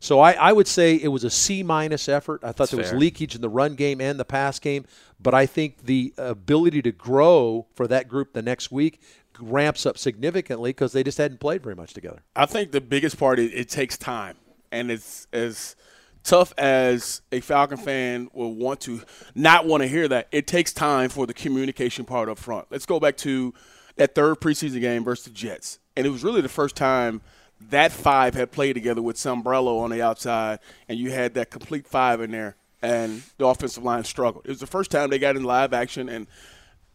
so 0.03 0.19
I, 0.19 0.33
I, 0.33 0.51
would 0.51 0.67
say 0.67 0.95
it 0.95 1.07
was 1.07 1.23
a 1.23 1.29
C 1.29 1.63
minus 1.63 2.09
effort. 2.09 2.43
I 2.43 2.47
thought 2.47 2.57
that's 2.57 2.71
there 2.71 2.83
fair. 2.83 2.93
was 2.93 2.99
leakage 2.99 3.35
in 3.35 3.41
the 3.41 3.49
run 3.49 3.75
game 3.75 4.01
and 4.01 4.19
the 4.19 4.25
pass 4.25 4.59
game, 4.59 4.85
but 5.19 5.33
I 5.33 5.45
think 5.45 5.85
the 5.85 6.13
ability 6.17 6.81
to 6.83 6.91
grow 6.91 7.67
for 7.73 7.87
that 7.87 8.07
group 8.07 8.33
the 8.33 8.41
next 8.41 8.71
week 8.71 9.01
ramps 9.39 9.85
up 9.85 9.97
significantly 9.97 10.69
because 10.69 10.93
they 10.93 11.03
just 11.03 11.17
hadn't 11.17 11.39
played 11.39 11.63
very 11.63 11.75
much 11.75 11.93
together. 11.93 12.21
I 12.35 12.45
think 12.45 12.71
the 12.71 12.81
biggest 12.81 13.17
part 13.17 13.39
is 13.39 13.51
it 13.51 13.69
takes 13.69 13.97
time, 13.97 14.37
and 14.71 14.91
it's 14.91 15.27
as– 15.33 15.75
tough 16.23 16.53
as 16.57 17.21
a 17.31 17.41
Falcon 17.41 17.77
fan 17.77 18.29
will 18.33 18.53
want 18.53 18.81
to 18.81 19.01
not 19.35 19.65
want 19.65 19.83
to 19.83 19.87
hear 19.87 20.07
that, 20.07 20.27
it 20.31 20.47
takes 20.47 20.73
time 20.73 21.09
for 21.09 21.27
the 21.27 21.33
communication 21.33 22.05
part 22.05 22.29
up 22.29 22.39
front. 22.39 22.67
Let's 22.69 22.85
go 22.85 22.99
back 22.99 23.17
to 23.17 23.53
that 23.97 24.15
third 24.15 24.39
preseason 24.39 24.81
game 24.81 25.03
versus 25.03 25.25
the 25.25 25.31
Jets. 25.31 25.79
And 25.95 26.05
it 26.07 26.09
was 26.09 26.23
really 26.23 26.41
the 26.41 26.49
first 26.49 26.75
time 26.75 27.21
that 27.69 27.91
five 27.91 28.33
had 28.33 28.51
played 28.51 28.73
together 28.73 29.01
with 29.01 29.15
Sambrailo 29.17 29.79
on 29.81 29.89
the 29.89 30.01
outside, 30.01 30.59
and 30.87 30.97
you 30.97 31.11
had 31.11 31.33
that 31.35 31.51
complete 31.51 31.87
five 31.87 32.21
in 32.21 32.31
there, 32.31 32.55
and 32.81 33.21
the 33.37 33.45
offensive 33.45 33.83
line 33.83 34.03
struggled. 34.03 34.45
It 34.45 34.49
was 34.49 34.59
the 34.59 34.67
first 34.67 34.91
time 34.91 35.09
they 35.09 35.19
got 35.19 35.35
in 35.35 35.43
live 35.43 35.73
action, 35.73 36.09
and– 36.09 36.27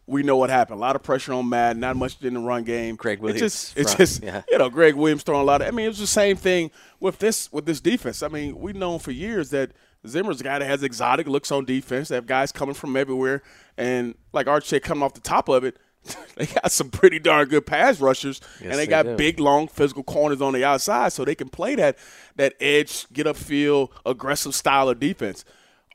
we 0.08 0.22
know 0.22 0.36
what 0.36 0.48
happened. 0.50 0.78
A 0.78 0.80
lot 0.80 0.96
of 0.96 1.02
pressure 1.02 1.34
on 1.34 1.48
Madden, 1.48 1.80
not 1.80 1.94
much 1.94 2.16
in 2.22 2.34
the 2.34 2.40
run 2.40 2.64
game. 2.64 2.96
Gregg 2.96 3.20
Williams. 3.20 3.42
It's 3.42 3.74
just, 3.74 3.78
it's 3.78 3.94
just 3.94 4.22
yeah. 4.22 4.42
you 4.48 4.58
know, 4.58 4.70
Gregg 4.70 4.94
Williams 4.94 5.22
throwing 5.22 5.42
a 5.42 5.44
lot 5.44 5.60
of. 5.60 5.68
I 5.68 5.70
mean, 5.70 5.84
it 5.84 5.90
was 5.90 5.98
the 5.98 6.06
same 6.06 6.36
thing 6.36 6.70
with 6.98 7.18
this 7.18 7.52
with 7.52 7.66
this 7.66 7.80
defense. 7.80 8.22
I 8.22 8.28
mean, 8.28 8.58
we've 8.58 8.74
known 8.74 8.98
for 8.98 9.10
years 9.10 9.50
that 9.50 9.72
Zimmer's 10.06 10.40
a 10.40 10.44
guy 10.44 10.58
that 10.58 10.64
has 10.64 10.82
exotic 10.82 11.28
looks 11.28 11.52
on 11.52 11.66
defense. 11.66 12.08
They 12.08 12.14
have 12.14 12.26
guys 12.26 12.52
coming 12.52 12.74
from 12.74 12.96
everywhere, 12.96 13.42
and 13.76 14.14
like 14.32 14.46
Archie 14.46 14.80
coming 14.80 15.04
off 15.04 15.12
the 15.12 15.20
top 15.20 15.48
of 15.48 15.62
it. 15.62 15.76
they 16.36 16.46
got 16.46 16.70
some 16.70 16.90
pretty 16.90 17.18
darn 17.18 17.48
good 17.48 17.66
pass 17.66 18.00
rushers, 18.00 18.40
yes, 18.60 18.62
and 18.62 18.72
they, 18.72 18.76
they 18.78 18.86
got 18.86 19.04
do. 19.04 19.16
big, 19.16 19.40
long, 19.40 19.68
physical 19.68 20.02
corners 20.02 20.40
on 20.40 20.52
the 20.52 20.64
outside, 20.64 21.12
so 21.12 21.24
they 21.24 21.34
can 21.34 21.48
play 21.48 21.74
that 21.74 21.98
that 22.36 22.54
edge, 22.60 23.06
get 23.12 23.26
up 23.26 23.36
field, 23.36 23.90
aggressive 24.06 24.54
style 24.54 24.88
of 24.88 25.00
defense 25.00 25.44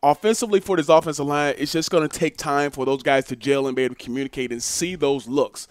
offensively 0.03 0.59
for 0.59 0.75
this 0.75 0.89
offensive 0.89 1.25
line, 1.25 1.55
it's 1.57 1.71
just 1.71 1.89
going 1.89 2.07
to 2.07 2.19
take 2.19 2.35
time 2.37 2.69
for 2.69 2.85
those 2.85 3.01
guys 3.01 3.25
to 3.25 3.35
gel 3.35 3.67
and 3.67 3.75
be 3.75 3.83
able 3.83 3.95
to 3.95 4.03
communicate 4.03 4.51
and 4.51 4.61
see 4.61 4.95
those 4.95 5.27
looks. 5.27 5.67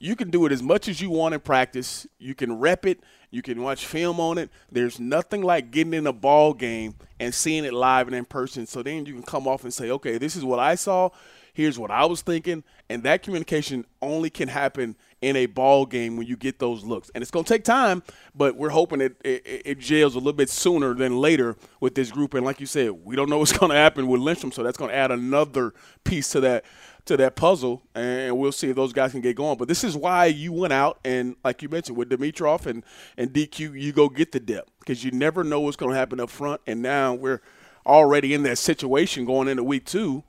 You 0.00 0.16
can 0.16 0.30
do 0.30 0.44
it 0.46 0.52
as 0.52 0.62
much 0.62 0.88
as 0.88 1.00
you 1.00 1.10
want 1.10 1.34
in 1.34 1.40
practice. 1.40 2.06
You 2.18 2.34
can 2.34 2.58
rep 2.58 2.84
it. 2.84 3.00
You 3.30 3.42
can 3.42 3.62
watch 3.62 3.86
film 3.86 4.18
on 4.18 4.38
it. 4.38 4.50
There's 4.72 4.98
nothing 4.98 5.42
like 5.42 5.70
getting 5.70 5.94
in 5.94 6.06
a 6.06 6.12
ball 6.12 6.52
game 6.52 6.96
and 7.20 7.32
seeing 7.32 7.64
it 7.64 7.72
live 7.72 8.08
and 8.08 8.16
in 8.16 8.24
person. 8.24 8.66
So 8.66 8.82
then 8.82 9.06
you 9.06 9.12
can 9.12 9.22
come 9.22 9.46
off 9.46 9.62
and 9.62 9.72
say, 9.72 9.90
okay, 9.90 10.18
this 10.18 10.36
is 10.36 10.44
what 10.44 10.58
I 10.58 10.74
saw. 10.74 11.10
Here's 11.52 11.78
what 11.78 11.90
I 11.90 12.04
was 12.04 12.22
thinking. 12.22 12.64
And 12.88 13.02
that 13.04 13.22
communication 13.22 13.84
only 14.02 14.30
can 14.30 14.48
happen– 14.48 14.96
in 15.22 15.36
a 15.36 15.46
ball 15.46 15.84
game 15.84 16.16
when 16.16 16.26
you 16.26 16.36
get 16.36 16.58
those 16.58 16.84
looks. 16.84 17.10
And 17.14 17.22
it's 17.22 17.30
going 17.30 17.44
to 17.44 17.52
take 17.52 17.64
time, 17.64 18.02
but 18.34 18.56
we're 18.56 18.70
hoping 18.70 19.00
it, 19.00 19.16
it, 19.22 19.62
it 19.64 19.78
jails 19.78 20.14
a 20.14 20.18
little 20.18 20.32
bit 20.32 20.48
sooner 20.48 20.94
than 20.94 21.18
later 21.18 21.56
with 21.80 21.94
this 21.94 22.10
group. 22.10 22.34
And 22.34 22.44
like 22.44 22.60
you 22.60 22.66
said, 22.66 22.90
we 23.04 23.16
don't 23.16 23.28
know 23.28 23.38
what's 23.38 23.52
going 23.58 23.70
to 23.70 23.76
happen 23.76 24.06
with 24.06 24.20
Lindstrom, 24.20 24.52
so 24.52 24.62
that's 24.62 24.78
going 24.78 24.90
to 24.90 24.96
add 24.96 25.10
another 25.10 25.74
piece 26.04 26.30
to 26.30 26.40
that 26.40 26.64
to 27.06 27.16
that 27.16 27.34
puzzle, 27.34 27.82
and 27.94 28.36
we'll 28.36 28.52
see 28.52 28.68
if 28.68 28.76
those 28.76 28.92
guys 28.92 29.12
can 29.12 29.22
get 29.22 29.34
going. 29.34 29.56
But 29.56 29.68
this 29.68 29.82
is 29.82 29.96
why 29.96 30.26
you 30.26 30.52
went 30.52 30.74
out 30.74 30.98
and, 31.02 31.34
like 31.42 31.62
you 31.62 31.68
mentioned, 31.70 31.96
with 31.96 32.10
Dimitroff 32.10 32.66
and, 32.66 32.84
and 33.16 33.32
DQ, 33.32 33.80
you 33.80 33.90
go 33.92 34.10
get 34.10 34.32
the 34.32 34.38
depth 34.38 34.70
because 34.80 35.02
you 35.02 35.10
never 35.10 35.42
know 35.42 35.60
what's 35.60 35.78
going 35.78 35.90
to 35.90 35.96
happen 35.96 36.20
up 36.20 36.28
front. 36.28 36.60
And 36.66 36.82
now 36.82 37.14
we're 37.14 37.40
already 37.86 38.34
in 38.34 38.42
that 38.42 38.58
situation 38.58 39.24
going 39.24 39.48
into 39.48 39.64
week 39.64 39.86
two 39.86 40.22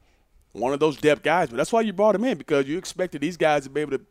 one 0.54 0.74
of 0.74 0.80
those 0.80 0.98
depth 0.98 1.24
guys. 1.24 1.50
But 1.50 1.58
that's 1.58 1.72
why 1.72 1.82
you 1.82 1.94
brought 1.94 2.16
him 2.16 2.24
in 2.24 2.38
because 2.38 2.68
you 2.68 2.78
expected 2.78 3.22
these 3.22 3.38
guys 3.38 3.64
to 3.64 3.70
be 3.70 3.82
able 3.82 3.98
to 3.98 4.02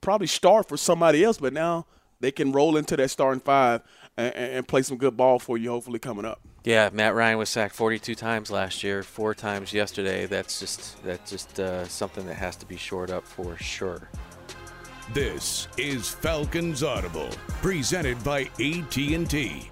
probably 0.00 0.26
start 0.26 0.68
for 0.68 0.76
somebody 0.76 1.24
else, 1.24 1.38
but 1.38 1.52
now 1.52 1.86
they 2.20 2.30
can 2.30 2.52
roll 2.52 2.76
into 2.76 2.96
that 2.96 3.10
starting 3.10 3.40
five 3.40 3.82
and, 4.16 4.34
and, 4.34 4.68
play 4.68 4.82
some 4.82 4.96
good 4.96 5.16
ball 5.16 5.38
for 5.38 5.56
you, 5.56 5.70
hopefully 5.70 5.98
coming 5.98 6.24
up. 6.24 6.40
Yeah, 6.64 6.90
Matt 6.92 7.14
Ryan 7.14 7.38
was 7.38 7.48
sacked 7.48 7.74
42 7.74 8.14
times 8.14 8.50
last 8.50 8.82
year, 8.82 9.02
four 9.02 9.34
times 9.34 9.72
yesterday. 9.72 10.26
That's 10.26 10.60
just 10.60 11.02
that's 11.02 11.30
just 11.30 11.58
uh, 11.58 11.86
something 11.88 12.26
that 12.26 12.34
has 12.34 12.56
to 12.56 12.66
be 12.66 12.76
shored 12.76 13.10
up 13.10 13.26
for 13.26 13.56
sure. 13.56 14.10
This 15.14 15.68
is 15.78 16.08
Falcons 16.08 16.82
Audible, 16.82 17.30
presented 17.62 18.22
by 18.22 18.42
AT&T. 18.60 19.70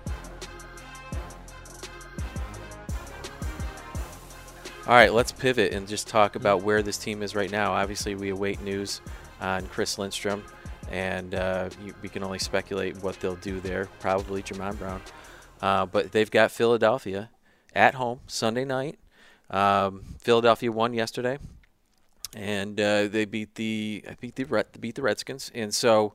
All 4.88 4.94
right, 4.94 5.12
let's 5.12 5.32
pivot 5.32 5.74
and 5.74 5.86
just 5.86 6.08
talk 6.08 6.34
about 6.34 6.62
where 6.62 6.82
this 6.82 6.96
team 6.96 7.22
is 7.22 7.34
right 7.34 7.50
now. 7.50 7.72
Obviously, 7.74 8.14
we 8.14 8.30
await 8.30 8.62
news 8.62 9.02
on 9.38 9.66
Chris 9.66 9.98
Lindstrom, 9.98 10.42
and 10.90 11.34
uh, 11.34 11.68
you, 11.84 11.92
we 12.00 12.08
can 12.08 12.24
only 12.24 12.38
speculate 12.38 12.96
what 13.02 13.20
they'll 13.20 13.36
do 13.36 13.60
there. 13.60 13.90
Probably 14.00 14.42
Jamon 14.42 14.78
Brown. 14.78 15.02
Uh, 15.60 15.84
but 15.84 16.12
they've 16.12 16.30
got 16.30 16.50
Philadelphia 16.50 17.28
at 17.74 17.96
home 17.96 18.20
Sunday 18.26 18.64
night. 18.64 18.98
Um, 19.50 20.04
Philadelphia 20.20 20.72
won 20.72 20.94
yesterday, 20.94 21.36
and 22.34 22.80
uh, 22.80 23.08
they 23.08 23.26
beat 23.26 23.56
the 23.56 24.04
beat 24.22 24.36
the 24.36 24.78
beat 24.80 24.94
the 24.94 25.02
Redskins. 25.02 25.50
And 25.54 25.74
so, 25.74 26.14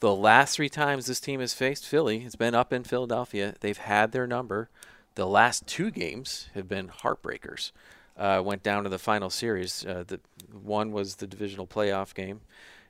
the 0.00 0.14
last 0.14 0.56
three 0.56 0.70
times 0.70 1.04
this 1.04 1.20
team 1.20 1.40
has 1.40 1.52
faced 1.52 1.84
Philly, 1.84 2.22
it's 2.24 2.36
been 2.36 2.54
up 2.54 2.72
in 2.72 2.84
Philadelphia. 2.84 3.54
They've 3.60 3.76
had 3.76 4.12
their 4.12 4.26
number. 4.26 4.70
The 5.14 5.26
last 5.26 5.66
two 5.66 5.90
games 5.90 6.48
have 6.54 6.66
been 6.68 6.88
heartbreakers 6.88 7.70
uh, 8.16 8.42
went 8.44 8.62
down 8.62 8.84
to 8.84 8.88
the 8.88 8.98
final 8.98 9.30
series. 9.30 9.84
Uh, 9.84 10.04
the 10.06 10.20
one 10.52 10.92
was 10.92 11.16
the 11.16 11.26
divisional 11.26 11.66
playoff 11.66 12.14
game, 12.14 12.40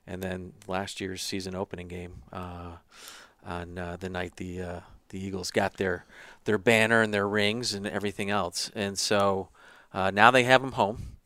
and 0.07 0.23
then 0.23 0.53
last 0.67 1.01
year's 1.01 1.23
season 1.23 1.55
opening 1.55 1.89
game 1.89 2.23
uh, 2.33 2.73
on 3.45 3.79
uh, 3.79 3.97
the 3.99 4.09
night 4.09 4.37
the 4.37 4.61
uh, 4.61 4.81
the 5.09 5.25
Eagles 5.25 5.51
got 5.51 5.75
their 5.75 6.05
their 6.45 6.59
banner 6.59 7.01
and 7.03 7.15
their 7.15 7.29
rings 7.29 7.73
and 7.73 7.87
everything 7.87 8.31
else. 8.31 8.71
And 8.75 8.99
so 8.99 9.49
uh, 9.93 10.11
now 10.11 10.31
they 10.31 10.45
have 10.45 10.61
them 10.61 10.73
home. 10.73 11.17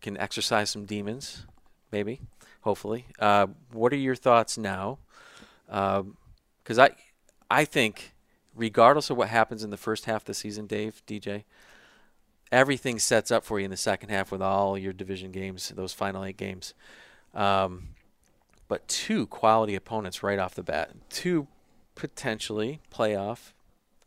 can 0.00 0.16
exercise 0.16 0.70
some 0.70 0.86
demons, 0.86 1.46
maybe, 1.92 2.20
hopefully. 2.62 3.06
what 3.18 3.92
are 3.92 3.96
your 3.96 4.16
thoughts 4.16 4.58
now? 4.58 4.98
Because 5.66 6.78
I 6.78 6.90
I 7.48 7.64
think 7.64 8.14
regardless 8.54 9.10
of 9.10 9.16
what 9.16 9.28
happens 9.28 9.62
in 9.62 9.70
the 9.70 9.76
first 9.76 10.06
half 10.06 10.22
of 10.22 10.26
the 10.26 10.34
season, 10.34 10.66
Dave, 10.66 11.02
DJ, 11.06 11.44
everything 12.52 12.98
sets 12.98 13.30
up 13.30 13.44
for 13.44 13.58
you 13.58 13.64
in 13.64 13.70
the 13.70 13.76
second 13.76 14.08
half 14.10 14.32
with 14.32 14.42
all 14.42 14.76
your 14.76 14.92
division 14.92 15.30
games, 15.30 15.72
those 15.74 15.92
final 15.92 16.24
eight 16.24 16.36
games. 16.36 16.74
Um, 17.34 17.88
but 18.68 18.86
two 18.88 19.26
quality 19.26 19.74
opponents 19.74 20.22
right 20.22 20.38
off 20.38 20.54
the 20.54 20.62
bat, 20.62 20.90
two 21.08 21.48
potentially 21.94 22.80
playoff 22.92 23.52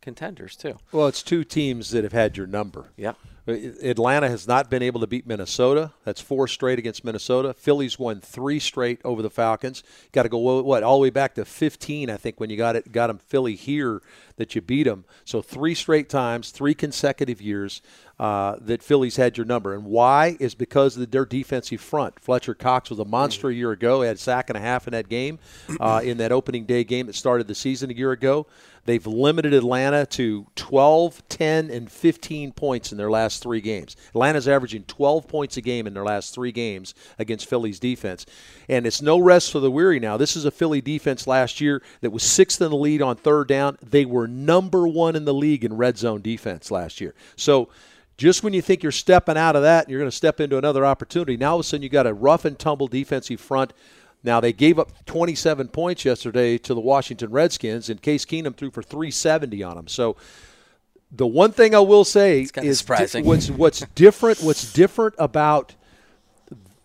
contenders 0.02 0.56
too. 0.56 0.78
Well, 0.92 1.08
it's 1.08 1.24
two 1.24 1.44
teams 1.44 1.92
that 1.92 2.04
have 2.04 2.14
had 2.14 2.38
your 2.38 2.48
number. 2.48 2.92
Yeah. 2.98 3.14
Atlanta 3.46 4.30
has 4.30 4.48
not 4.48 4.70
been 4.70 4.82
able 4.82 5.02
to 5.02 5.08
beat 5.08 5.28
Minnesota. 5.28 5.92
That's 6.06 6.22
four 6.22 6.48
straight 6.48 6.80
against 6.80 7.04
Minnesota. 7.04 7.54
Philly's 7.54 8.00
won 8.00 8.22
three 8.22 8.60
straight 8.60 9.02
over 9.04 9.22
the 9.22 9.30
Falcons. 9.30 9.84
Got 10.14 10.24
to 10.24 10.30
go 10.30 10.38
what 10.62 10.82
all 10.82 10.98
the 10.98 11.02
way 11.02 11.10
back 11.10 11.36
to 11.36 11.44
15, 11.44 12.10
I 12.10 12.16
think, 12.16 12.40
when 12.40 12.50
you 12.50 12.56
got 12.56 12.78
it 12.78 12.92
got 12.94 13.08
them 13.08 13.18
Philly 13.18 13.56
here 13.56 14.02
that 14.38 14.56
you 14.56 14.62
beat 14.62 14.84
them. 14.84 15.04
So 15.26 15.42
three 15.42 15.76
straight 15.76 16.08
times, 16.08 16.52
three 16.52 16.74
consecutive 16.74 17.42
years 17.42 17.82
uh, 18.18 18.56
that 18.62 18.82
Philly's 18.82 19.18
had 19.18 19.38
your 19.38 19.46
number. 19.46 19.74
And 19.74 19.86
why 19.86 20.38
is 20.40 20.56
because 20.56 20.96
of 20.96 21.12
their 21.12 21.26
defensive 21.26 21.82
front. 21.82 22.20
Fletcher 22.22 22.54
Cox 22.54 22.90
was 22.90 23.00
a 23.00 23.06
monster 23.06 23.50
a 23.50 23.54
year 23.54 23.72
ago. 23.72 24.02
He 24.02 24.08
had 24.08 24.16
a 24.16 24.20
sack 24.20 24.50
and 24.50 24.58
a 24.58 24.62
half 24.62 24.88
in 24.88 24.92
that 24.94 25.10
game, 25.10 25.40
uh, 25.80 26.00
in 26.04 26.18
that 26.18 26.32
opening 26.32 26.66
day 26.66 26.84
game 26.84 27.08
that 27.08 27.16
started 27.16 27.48
the 27.48 27.56
season 27.56 27.92
a 27.92 27.94
year 27.94 28.12
ago. 28.12 28.48
They've 28.86 29.06
limited 29.06 29.54
Atlanta 29.54 30.06
to 30.08 30.48
12, 30.56 31.28
10, 31.30 31.70
and 31.70 31.90
15 31.92 32.52
points 32.52 32.92
in 32.92 32.98
their 32.98 33.10
last 33.10 33.42
three 33.42 33.62
games. 33.62 33.96
Atlanta's 34.10 34.48
averaging 34.48 34.84
12 34.84 35.28
points 35.28 35.56
a 35.56 35.62
game 35.62 35.88
in 35.88 35.94
their 35.94 36.04
last 36.04 36.34
three 36.34 36.52
games 36.52 36.94
against 37.18 37.50
Philly's 37.50 37.80
defense. 37.80 38.26
And 38.68 38.86
it's 38.86 39.02
no 39.02 39.20
rest 39.20 39.52
for 39.52 39.60
the 39.60 39.72
weary 39.72 40.00
now. 40.00 40.18
This 40.18 40.36
is 40.36 40.44
a 40.46 40.52
Philly 40.52 40.82
defense 40.82 41.28
last 41.28 41.62
year 41.62 41.82
that 42.02 42.12
was 42.12 42.24
sixth 42.24 42.62
in 42.62 42.72
the 42.72 42.78
lead 42.78 43.02
on 43.02 43.16
third 43.16 43.48
down. 43.48 43.78
They 43.82 44.06
were 44.06 44.28
number 44.28 44.88
one 44.88 45.16
in 45.16 45.26
the 45.26 45.34
league 45.34 45.64
in 45.64 45.78
red 45.78 45.98
zone 45.98 46.22
defense 46.22 46.70
last 46.70 47.00
year. 47.00 47.14
So, 47.36 47.70
just 48.16 48.44
when 48.44 48.54
you 48.54 48.62
think 48.62 48.84
you're 48.84 48.92
stepping 48.92 49.38
out 49.38 49.56
of 49.56 49.64
that 49.64 49.86
and 49.86 49.92
you're 49.92 50.00
going 50.00 50.12
to 50.12 50.16
step 50.16 50.40
into 50.40 50.58
another 50.58 50.86
opportunity, 50.86 51.36
now 51.36 51.54
all 51.54 51.60
of 51.60 51.62
a 51.62 51.64
sudden 51.64 51.82
you 51.82 51.90
got 51.90 52.06
a 52.06 52.14
rough 52.14 52.46
and 52.46 52.60
tumble 52.60 52.88
defensive 52.88 53.42
front 53.42 53.74
now, 54.24 54.40
they 54.40 54.54
gave 54.54 54.80
up 54.80 55.06
27 55.06 55.68
points 55.68 56.06
yesterday 56.06 56.58
to 56.60 56.74
the 56.74 56.80
Washington 56.80 57.32
Redskins, 57.32 57.90
and 57.90 58.02
Case 58.02 58.26
Keenum 58.26 58.56
threw 58.56 58.72
for 58.72 58.82
370 58.82 59.62
on 59.64 59.76
them. 59.76 59.88
So, 59.88 60.16
the 61.12 61.28
one 61.28 61.52
thing 61.52 61.76
I 61.76 61.80
will 61.80 62.06
say 62.06 62.48
is 62.56 62.80
surprising. 62.80 63.26
what's 63.26 63.50
what's 63.50 63.82
different. 63.94 64.42
What's 64.42 64.72
different 64.74 65.14
about 65.20 65.76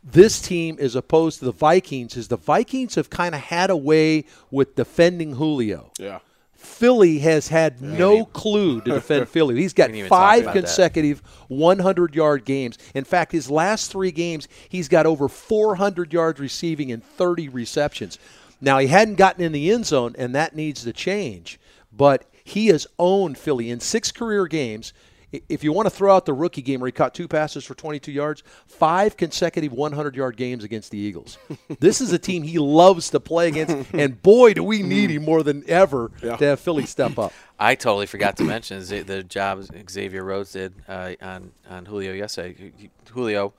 this 0.04 0.40
team 0.40 0.76
as 0.80 0.94
opposed 0.96 1.38
to 1.38 1.46
the 1.46 1.52
Vikings 1.52 2.16
is 2.16 2.28
the 2.28 2.36
Vikings 2.36 2.96
have 2.96 3.08
kind 3.08 3.34
of 3.34 3.40
had 3.40 3.70
a 3.70 3.76
way 3.76 4.24
with 4.50 4.74
defending 4.74 5.36
Julio. 5.36 5.92
Yeah. 5.98 6.18
Philly 6.58 7.20
has 7.20 7.48
had 7.48 7.80
no 7.80 8.24
clue 8.24 8.80
to 8.80 8.94
defend 8.94 9.28
Philly. 9.30 9.54
He's 9.54 9.72
got 9.72 9.90
five 10.08 10.44
consecutive 10.52 11.20
100 11.46 12.14
yard 12.16 12.44
games. 12.44 12.76
In 12.94 13.04
fact, 13.04 13.30
his 13.30 13.48
last 13.48 13.92
three 13.92 14.10
games, 14.10 14.48
he's 14.68 14.88
got 14.88 15.06
over 15.06 15.28
400 15.28 16.12
yards 16.12 16.40
receiving 16.40 16.90
and 16.90 17.02
30 17.02 17.48
receptions. 17.48 18.18
Now, 18.60 18.78
he 18.78 18.88
hadn't 18.88 19.14
gotten 19.14 19.42
in 19.44 19.52
the 19.52 19.70
end 19.70 19.86
zone, 19.86 20.16
and 20.18 20.34
that 20.34 20.56
needs 20.56 20.82
to 20.82 20.92
change. 20.92 21.60
But 21.96 22.24
he 22.42 22.66
has 22.68 22.88
owned 22.98 23.38
Philly 23.38 23.70
in 23.70 23.78
six 23.78 24.10
career 24.10 24.46
games 24.48 24.92
if 25.32 25.62
you 25.62 25.72
want 25.72 25.86
to 25.86 25.90
throw 25.90 26.14
out 26.14 26.24
the 26.24 26.32
rookie 26.32 26.62
game 26.62 26.80
where 26.80 26.88
he 26.88 26.92
caught 26.92 27.14
two 27.14 27.28
passes 27.28 27.64
for 27.64 27.74
22 27.74 28.10
yards, 28.10 28.42
five 28.66 29.16
consecutive 29.16 29.72
100 29.72 30.16
yard 30.16 30.36
games 30.36 30.64
against 30.64 30.90
the 30.90 30.98
Eagles. 30.98 31.36
this 31.80 32.00
is 32.00 32.12
a 32.12 32.18
team 32.18 32.42
he 32.42 32.58
loves 32.58 33.10
to 33.10 33.20
play 33.20 33.48
against, 33.48 33.90
and 33.92 34.22
boy, 34.22 34.54
do 34.54 34.64
we 34.64 34.82
need 34.82 35.10
him 35.10 35.24
more 35.24 35.42
than 35.42 35.68
ever 35.68 36.10
yeah. 36.22 36.36
to 36.36 36.44
have 36.46 36.60
Philly 36.60 36.86
step 36.86 37.18
up. 37.18 37.32
I 37.58 37.74
totally 37.74 38.06
forgot 38.06 38.36
to 38.38 38.44
mention 38.44 38.80
the 39.04 39.22
job 39.22 39.64
Xavier 39.90 40.24
Rhodes 40.24 40.52
did 40.52 40.74
uh, 40.88 41.14
on 41.20 41.52
on 41.68 41.86
Julio 41.86 42.12
yesterday. 42.12 42.72
Julio 43.10 43.52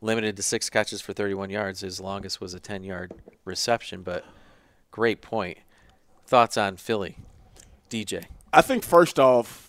limited 0.00 0.36
to 0.36 0.42
six 0.42 0.68
catches 0.68 1.00
for 1.00 1.12
31 1.12 1.50
yards. 1.50 1.80
His 1.80 2.00
longest 2.00 2.40
was 2.40 2.52
a 2.52 2.60
10 2.60 2.84
yard 2.84 3.12
reception, 3.44 4.02
but 4.02 4.24
great 4.90 5.22
point. 5.22 5.58
Thoughts 6.26 6.56
on 6.56 6.76
Philly, 6.76 7.18
DJ? 7.90 8.24
I 8.52 8.62
think 8.62 8.84
first 8.84 9.18
off, 9.18 9.63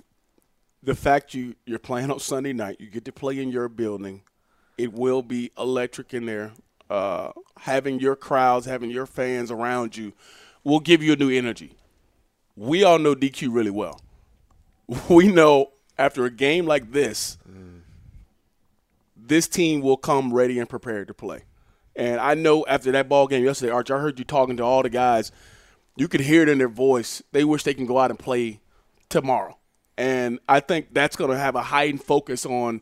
the 0.86 0.95
fact 0.95 1.34
you 1.34 1.56
you're 1.65 1.80
playing 1.80 2.12
on 2.12 2.19
Sunday 2.19 2.54
night, 2.54 2.78
you 2.80 2.88
get 2.88 3.06
to 3.06 3.12
play 3.12 3.39
in 3.39 3.50
your 3.50 3.67
building. 3.67 4.21
It 4.78 4.93
will 4.93 5.21
be 5.21 5.52
electric 5.58 6.13
in 6.13 6.26
there. 6.26 6.52
Uh, 6.89 7.32
having 7.62 8.00
your 8.00 8.15
crowds, 8.15 8.65
having 8.65 8.91
your 8.91 9.06
fans 9.06 9.50
around 9.50 9.98
you, 9.98 10.13
will 10.63 10.80
give 10.80 11.02
you 11.02 11.13
a 11.13 11.15
new 11.15 11.32
energy. 11.32 11.76
We 12.56 12.84
all 12.84 13.00
know 13.00 13.15
DQ 13.15 13.54
really 13.54 13.71
well. 13.71 14.00
We 15.10 15.30
know 15.30 15.71
after 15.98 16.26
a 16.26 16.30
game 16.30 16.67
like 16.67 16.91
this, 16.91 17.39
mm. 17.50 17.82
this 19.15 19.48
team 19.48 19.82
will 19.82 19.98
come 19.98 20.32
ready 20.32 20.60
and 20.60 20.69
prepared 20.69 21.08
to 21.08 21.13
play. 21.13 21.43
And 21.95 22.19
I 22.19 22.36
know 22.36 22.65
after 22.67 22.91
that 22.91 23.10
ball 23.10 23.26
game 23.28 23.43
yesterday, 23.43 23.71
Arch, 23.71 23.89
I 23.89 23.98
heard 23.98 24.19
you 24.19 24.26
talking 24.26 24.58
to 24.58 24.63
all 24.63 24.84
the 24.84 24.89
guys. 24.89 25.32
You 25.95 26.08
could 26.08 26.21
hear 26.21 26.43
it 26.43 26.50
in 26.50 26.60
their 26.60 26.69
voice. 26.69 27.24
They 27.32 27.43
wish 27.43 27.63
they 27.63 27.74
can 27.74 27.88
go 27.88 27.98
out 27.98 28.12
and 28.12 28.19
play 28.19 28.60
tomorrow. 29.10 29.58
And 29.97 30.39
I 30.47 30.60
think 30.60 30.93
that's 30.93 31.15
going 31.15 31.31
to 31.31 31.38
have 31.38 31.55
a 31.55 31.62
heightened 31.62 32.03
focus 32.03 32.45
on 32.45 32.81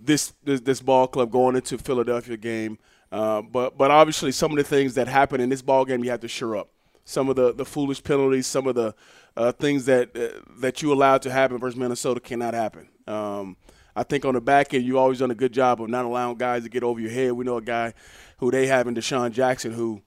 this, 0.00 0.32
this, 0.44 0.60
this 0.60 0.80
ball 0.80 1.06
club 1.06 1.30
going 1.30 1.56
into 1.56 1.78
Philadelphia 1.78 2.36
game. 2.36 2.78
Uh, 3.10 3.40
but 3.42 3.78
but 3.78 3.90
obviously 3.90 4.32
some 4.32 4.50
of 4.50 4.58
the 4.58 4.64
things 4.64 4.94
that 4.94 5.08
happen 5.08 5.40
in 5.40 5.48
this 5.48 5.62
ball 5.62 5.84
game 5.84 6.04
you 6.04 6.10
have 6.10 6.20
to 6.20 6.28
sure 6.28 6.56
up. 6.56 6.68
Some 7.04 7.30
of 7.30 7.36
the, 7.36 7.54
the 7.54 7.64
foolish 7.64 8.04
penalties, 8.04 8.46
some 8.46 8.66
of 8.66 8.74
the 8.74 8.94
uh, 9.36 9.52
things 9.52 9.86
that 9.86 10.14
uh, 10.14 10.40
that 10.60 10.82
you 10.82 10.92
allowed 10.92 11.22
to 11.22 11.30
happen 11.30 11.58
versus 11.58 11.78
Minnesota 11.78 12.20
cannot 12.20 12.52
happen. 12.52 12.88
Um, 13.06 13.56
I 13.96 14.02
think 14.02 14.24
on 14.24 14.34
the 14.34 14.40
back 14.40 14.74
end 14.74 14.84
you 14.84 14.98
always 14.98 15.20
done 15.20 15.30
a 15.30 15.34
good 15.34 15.52
job 15.52 15.80
of 15.80 15.88
not 15.88 16.04
allowing 16.04 16.36
guys 16.36 16.64
to 16.64 16.68
get 16.68 16.82
over 16.82 17.00
your 17.00 17.10
head. 17.10 17.32
We 17.32 17.44
know 17.44 17.56
a 17.56 17.62
guy 17.62 17.94
who 18.38 18.50
they 18.50 18.66
have 18.66 18.86
in 18.86 18.94
DeSean 18.94 19.32
Jackson 19.32 19.72
who 19.72 20.02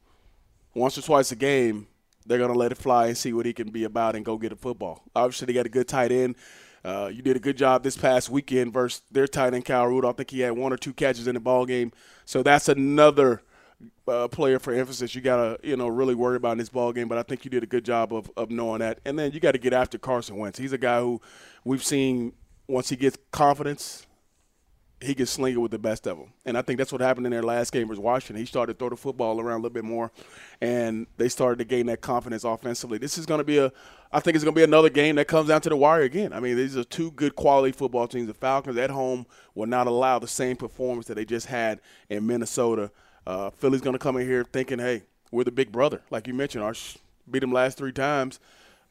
once 0.75 0.97
or 0.97 1.01
twice 1.01 1.31
a 1.31 1.35
game 1.35 1.87
they're 2.25 2.37
going 2.37 2.51
to 2.51 2.57
let 2.57 2.71
it 2.71 2.77
fly 2.77 3.07
and 3.07 3.17
see 3.17 3.33
what 3.33 3.45
he 3.45 3.53
can 3.53 3.69
be 3.69 3.83
about 3.83 4.15
and 4.15 4.25
go 4.25 4.37
get 4.37 4.51
a 4.51 4.55
football. 4.55 5.03
Obviously, 5.15 5.47
they 5.47 5.53
got 5.53 5.65
a 5.65 5.69
good 5.69 5.87
tight 5.87 6.11
end. 6.11 6.35
Uh, 6.83 7.11
you 7.13 7.21
did 7.21 7.35
a 7.35 7.39
good 7.39 7.57
job 7.57 7.83
this 7.83 7.95
past 7.95 8.29
weekend 8.29 8.73
versus 8.73 9.03
their 9.11 9.27
tight 9.27 9.53
end, 9.53 9.65
Kyle 9.65 9.85
Rudolph. 9.85 10.15
I 10.15 10.17
think 10.17 10.31
he 10.31 10.39
had 10.39 10.53
one 10.53 10.73
or 10.73 10.77
two 10.77 10.93
catches 10.93 11.27
in 11.27 11.35
the 11.35 11.39
ball 11.39 11.65
game. 11.65 11.91
So 12.25 12.41
that's 12.41 12.69
another 12.69 13.43
uh, 14.07 14.27
player 14.27 14.59
for 14.59 14.73
emphasis 14.73 15.15
you 15.15 15.21
got 15.21 15.37
to 15.37 15.67
you 15.67 15.75
know 15.75 15.87
really 15.87 16.15
worry 16.15 16.35
about 16.35 16.53
in 16.53 16.57
this 16.57 16.69
ball 16.69 16.91
game. 16.91 17.07
But 17.07 17.17
I 17.17 17.23
think 17.23 17.45
you 17.45 17.51
did 17.51 17.63
a 17.63 17.67
good 17.67 17.85
job 17.85 18.13
of, 18.13 18.31
of 18.35 18.49
knowing 18.49 18.79
that. 18.79 18.99
And 19.05 19.17
then 19.17 19.31
you 19.31 19.39
got 19.39 19.51
to 19.53 19.57
get 19.57 19.73
after 19.73 19.97
Carson 19.97 20.37
Wentz. 20.37 20.57
He's 20.57 20.73
a 20.73 20.77
guy 20.77 20.99
who 20.99 21.21
we've 21.63 21.83
seen 21.83 22.33
once 22.67 22.89
he 22.89 22.95
gets 22.95 23.17
confidence, 23.31 24.07
he 25.01 25.15
can 25.15 25.25
sling 25.25 25.53
it 25.53 25.57
with 25.57 25.71
the 25.71 25.79
best 25.79 26.05
of 26.07 26.17
them. 26.17 26.31
And 26.45 26.57
I 26.57 26.61
think 26.61 26.77
that's 26.77 26.91
what 26.91 27.01
happened 27.01 27.25
in 27.25 27.31
their 27.31 27.43
last 27.43 27.71
game 27.71 27.87
versus 27.87 27.99
Washington. 27.99 28.35
He 28.35 28.45
started 28.45 28.73
to 28.73 28.79
throw 28.79 28.89
the 28.89 28.95
football 28.95 29.39
around 29.39 29.61
a 29.61 29.63
little 29.63 29.73
bit 29.73 29.83
more, 29.83 30.11
and 30.61 31.07
they 31.17 31.27
started 31.27 31.57
to 31.59 31.65
gain 31.65 31.87
that 31.87 32.01
confidence 32.01 32.43
offensively. 32.43 32.97
This 32.97 33.17
is 33.17 33.25
going 33.25 33.39
to 33.39 33.43
be 33.43 33.57
a, 33.57 33.71
I 34.11 34.19
think 34.19 34.35
it's 34.35 34.43
going 34.43 34.53
to 34.53 34.59
be 34.59 34.63
another 34.63 34.89
game 34.89 35.15
that 35.15 35.27
comes 35.27 35.49
down 35.49 35.61
to 35.61 35.69
the 35.69 35.75
wire 35.75 36.01
again. 36.01 36.33
I 36.33 36.39
mean, 36.39 36.55
these 36.55 36.77
are 36.77 36.83
two 36.83 37.11
good 37.11 37.35
quality 37.35 37.71
football 37.71 38.07
teams. 38.07 38.27
The 38.27 38.33
Falcons 38.33 38.77
at 38.77 38.91
home 38.91 39.25
will 39.55 39.67
not 39.67 39.87
allow 39.87 40.19
the 40.19 40.27
same 40.27 40.55
performance 40.55 41.07
that 41.07 41.15
they 41.15 41.25
just 41.25 41.47
had 41.47 41.81
in 42.09 42.27
Minnesota. 42.27 42.91
Uh, 43.25 43.49
Philly's 43.49 43.81
going 43.81 43.95
to 43.95 43.99
come 43.99 44.17
in 44.17 44.27
here 44.27 44.43
thinking, 44.43 44.79
hey, 44.79 45.03
we're 45.31 45.43
the 45.43 45.51
big 45.51 45.71
brother. 45.71 46.01
Like 46.11 46.27
you 46.27 46.33
mentioned, 46.33 46.63
our 46.63 46.75
beat 47.29 47.39
them 47.39 47.51
last 47.51 47.77
three 47.77 47.91
times 47.91 48.39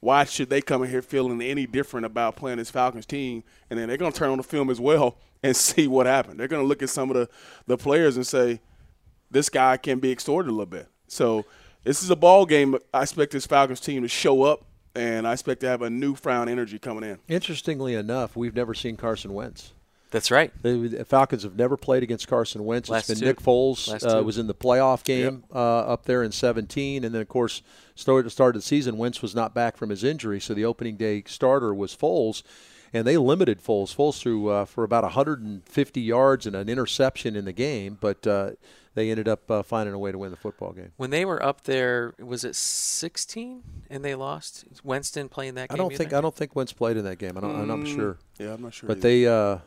why 0.00 0.24
should 0.24 0.48
they 0.48 0.62
come 0.62 0.82
in 0.82 0.88
here 0.88 1.02
feeling 1.02 1.42
any 1.42 1.66
different 1.66 2.06
about 2.06 2.34
playing 2.34 2.56
this 2.56 2.70
Falcons 2.70 3.04
team? 3.04 3.44
And 3.68 3.78
then 3.78 3.86
they're 3.88 3.98
going 3.98 4.12
to 4.12 4.18
turn 4.18 4.30
on 4.30 4.38
the 4.38 4.42
film 4.42 4.70
as 4.70 4.80
well 4.80 5.18
and 5.42 5.57
see 5.57 5.87
what 5.87 6.07
happened. 6.07 6.38
They're 6.38 6.48
going 6.48 6.62
to 6.62 6.68
look 6.68 6.83
at 6.83 6.90
some 6.90 7.11
of 7.11 7.16
the, 7.16 7.29
the 7.66 7.76
players 7.76 8.16
and 8.16 8.26
say, 8.26 8.61
this 9.31 9.48
guy 9.48 9.76
can 9.76 9.98
be 9.98 10.11
extorted 10.11 10.48
a 10.48 10.53
little 10.53 10.66
bit. 10.66 10.88
So 11.07 11.44
this 11.85 12.03
is 12.03 12.11
a 12.11 12.16
ball 12.16 12.46
game. 12.46 12.76
I 12.92 13.03
expect 13.03 13.33
this 13.33 13.46
Falcons 13.46 13.81
team 13.81 14.03
to 14.03 14.09
show 14.09 14.42
up, 14.42 14.64
and 14.94 15.26
I 15.26 15.33
expect 15.33 15.61
to 15.61 15.68
have 15.68 15.83
a 15.83 15.90
newfound 15.90 16.50
energy 16.50 16.79
coming 16.79 17.05
in. 17.05 17.18
Interestingly 17.29 17.94
enough, 17.94 18.37
we've 18.37 18.55
never 18.55 18.74
seen 18.74 18.96
Carson 18.96 19.33
Wentz. 19.33 19.72
That's 20.11 20.33
right. 20.33 20.50
The 20.62 21.05
Falcons 21.07 21.44
have 21.44 21.57
never 21.57 21.76
played 21.76 22.03
against 22.03 22.26
Carson 22.26 22.64
Wentz. 22.64 22.88
Last 22.88 23.09
it's 23.09 23.20
been 23.20 23.26
two. 23.26 23.33
Nick 23.33 23.40
Foles 23.40 24.05
uh, 24.05 24.22
was 24.24 24.38
in 24.38 24.48
the 24.48 24.55
playoff 24.55 25.05
game 25.05 25.44
yep. 25.48 25.55
uh, 25.55 25.79
up 25.81 26.05
there 26.05 26.24
in 26.24 26.33
17, 26.33 27.05
and 27.05 27.14
then 27.14 27.22
of 27.22 27.29
course 27.29 27.62
started 27.94 28.24
to 28.24 28.31
start 28.31 28.55
the 28.57 28.62
season. 28.62 28.98
Wentz 28.98 29.22
was 29.22 29.37
not 29.37 29.55
back 29.55 29.76
from 29.76 29.90
his 29.90 30.03
injury, 30.03 30.40
so 30.40 30.53
the 30.53 30.64
opening 30.64 30.96
day 30.96 31.22
starter 31.26 31.72
was 31.72 31.96
Foles, 31.96 32.42
and 32.92 33.07
they 33.07 33.16
limited 33.16 33.62
Foles. 33.62 33.94
Foles 33.94 34.20
threw 34.20 34.48
uh, 34.48 34.64
for 34.64 34.85
about 34.85 35.05
150 35.05 36.00
yards 36.00 36.46
and 36.46 36.57
an 36.57 36.68
interception 36.68 37.37
in 37.37 37.44
the 37.44 37.53
game, 37.53 37.98
but 38.00 38.26
uh, 38.26 38.50
they 38.94 39.11
ended 39.11 39.29
up 39.29 39.50
uh, 39.50 39.62
finding 39.62 39.94
a 39.94 39.98
way 39.98 40.12
to 40.12 40.18
win 40.18 40.31
the 40.31 40.37
football 40.37 40.72
game. 40.72 40.92
When 40.96 41.11
they 41.11 41.24
were 41.24 41.42
up 41.42 41.64
there, 41.64 42.14
was 42.18 42.44
it 42.44 42.57
16 42.57 43.62
and 43.88 44.05
they 44.05 44.14
lost? 44.14 44.64
Winston 44.83 45.29
playing 45.29 45.55
that 45.55 45.68
game? 45.68 45.74
I 45.74 45.79
don't 45.79 45.90
think 45.90 46.09
either? 46.09 46.18
I 46.18 46.20
don't 46.20 46.35
think 46.35 46.57
Wentz 46.57 46.72
played 46.72 46.96
in 46.96 47.05
that 47.05 47.18
game. 47.18 47.37
I 47.37 47.40
don't, 47.40 47.59
I'm 47.59 47.68
not 47.68 47.88
sure. 47.88 48.18
Yeah, 48.38 48.55
I'm 48.55 48.62
not 48.62 48.74
sure. 48.74 48.88
But 48.88 48.98
either. 48.98 49.09
they. 49.09 49.61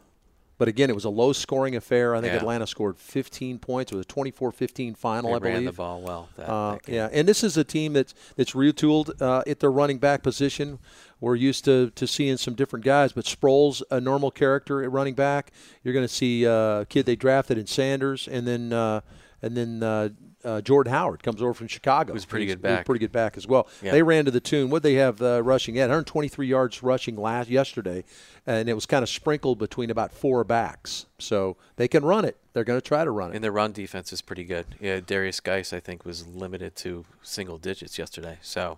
Uh, 0.53 0.59
but 0.59 0.67
again, 0.67 0.89
it 0.89 0.93
was 0.93 1.05
a 1.05 1.09
low-scoring 1.09 1.75
affair. 1.75 2.15
I 2.15 2.21
think 2.21 2.31
Yeah. 2.33 2.39
Atlanta 2.39 2.67
scored 2.67 2.97
15 2.97 3.59
points. 3.59 3.91
It 3.91 3.95
was 3.95 4.05
a 4.05 4.07
24-15 4.07 4.95
final, 4.95 5.31
They 5.31 5.35
I 5.35 5.39
believe. 5.39 5.53
ran 5.55 5.65
the 5.65 5.71
ball 5.71 6.01
well. 6.01 6.29
That, 6.37 6.49
Uh, 6.49 6.71
that 6.85 6.91
yeah, 6.91 7.09
and 7.11 7.27
this 7.27 7.43
is 7.43 7.57
a 7.57 7.63
team 7.63 7.93
that's 7.93 8.13
that's 8.35 8.51
retooled 8.53 9.21
uh, 9.21 9.43
at 9.47 9.59
their 9.59 9.71
running 9.71 9.97
back 9.97 10.23
position. 10.23 10.79
We're 11.19 11.35
used 11.35 11.63
to, 11.65 11.89
to 11.91 12.05
seeing 12.05 12.35
some 12.37 12.53
different 12.53 12.83
guys, 12.85 13.13
but 13.13 13.23
Sproles 13.25 13.81
a 13.89 14.01
normal 14.01 14.29
character 14.29 14.83
at 14.83 14.91
running 14.91 15.13
back. 15.13 15.51
You're 15.83 15.93
going 15.93 16.05
to 16.07 16.13
see 16.13 16.45
uh, 16.45 16.81
a 16.81 16.85
kid 16.87 17.05
they 17.05 17.15
drafted 17.15 17.57
in 17.57 17.65
Sanders, 17.65 18.27
and 18.27 18.45
then 18.45 18.73
uh, 18.73 18.99
and 19.43 19.55
then 19.55 19.83
uh, 19.83 20.09
uh, 20.43 20.61
Jordan 20.61 20.91
Howard 20.91 21.21
comes 21.21 21.41
over 21.41 21.53
from 21.53 21.67
Chicago. 21.67 22.13
Who's 22.13 22.25
pretty 22.25 22.45
He's- 22.47 22.55
good 22.55 22.67
he's 22.67 22.75
back. 22.77 22.85
pretty 22.87 22.99
good 22.99 23.11
back 23.11 23.37
as 23.37 23.45
well. 23.47 23.67
Yeah. 23.83 23.91
They 23.91 24.01
ran 24.01 24.25
to 24.25 24.31
the 24.31 24.39
tune. 24.39 24.69
What 24.71 24.81
they 24.81 24.95
have 24.95 25.21
uh, 25.21 25.43
rushing 25.43 25.77
at 25.77 25.83
123 25.83 26.47
yards 26.47 26.81
rushing 26.81 27.15
last 27.15 27.49
yesterday, 27.49 28.03
and 28.47 28.67
it 28.67 28.73
was 28.73 28.85
kind 28.87 29.03
of 29.03 29.09
sprinkled 29.09 29.59
between 29.59 29.89
about 29.91 30.11
four 30.11 30.43
backs. 30.43 31.05
So 31.19 31.55
they 31.75 31.87
can 31.87 32.03
run 32.03 32.25
it. 32.25 32.37
They're 32.53 32.63
going 32.63 32.79
to 32.81 32.85
try 32.87 33.03
to 33.03 33.11
run 33.11 33.31
it. 33.31 33.35
And 33.35 33.43
their 33.43 33.51
run 33.51 33.71
defense 33.71 34.11
is 34.11 34.21
pretty 34.21 34.43
good. 34.43 34.65
Yeah, 34.79 34.99
Derrius 34.99 35.41
Guice, 35.41 35.71
I 35.73 35.79
think, 35.79 36.03
was 36.05 36.27
limited 36.27 36.75
to 36.77 37.05
single 37.21 37.57
digits 37.57 37.97
yesterday, 37.99 38.39
so 38.41 38.77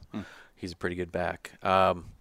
he's 0.55 0.71
a 0.73 0.75
pretty 0.75 0.95
good 0.95 1.11
back. 1.11 1.53
Um, 1.63 2.11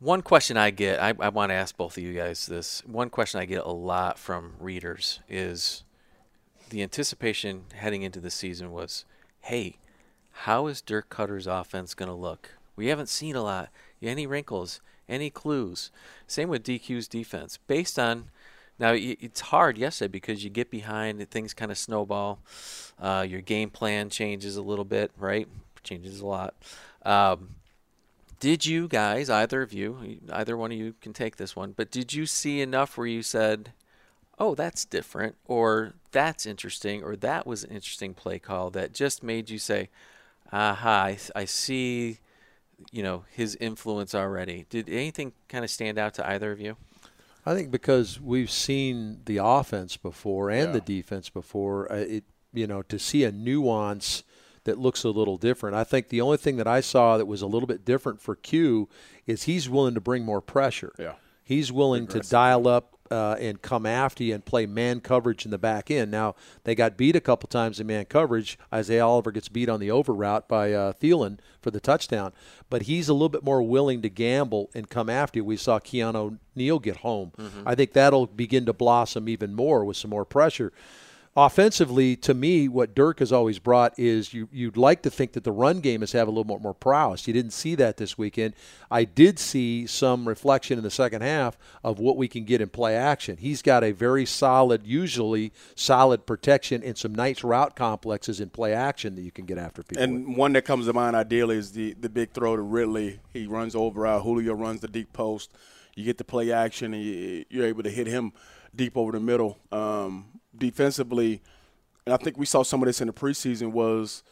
one 0.00 0.20
question 0.22 0.56
I 0.56 0.70
get, 0.70 1.00
I, 1.00 1.14
I 1.20 1.28
want 1.30 1.50
to 1.50 1.54
ask 1.54 1.76
both 1.76 1.96
of 1.96 2.02
you 2.02 2.12
guys 2.12 2.46
this. 2.46 2.82
One 2.84 3.08
question 3.08 3.40
I 3.40 3.44
get 3.46 3.64
a 3.64 3.70
lot 3.72 4.18
from 4.18 4.54
readers 4.58 5.20
is 5.28 5.83
the 6.70 6.82
anticipation 6.82 7.64
heading 7.74 8.02
into 8.02 8.20
the 8.20 8.30
season 8.30 8.72
was, 8.72 9.04
hey, 9.42 9.76
how 10.32 10.66
is 10.66 10.80
Dirk 10.80 11.08
Koetter's 11.08 11.46
offense 11.46 11.94
going 11.94 12.08
to 12.08 12.14
look? 12.14 12.50
We 12.76 12.88
haven't 12.88 13.08
seen 13.08 13.36
a 13.36 13.42
lot. 13.42 13.70
Any 14.02 14.26
wrinkles? 14.26 14.80
Any 15.08 15.30
clues? 15.30 15.90
Same 16.26 16.48
with 16.48 16.64
DQ's 16.64 17.08
defense. 17.08 17.58
Based 17.66 17.98
on 17.98 18.30
now, 18.78 18.92
it's 18.92 19.40
hard 19.40 19.78
yesterday 19.78 20.10
because 20.10 20.42
you 20.42 20.50
get 20.50 20.68
behind, 20.70 21.20
and 21.20 21.30
things 21.30 21.54
kind 21.54 21.70
of 21.70 21.78
snowball. 21.78 22.40
Uh, 23.00 23.24
your 23.28 23.40
game 23.40 23.70
plan 23.70 24.10
changes 24.10 24.56
a 24.56 24.62
little 24.62 24.84
bit, 24.84 25.12
right? 25.16 25.46
Changes 25.84 26.20
a 26.20 26.26
lot. 26.26 26.54
Um, 27.04 27.50
did 28.40 28.66
you 28.66 28.88
guys, 28.88 29.30
either 29.30 29.62
of 29.62 29.72
you, 29.72 30.18
either 30.32 30.56
one 30.56 30.72
of 30.72 30.78
you 30.78 30.94
can 31.00 31.12
take 31.12 31.36
this 31.36 31.54
one, 31.54 31.72
but 31.76 31.90
did 31.90 32.12
you 32.12 32.26
see 32.26 32.60
enough 32.60 32.98
where 32.98 33.06
you 33.06 33.22
said, 33.22 33.72
oh, 34.38 34.54
that's 34.54 34.84
different, 34.84 35.36
or 35.44 35.92
that's 36.12 36.46
interesting, 36.46 37.02
or 37.02 37.16
that 37.16 37.46
was 37.46 37.64
an 37.64 37.70
interesting 37.70 38.14
play 38.14 38.38
call 38.38 38.70
that 38.70 38.92
just 38.92 39.22
made 39.22 39.50
you 39.50 39.58
say, 39.58 39.88
aha, 40.52 41.04
I, 41.06 41.18
I 41.34 41.44
see, 41.44 42.18
you 42.92 43.02
know, 43.02 43.24
his 43.30 43.56
influence 43.56 44.14
already. 44.14 44.66
Did 44.70 44.88
anything 44.88 45.32
kind 45.48 45.64
of 45.64 45.70
stand 45.70 45.98
out 45.98 46.14
to 46.14 46.28
either 46.28 46.50
of 46.52 46.60
you? 46.60 46.76
I 47.46 47.54
think 47.54 47.70
because 47.70 48.20
we've 48.20 48.50
seen 48.50 49.20
the 49.26 49.36
offense 49.38 49.96
before 49.96 50.50
and 50.50 50.68
Yeah. 50.68 50.72
the 50.72 50.80
defense 50.80 51.28
before, 51.28 51.90
uh, 51.92 51.96
it 51.96 52.24
you 52.54 52.66
know 52.68 52.82
to 52.82 52.98
see 52.98 53.24
a 53.24 53.32
nuance 53.32 54.22
that 54.62 54.78
looks 54.78 55.04
a 55.04 55.10
little 55.10 55.36
different. 55.36 55.76
I 55.76 55.84
think 55.84 56.08
the 56.08 56.20
only 56.22 56.38
thing 56.38 56.56
that 56.56 56.66
I 56.66 56.80
saw 56.80 57.18
that 57.18 57.26
was 57.26 57.42
a 57.42 57.46
little 57.46 57.66
bit 57.66 57.84
different 57.84 58.20
for 58.22 58.34
Q 58.34 58.88
is 59.26 59.42
he's 59.42 59.68
willing 59.68 59.92
to 59.94 60.00
bring 60.00 60.24
more 60.24 60.40
pressure. 60.40 60.92
Yeah. 60.98 61.14
He's 61.42 61.70
willing 61.70 62.06
to 62.06 62.20
dial 62.20 62.66
up 62.66 62.93
uh, 63.10 63.36
and 63.38 63.60
come 63.62 63.86
after 63.86 64.24
you 64.24 64.34
and 64.34 64.44
play 64.44 64.66
man 64.66 65.00
coverage 65.00 65.44
in 65.44 65.50
the 65.50 65.58
back 65.58 65.90
end. 65.90 66.10
Now 66.10 66.34
they 66.64 66.74
got 66.74 66.96
beat 66.96 67.16
a 67.16 67.20
couple 67.20 67.48
times 67.48 67.80
in 67.80 67.86
man 67.86 68.06
coverage. 68.06 68.58
Isaiah 68.72 69.06
Oliver 69.06 69.30
gets 69.32 69.48
beat 69.48 69.68
on 69.68 69.80
the 69.80 69.90
over 69.90 70.12
route 70.12 70.48
by 70.48 70.72
uh, 70.72 70.92
Thielen 70.94 71.38
for 71.60 71.70
the 71.70 71.80
touchdown, 71.80 72.32
but 72.70 72.82
he's 72.82 73.08
a 73.08 73.12
little 73.12 73.28
bit 73.28 73.44
more 73.44 73.62
willing 73.62 74.02
to 74.02 74.08
gamble 74.08 74.70
and 74.74 74.88
come 74.88 75.10
after 75.10 75.38
you. 75.38 75.44
We 75.44 75.56
saw 75.56 75.78
Keanu 75.78 76.38
Neal 76.54 76.78
get 76.78 76.98
home. 76.98 77.32
I 77.66 77.74
think 77.74 77.92
that'll 77.92 78.26
begin 78.26 78.64
to 78.66 78.72
blossom 78.72 79.28
even 79.28 79.54
more 79.54 79.84
with 79.84 79.96
some 79.96 80.10
more 80.10 80.24
pressure. 80.24 80.72
Offensively, 81.36 82.14
to 82.16 82.32
me, 82.32 82.68
what 82.68 82.94
Dirk 82.94 83.18
has 83.18 83.32
always 83.32 83.58
brought 83.58 83.98
is 83.98 84.32
you, 84.32 84.48
you'd 84.52 84.76
like 84.76 85.02
to 85.02 85.10
think 85.10 85.32
that 85.32 85.42
the 85.42 85.50
run 85.50 85.80
game 85.80 86.00
is 86.04 86.12
have 86.12 86.28
a 86.28 86.30
little 86.30 86.44
bit 86.44 86.60
more 86.60 86.74
prowess. 86.74 87.26
You 87.26 87.34
didn't 87.34 87.50
see 87.50 87.74
that 87.74 87.96
this 87.96 88.16
weekend. 88.16 88.54
I 88.88 89.02
did 89.02 89.40
see 89.40 89.84
some 89.88 90.28
reflection 90.28 90.78
in 90.78 90.84
the 90.84 90.92
second 90.92 91.22
half 91.22 91.58
of 91.82 91.98
what 91.98 92.16
we 92.16 92.28
can 92.28 92.44
get 92.44 92.60
in 92.60 92.68
play 92.68 92.94
action. 92.94 93.36
He's 93.36 93.62
got 93.62 93.82
a 93.82 93.90
very 93.90 94.24
solid, 94.24 94.86
usually 94.86 95.52
solid 95.74 96.24
protection 96.24 96.84
and 96.84 96.96
some 96.96 97.12
nice 97.12 97.42
route 97.42 97.74
complexes 97.74 98.38
in 98.38 98.50
play 98.50 98.72
action 98.72 99.16
that 99.16 99.22
you 99.22 99.32
can 99.32 99.44
get 99.44 99.58
after 99.58 99.82
people. 99.82 100.02
with. 100.02 100.10
And 100.10 100.36
one 100.36 100.52
that 100.52 100.62
comes 100.62 100.86
to 100.86 100.92
mind 100.92 101.16
ideally 101.16 101.56
is 101.56 101.72
the, 101.72 101.94
the 101.94 102.08
big 102.08 102.30
throw 102.30 102.54
to 102.54 102.62
Ridley. 102.62 103.18
He 103.32 103.48
runs 103.48 103.74
over 103.74 104.06
out. 104.06 104.22
Julio 104.22 104.54
runs 104.54 104.82
the 104.82 104.88
deep 104.88 105.12
post. 105.12 105.50
You 105.96 106.04
get 106.04 106.18
the 106.18 106.24
play 106.24 106.52
action, 106.52 106.94
and 106.94 107.02
you, 107.02 107.44
you're 107.50 107.66
able 107.66 107.82
to 107.82 107.90
hit 107.90 108.06
him 108.06 108.32
deep 108.74 108.96
over 108.96 109.12
the 109.12 109.20
middle. 109.20 109.58
Um, 109.72 110.40
defensively, 110.56 111.42
and 112.06 112.14
I 112.14 112.16
think 112.16 112.36
we 112.38 112.46
saw 112.46 112.62
some 112.62 112.82
of 112.82 112.86
this 112.86 113.00
in 113.00 113.06
the 113.06 113.12
preseason, 113.12 113.72
was 113.72 114.22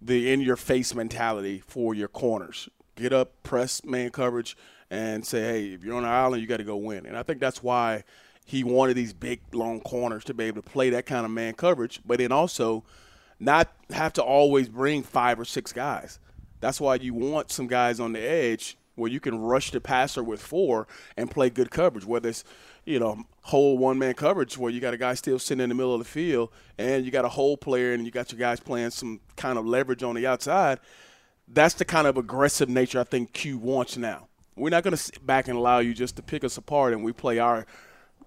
the 0.00 0.32
in 0.32 0.40
your 0.40 0.56
face 0.56 0.94
mentality 0.94 1.62
for 1.66 1.94
your 1.94 2.08
corners. 2.08 2.68
Get 2.94 3.12
up, 3.12 3.42
press 3.42 3.84
man 3.84 4.10
coverage, 4.10 4.56
and 4.90 5.26
say, 5.26 5.42
hey, 5.42 5.66
if 5.74 5.84
you're 5.84 5.96
on 5.96 6.04
the 6.04 6.08
island, 6.08 6.40
you 6.40 6.48
got 6.48 6.58
to 6.58 6.64
go 6.64 6.76
win. 6.76 7.06
And 7.06 7.16
I 7.16 7.22
think 7.22 7.40
that's 7.40 7.62
why 7.62 8.04
he 8.44 8.62
wanted 8.62 8.94
these 8.94 9.12
big, 9.12 9.40
long 9.52 9.80
corners 9.80 10.24
to 10.24 10.34
be 10.34 10.44
able 10.44 10.62
to 10.62 10.68
play 10.68 10.90
that 10.90 11.06
kind 11.06 11.24
of 11.24 11.30
man 11.30 11.54
coverage, 11.54 12.00
but 12.06 12.18
then 12.18 12.32
also 12.32 12.84
not 13.40 13.72
have 13.90 14.12
to 14.14 14.22
always 14.22 14.68
bring 14.68 15.02
five 15.02 15.38
or 15.40 15.44
six 15.44 15.72
guys. 15.72 16.20
That's 16.60 16.80
why 16.80 16.94
you 16.94 17.12
want 17.12 17.50
some 17.50 17.66
guys 17.66 18.00
on 18.00 18.12
the 18.12 18.20
edge 18.20 18.78
where 18.94 19.10
you 19.10 19.20
can 19.20 19.38
rush 19.38 19.72
the 19.72 19.80
passer 19.80 20.22
with 20.22 20.40
four 20.40 20.86
and 21.16 21.30
play 21.30 21.50
good 21.50 21.70
coverage, 21.70 22.06
whether 22.06 22.30
it's, 22.30 22.44
you 22.86 23.00
know, 23.00 23.24
whole 23.42 23.76
one 23.76 23.98
man 23.98 24.14
coverage 24.14 24.56
where 24.56 24.70
you 24.70 24.80
got 24.80 24.94
a 24.94 24.96
guy 24.96 25.14
still 25.14 25.38
sitting 25.38 25.62
in 25.62 25.68
the 25.68 25.74
middle 25.74 25.92
of 25.92 25.98
the 25.98 26.04
field 26.04 26.50
and 26.78 27.04
you 27.04 27.10
got 27.10 27.24
a 27.24 27.28
hole 27.28 27.56
player 27.56 27.92
and 27.92 28.04
you 28.04 28.10
got 28.10 28.32
your 28.32 28.38
guys 28.38 28.60
playing 28.60 28.90
some 28.90 29.20
kind 29.36 29.58
of 29.58 29.66
leverage 29.66 30.02
on 30.02 30.14
the 30.14 30.26
outside. 30.26 30.78
That's 31.48 31.74
the 31.74 31.84
kind 31.84 32.06
of 32.06 32.16
aggressive 32.16 32.68
nature 32.68 33.00
I 33.00 33.04
think 33.04 33.32
Q 33.32 33.58
wants 33.58 33.96
now. 33.96 34.28
We're 34.56 34.70
not 34.70 34.84
going 34.84 34.92
to 34.92 34.96
sit 34.96 35.24
back 35.24 35.48
and 35.48 35.58
allow 35.58 35.80
you 35.80 35.92
just 35.94 36.16
to 36.16 36.22
pick 36.22 36.42
us 36.44 36.56
apart 36.56 36.92
and 36.92 37.04
we 37.04 37.12
play 37.12 37.38
our 37.38 37.66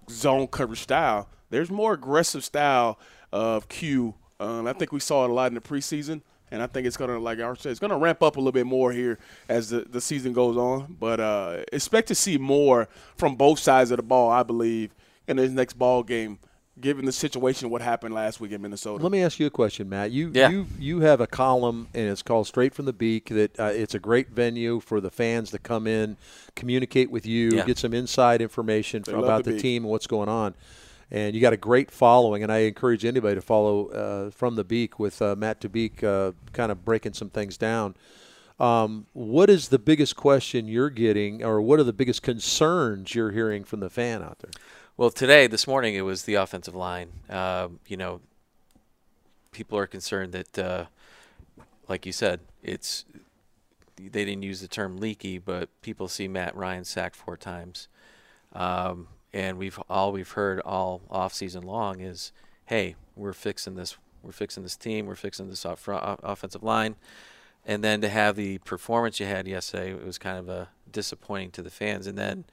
zone 0.08 0.46
coverage 0.46 0.80
style. 0.80 1.28
There's 1.50 1.70
more 1.70 1.94
aggressive 1.94 2.44
style 2.44 2.98
of 3.32 3.68
Q. 3.68 4.14
Um, 4.38 4.66
I 4.66 4.72
think 4.72 4.92
we 4.92 5.00
saw 5.00 5.24
it 5.24 5.30
a 5.30 5.34
lot 5.34 5.48
in 5.48 5.54
the 5.54 5.60
preseason, 5.60 6.22
and 6.50 6.62
I 6.62 6.66
think 6.66 6.86
it's 6.86 6.96
gonna, 6.96 7.18
like 7.18 7.38
I 7.40 7.54
said, 7.54 7.70
it's 7.70 7.80
gonna 7.80 7.98
ramp 7.98 8.22
up 8.22 8.36
a 8.36 8.40
little 8.40 8.52
bit 8.52 8.66
more 8.66 8.92
here 8.92 9.18
as 9.48 9.70
the, 9.70 9.80
the 9.80 10.00
season 10.00 10.32
goes 10.32 10.56
on. 10.56 10.96
But 10.98 11.20
uh, 11.20 11.64
expect 11.72 12.08
to 12.08 12.14
see 12.14 12.38
more 12.38 12.88
from 13.16 13.36
both 13.36 13.58
sides 13.58 13.90
of 13.90 13.96
the 13.98 14.02
ball, 14.02 14.30
I 14.30 14.42
believe, 14.42 14.94
in 15.28 15.36
this 15.36 15.50
next 15.52 15.74
ball 15.74 16.02
game, 16.02 16.38
given 16.80 17.04
the 17.04 17.12
situation 17.12 17.68
what 17.70 17.82
happened 17.82 18.14
last 18.14 18.40
week 18.40 18.52
in 18.52 18.62
Minnesota. 18.62 19.02
Let 19.02 19.12
me 19.12 19.22
ask 19.22 19.38
you 19.38 19.46
a 19.46 19.50
question, 19.50 19.88
Matt. 19.88 20.10
You 20.10 20.30
Yeah. 20.34 20.48
you 20.50 20.66
you 20.78 21.00
have 21.00 21.20
a 21.20 21.26
column 21.26 21.88
and 21.94 22.08
it's 22.08 22.22
called 22.22 22.46
Straight 22.46 22.74
from 22.74 22.86
the 22.86 22.92
Beak. 22.92 23.26
That 23.28 23.58
uh, 23.60 23.64
it's 23.64 23.94
a 23.94 23.98
great 23.98 24.30
venue 24.30 24.80
for 24.80 25.00
the 25.00 25.10
fans 25.10 25.50
to 25.50 25.58
come 25.58 25.86
in, 25.86 26.16
communicate 26.56 27.10
with 27.10 27.26
you, 27.26 27.50
Yeah. 27.50 27.66
get 27.66 27.78
some 27.78 27.94
inside 27.94 28.40
information 28.42 29.02
They 29.06 29.12
about 29.12 29.44
the 29.44 29.52
the 29.52 29.60
team 29.60 29.84
and 29.84 29.90
what's 29.90 30.06
going 30.06 30.28
on. 30.28 30.54
And 31.10 31.34
you 31.34 31.40
got 31.40 31.52
a 31.52 31.56
great 31.56 31.90
following, 31.90 32.42
and 32.42 32.52
I 32.52 32.58
encourage 32.58 33.04
anybody 33.04 33.34
to 33.34 33.40
follow 33.40 33.88
uh, 33.88 34.30
from 34.30 34.54
the 34.54 34.62
Beak 34.62 34.98
with 34.98 35.20
uh, 35.20 35.34
Matt 35.36 35.60
Tabeek, 35.60 36.04
uh, 36.04 36.32
kind 36.52 36.70
of 36.70 36.84
breaking 36.84 37.14
some 37.14 37.30
things 37.30 37.56
down. 37.56 37.96
Um, 38.60 39.06
what 39.12 39.50
is 39.50 39.68
the 39.68 39.78
biggest 39.78 40.14
question 40.14 40.68
you're 40.68 40.90
getting, 40.90 41.42
or 41.42 41.60
what 41.60 41.80
are 41.80 41.84
the 41.84 41.92
biggest 41.92 42.22
concerns 42.22 43.14
you're 43.14 43.32
hearing 43.32 43.64
from 43.64 43.80
the 43.80 43.90
fan 43.90 44.22
out 44.22 44.38
there? 44.40 44.50
Well, 44.96 45.10
today, 45.10 45.46
this 45.46 45.66
morning, 45.66 45.94
it 45.94 46.02
was 46.02 46.24
the 46.24 46.34
offensive 46.34 46.74
line. 46.74 47.08
Um, 47.28 47.80
you 47.88 47.96
know, 47.96 48.20
people 49.50 49.78
are 49.78 49.86
concerned 49.86 50.32
that, 50.32 50.58
uh, 50.58 50.84
like 51.88 52.06
you 52.06 52.12
said, 52.12 52.40
it's 52.62 53.04
they 53.96 54.24
didn't 54.24 54.42
use 54.42 54.60
the 54.60 54.68
term 54.68 54.98
leaky, 54.98 55.38
but 55.38 55.68
people 55.82 56.06
see 56.06 56.28
Matt 56.28 56.54
Ryan 56.54 56.84
sacked 56.84 57.16
four 57.16 57.36
times. 57.36 57.88
Um, 58.52 59.08
and 59.32 59.58
we've 59.58 59.78
all 59.88 60.12
we've 60.12 60.32
heard 60.32 60.60
all 60.60 61.02
off 61.10 61.32
season 61.32 61.62
long 61.62 62.00
is, 62.00 62.32
"Hey, 62.66 62.96
we're 63.16 63.32
fixing 63.32 63.74
this. 63.74 63.96
We're 64.22 64.32
fixing 64.32 64.62
this 64.62 64.76
team. 64.76 65.06
We're 65.06 65.14
fixing 65.14 65.48
this 65.48 65.64
off 65.64 65.80
front, 65.80 66.20
offensive 66.22 66.62
line." 66.62 66.96
And 67.66 67.84
then 67.84 68.00
to 68.00 68.08
have 68.08 68.36
the 68.36 68.58
performance 68.58 69.20
you 69.20 69.26
had 69.26 69.46
yesterday, 69.46 69.92
it 69.92 70.04
was 70.04 70.18
kind 70.18 70.38
of 70.38 70.48
a 70.48 70.68
disappointing 70.90 71.50
to 71.52 71.62
the 71.62 71.70
fans. 71.70 72.06
And 72.06 72.16
then, 72.16 72.44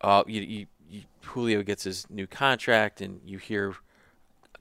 uh, 0.00 0.22
you, 0.26 0.40
you, 0.40 0.66
you, 0.88 1.02
Julio 1.22 1.62
gets 1.62 1.82
his 1.84 2.08
new 2.08 2.26
contract, 2.26 3.00
and 3.00 3.20
you 3.24 3.38
hear 3.38 3.74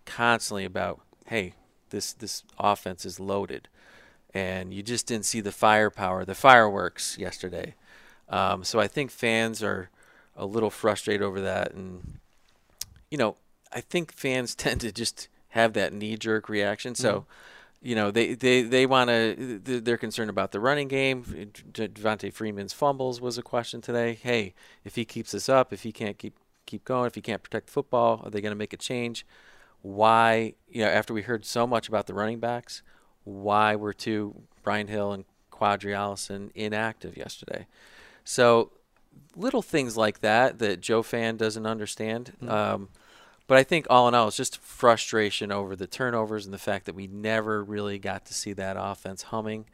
constantly 0.06 0.66
about, 0.66 1.02
"Hey, 1.26 1.54
this 1.90 2.14
this 2.14 2.44
offense 2.60 3.06
is 3.06 3.20
loaded," 3.20 3.68
and 4.34 4.74
you 4.74 4.84
just 4.84 5.08
didn't 5.08 5.26
see 5.26 5.42
the 5.42 5.52
firepower, 5.52 6.26
the 6.26 6.36
fireworks 6.36 7.18
yesterday. 7.18 7.76
Um, 8.28 8.64
so 8.64 8.80
I 8.80 8.88
think 8.88 9.12
fans 9.12 9.62
are 9.62 9.90
a 10.36 10.46
little 10.46 10.70
frustrated 10.70 11.22
over 11.22 11.42
that, 11.42 11.74
and 11.74 12.20
you 13.10 13.18
know, 13.18 13.38
I 13.72 13.82
think 13.82 14.14
fans 14.14 14.56
tend 14.56 14.82
to 14.82 14.92
just 14.92 15.28
have 15.50 15.74
that 15.74 15.94
knee-jerk 15.94 16.50
reaction. 16.50 16.96
So. 16.96 17.12
Mm-hmm. 17.12 17.30
you 17.82 17.96
know 17.96 18.10
they 18.10 18.34
they 18.34 18.64
they 18.64 18.86
want 18.86 19.10
to 19.10 19.60
they're 19.64 19.98
concerned 19.98 20.30
about 20.30 20.52
the 20.52 20.60
running 20.60 20.88
game. 20.88 21.24
Devonta 21.72 22.34
freeman's 22.34 22.74
fumbles 22.74 23.22
was 23.22 23.38
a 23.38 23.44
question 23.44 23.80
today. 23.82 24.18
Hey 24.20 24.54
if 24.84 24.96
he 24.96 25.06
keeps 25.06 25.32
this 25.32 25.50
up 25.50 25.72
if 25.72 25.84
he 25.84 25.92
can't 25.92 26.18
keep 26.18 26.36
keep 26.66 26.84
going 26.84 27.06
if 27.06 27.16
he 27.16 27.22
can't 27.22 27.44
protect 27.44 27.68
the 27.68 27.74
football 27.74 28.22
are 28.24 28.32
they 28.32 28.42
going 28.42 28.54
to 28.54 28.58
make 28.58 28.74
a 28.74 28.78
change? 28.78 29.26
Why 29.82 30.56
you 30.68 30.82
know 30.84 30.90
after 30.90 31.14
we 31.14 31.22
heard 31.22 31.46
so 31.46 31.68
much 31.68 31.88
about 31.88 32.08
the 32.08 32.16
running 32.16 32.40
backs 32.40 32.82
why 33.26 33.76
were 33.76 33.94
two 33.94 34.44
brian 34.64 34.88
hill 34.88 35.12
and 35.12 35.26
Qadree 35.52 35.96
Ollison 35.96 36.52
inactive 36.56 37.18
yesterday? 37.18 37.68
So 38.24 38.72
little 39.36 39.62
things 39.62 39.98
like 39.98 40.20
that 40.20 40.60
that 40.60 40.82
joe 40.82 41.04
fan 41.04 41.38
doesn't 41.38 41.66
understand 41.66 42.34
mm-hmm. 42.42 42.50
um, 42.50 42.90
but 43.48 43.58
I 43.58 43.64
think 43.64 43.86
all 43.90 44.08
in 44.08 44.16
all, 44.16 44.28
it's 44.28 44.38
just 44.38 44.58
frustration 44.58 45.52
over 45.52 45.76
the 45.76 45.88
turnovers 45.88 46.46
and 46.46 46.54
the 46.54 46.60
fact 46.60 46.86
that 46.86 46.96
we 46.96 47.08
never 47.08 47.64
really 47.64 48.00
got 48.00 48.26
to 48.26 48.34
see 48.34 48.54
that 48.54 48.76
offense 48.80 49.24
humming. 49.24 49.66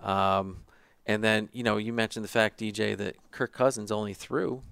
Um, 0.00 0.64
and 1.06 1.22
then, 1.22 1.48
you 1.52 1.62
know, 1.62 1.76
you 1.76 1.92
mentioned 1.92 2.24
the 2.24 2.28
fact, 2.28 2.58
DJ, 2.58 2.96
that 2.96 3.16
Kirk 3.30 3.52
Cousins 3.52 3.92
only 3.92 4.14
threw 4.14 4.62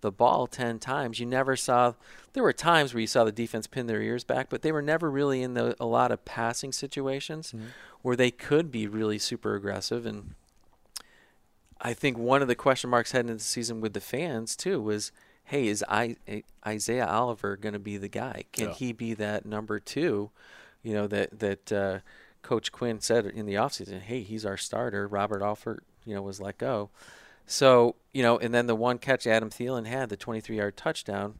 the 0.00 0.10
ball 0.10 0.46
10 0.46 0.78
times. 0.78 1.20
You 1.20 1.26
never 1.26 1.54
saw, 1.54 1.94
there 2.32 2.42
were 2.42 2.52
times 2.52 2.94
where 2.94 3.00
you 3.00 3.06
saw 3.06 3.24
the 3.24 3.32
defense 3.32 3.66
pin 3.66 3.86
their 3.86 4.02
ears 4.02 4.24
back, 4.24 4.48
but 4.48 4.62
they 4.62 4.72
were 4.72 4.82
never 4.82 5.10
really 5.10 5.42
in 5.42 5.54
the, 5.54 5.76
a 5.78 5.86
lot 5.86 6.10
of 6.10 6.24
passing 6.24 6.72
situations 6.72 7.52
mm-hmm. 7.52 7.66
where 8.02 8.16
they 8.16 8.30
could 8.30 8.72
be 8.72 8.88
really 8.88 9.18
super 9.18 9.54
aggressive. 9.54 10.04
And 10.04 10.34
I 11.80 11.94
think 11.94 12.18
one 12.18 12.42
of 12.42 12.48
the 12.48 12.54
question 12.54 12.90
marks 12.90 13.12
heading 13.12 13.30
into 13.30 13.38
the 13.38 13.44
season 13.44 13.80
with 13.80 13.92
the 13.92 14.00
fans, 14.00 14.56
too, 14.56 14.80
was– 14.80 15.12
hey, 15.48 15.66
is 15.66 15.82
I, 15.88 16.16
Isaiah 16.66 17.06
Oliver 17.06 17.56
going 17.56 17.72
to 17.72 17.78
be 17.78 17.96
the 17.96 18.08
guy? 18.08 18.44
Can 18.52 18.68
yeah. 18.68 18.74
he 18.74 18.92
be 18.92 19.14
that 19.14 19.46
number 19.46 19.80
two? 19.80 20.30
You 20.82 20.94
know 20.94 21.06
that 21.08 21.40
that 21.40 21.72
uh, 21.72 21.98
Coach 22.42 22.70
Quinn 22.70 23.00
said 23.00 23.26
in 23.26 23.46
the 23.46 23.54
offseason, 23.54 24.00
hey, 24.00 24.22
he's 24.22 24.46
our 24.46 24.56
starter. 24.56 25.08
Robert 25.08 25.42
Alford, 25.42 25.82
you 26.04 26.14
know, 26.14 26.22
was 26.22 26.40
let 26.40 26.58
go. 26.58 26.90
So 27.46 27.96
you 28.12 28.22
know, 28.22 28.38
and 28.38 28.54
then 28.54 28.66
the 28.66 28.76
one 28.76 28.98
catch 28.98 29.26
Adam 29.26 29.50
Thielen 29.50 29.86
had, 29.86 30.10
the 30.10 30.16
23-yard 30.16 30.76
touchdown, 30.76 31.36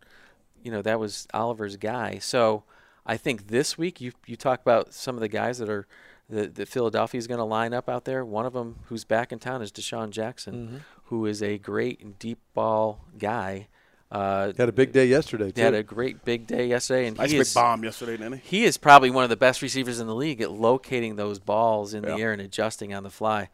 you 0.63 0.73
know, 0.73 0.83
that 0.83 0.99
was 0.99 1.29
Oliver's 1.33 1.77
guy. 1.77 2.19
So 2.19 2.65
I 3.07 3.17
think 3.17 3.49
this 3.49 3.79
week 3.79 4.01
you 4.01 4.13
you 4.27 4.37
talk 4.37 4.61
about 4.61 4.93
some 4.95 5.15
of 5.15 5.21
the 5.21 5.29
guys 5.29 5.59
that 5.59 5.69
are 5.69 5.87
that, 6.31 6.55
that 6.57 6.69
Philadelphia 6.69 7.19
is 7.19 7.27
going 7.27 7.39
to 7.39 7.45
line 7.45 7.73
up 7.73 7.89
out 7.89 8.05
there. 8.05 8.25
One 8.25 8.47
of 8.47 8.53
them 8.53 8.77
who's 8.87 9.05
back 9.05 9.33
in 9.33 9.39
town 9.39 9.63
is 9.63 9.73
DeSean 9.73 10.11
Jackson, 10.11 10.55
mm-hmm. 10.55 10.77
who 11.05 11.27
is 11.27 11.43
a 11.43 11.59
great 11.59 12.19
deep 12.19 12.39
ball 12.55 13.05
guy. 13.19 13.69
Uh, 14.11 14.53
had 14.57 14.69
a 14.69 14.73
big 14.73 14.93
day 14.93 15.07
yesterday. 15.07 15.51
Too. 15.51 15.61
Had 15.61 15.75
a 15.75 15.83
great 15.83 16.25
big 16.25 16.47
day 16.47 16.67
yesterday, 16.67 17.07
and 17.07 17.19
nice 17.19 17.31
he 17.31 17.37
big 17.37 17.43
is, 17.43 17.53
bomb 17.55 17.85
yesterday, 17.85 18.17
didn't 18.17 18.41
he? 18.41 18.59
He 18.59 18.65
is 18.65 18.79
probably 18.79 19.11
one 19.11 19.25
of 19.25 19.31
the 19.31 19.37
best 19.37 19.61
receivers 19.61 20.01
in 20.01 20.07
the 20.07 20.15
league 20.15 20.41
at 20.41 20.51
locating 20.51 21.17
those 21.17 21.39
balls 21.39 21.93
in 21.93 22.05
yeah. 22.05 22.15
the 22.15 22.23
air 22.23 22.33
and 22.33 22.41
adjusting 22.41 22.95
on 22.95 23.03
the 23.03 23.11
fly. 23.11 23.51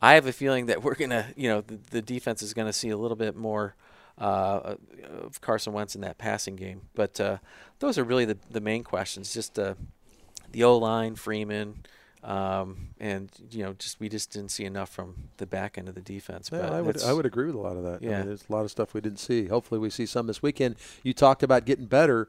I 0.00 0.14
have 0.14 0.26
a 0.26 0.32
feeling 0.32 0.66
that 0.66 0.82
we're 0.82 0.94
gonna, 0.94 1.26
you 1.36 1.48
know, 1.50 1.60
the, 1.60 1.78
the 1.90 2.02
defense 2.02 2.40
is 2.40 2.54
gonna 2.54 2.72
see 2.72 2.88
a 2.88 2.96
little 2.96 3.16
bit 3.16 3.36
more 3.36 3.74
uh, 4.16 4.76
of 5.22 5.40
Carson 5.42 5.74
Wentz 5.74 5.94
in 5.94 6.00
that 6.00 6.16
passing 6.16 6.56
game. 6.56 6.82
But 6.94 7.20
uh, 7.20 7.38
those 7.80 7.98
are 7.98 8.04
really 8.04 8.24
the 8.24 8.38
the 8.50 8.60
main 8.60 8.84
questions. 8.84 9.34
Just 9.34 9.58
uh, 9.58 9.74
the 10.52 10.64
O 10.64 10.76
line, 10.76 11.14
Freeman. 11.14 11.84
Um, 12.24 12.88
and 12.98 13.30
you 13.50 13.62
know, 13.62 13.74
just 13.74 14.00
we 14.00 14.08
just 14.08 14.32
didn't 14.32 14.50
see 14.50 14.64
enough 14.64 14.90
from 14.90 15.28
the 15.36 15.46
back 15.46 15.78
end 15.78 15.88
of 15.88 15.94
the 15.94 16.00
defense. 16.00 16.50
Yeah, 16.52 16.70
I 16.70 16.80
would 16.80 17.02
I 17.02 17.12
would 17.12 17.26
agree 17.26 17.46
with 17.46 17.54
a 17.54 17.60
lot 17.60 17.76
of 17.76 17.84
that. 17.84 18.02
Yeah, 18.02 18.10
I 18.10 18.18
mean, 18.18 18.26
there's 18.26 18.44
a 18.48 18.52
lot 18.52 18.64
of 18.64 18.70
stuff 18.70 18.92
we 18.92 19.00
didn't 19.00 19.20
see. 19.20 19.46
Hopefully, 19.46 19.78
we 19.78 19.88
see 19.88 20.04
some 20.04 20.26
this 20.26 20.42
weekend. 20.42 20.76
You 21.04 21.14
talked 21.14 21.42
about 21.42 21.64
getting 21.64 21.86
better 21.86 22.28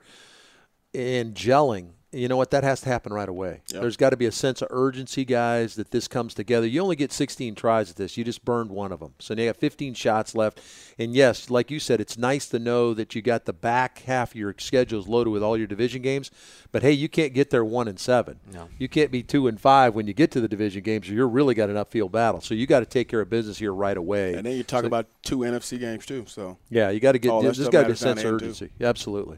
and 0.94 1.36
gelling 1.36 1.92
you 2.12 2.28
know 2.28 2.38
what? 2.38 2.50
That 2.52 2.64
has 2.64 2.82
to 2.82 2.90
happen 2.90 3.14
right 3.14 3.30
away. 3.30 3.62
Yep. 3.72 3.82
There's 3.82 3.98
got 3.98 4.10
to 4.10 4.18
be 4.18 4.26
a 4.26 4.32
sense 4.32 4.64
of 4.64 4.70
urgency, 4.72 5.26
guys, 5.26 5.76
that 5.76 5.92
this 5.92 6.08
comes 6.08 6.34
together. 6.34 6.66
You 6.66 6.82
only 6.82 6.96
get 6.96 7.12
16 7.12 7.54
tries 7.54 7.92
at 7.92 7.98
this. 7.98 8.18
You 8.18 8.24
just 8.24 8.44
burned 8.44 8.72
one 8.72 8.92
of 8.92 9.00
them. 9.00 9.14
So 9.20 9.36
now 9.36 9.44
you 9.44 9.48
have 9.48 9.58
15 9.58 9.94
shots 9.94 10.34
left. 10.34 10.60
And 10.98 11.14
yes, 11.14 11.52
like 11.52 11.70
you 11.70 11.80
said, 11.80 12.02
it's 12.02 12.18
nice 12.18 12.48
to 12.48 12.58
know 12.58 12.96
that 12.96 13.14
you 13.14 13.22
got 13.22 13.46
the 13.46 13.54
back 13.54 14.00
half 14.00 14.32
of 14.32 14.36
your 14.36 14.56
schedules 14.58 15.08
loaded 15.08 15.30
with 15.30 15.44
all 15.44 15.56
your 15.56 15.68
division 15.68 16.02
games. 16.02 16.32
But 16.72 16.82
hey, 16.82 16.94
you 16.94 17.10
can't 17.10 17.34
get 17.34 17.52
there 17.52 17.64
one 17.64 17.88
and 17.88 18.00
seven. 18.00 18.40
No. 18.52 18.70
You 18.80 18.90
can't 18.90 19.12
be 19.12 19.22
two 19.22 19.48
and 19.48 19.62
five 19.62 19.94
when 19.94 20.08
you 20.08 20.14
get 20.14 20.32
to 20.32 20.42
the 20.42 20.48
division 20.48 20.82
games. 20.82 21.08
You're 21.08 21.28
really 21.28 21.54
got 21.54 21.70
an 21.70 21.76
upfield 21.76 22.12
battle. 22.12 22.42
So 22.42 22.56
you 22.56 22.66
got 22.66 22.80
to 22.80 22.88
take 22.88 23.08
care 23.08 23.22
of 23.22 23.30
business 23.30 23.60
here 23.60 23.74
right 23.74 23.98
away. 23.98 24.34
And 24.34 24.48
then 24.48 24.58
you 24.58 24.64
talk 24.64 24.82
so, 24.82 24.88
about 24.88 25.06
two 25.22 25.40
NFC 25.40 25.80
games 25.80 26.08
too. 26.08 26.26
So 26.28 26.58
yeah, 26.72 26.90
you 26.90 27.00
got 27.00 27.12
to 27.12 27.20
get. 27.20 27.40
There's 27.44 27.60
got 27.70 27.82
to 27.82 27.88
be 27.88 27.94
a 27.94 27.96
sense 27.96 28.24
of 28.24 28.34
urgency. 28.34 28.72
Absolutely 28.82 29.38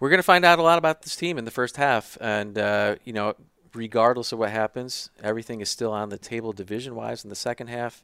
we're 0.00 0.08
going 0.08 0.18
to 0.18 0.24
find 0.24 0.44
out 0.44 0.58
a 0.58 0.62
lot 0.62 0.78
about 0.78 1.02
this 1.02 1.14
team 1.14 1.38
in 1.38 1.44
the 1.44 1.50
first 1.50 1.76
half, 1.76 2.18
and 2.20 2.58
uh, 2.58 2.96
you 3.04 3.12
know, 3.12 3.34
regardless 3.74 4.32
of 4.32 4.38
what 4.38 4.50
happens, 4.50 5.10
everything 5.22 5.60
is 5.60 5.68
still 5.68 5.92
on 5.92 6.08
the 6.08 6.18
table 6.18 6.52
division-wise 6.52 7.22
in 7.22 7.30
the 7.30 7.36
second 7.36 7.68
half. 7.68 8.02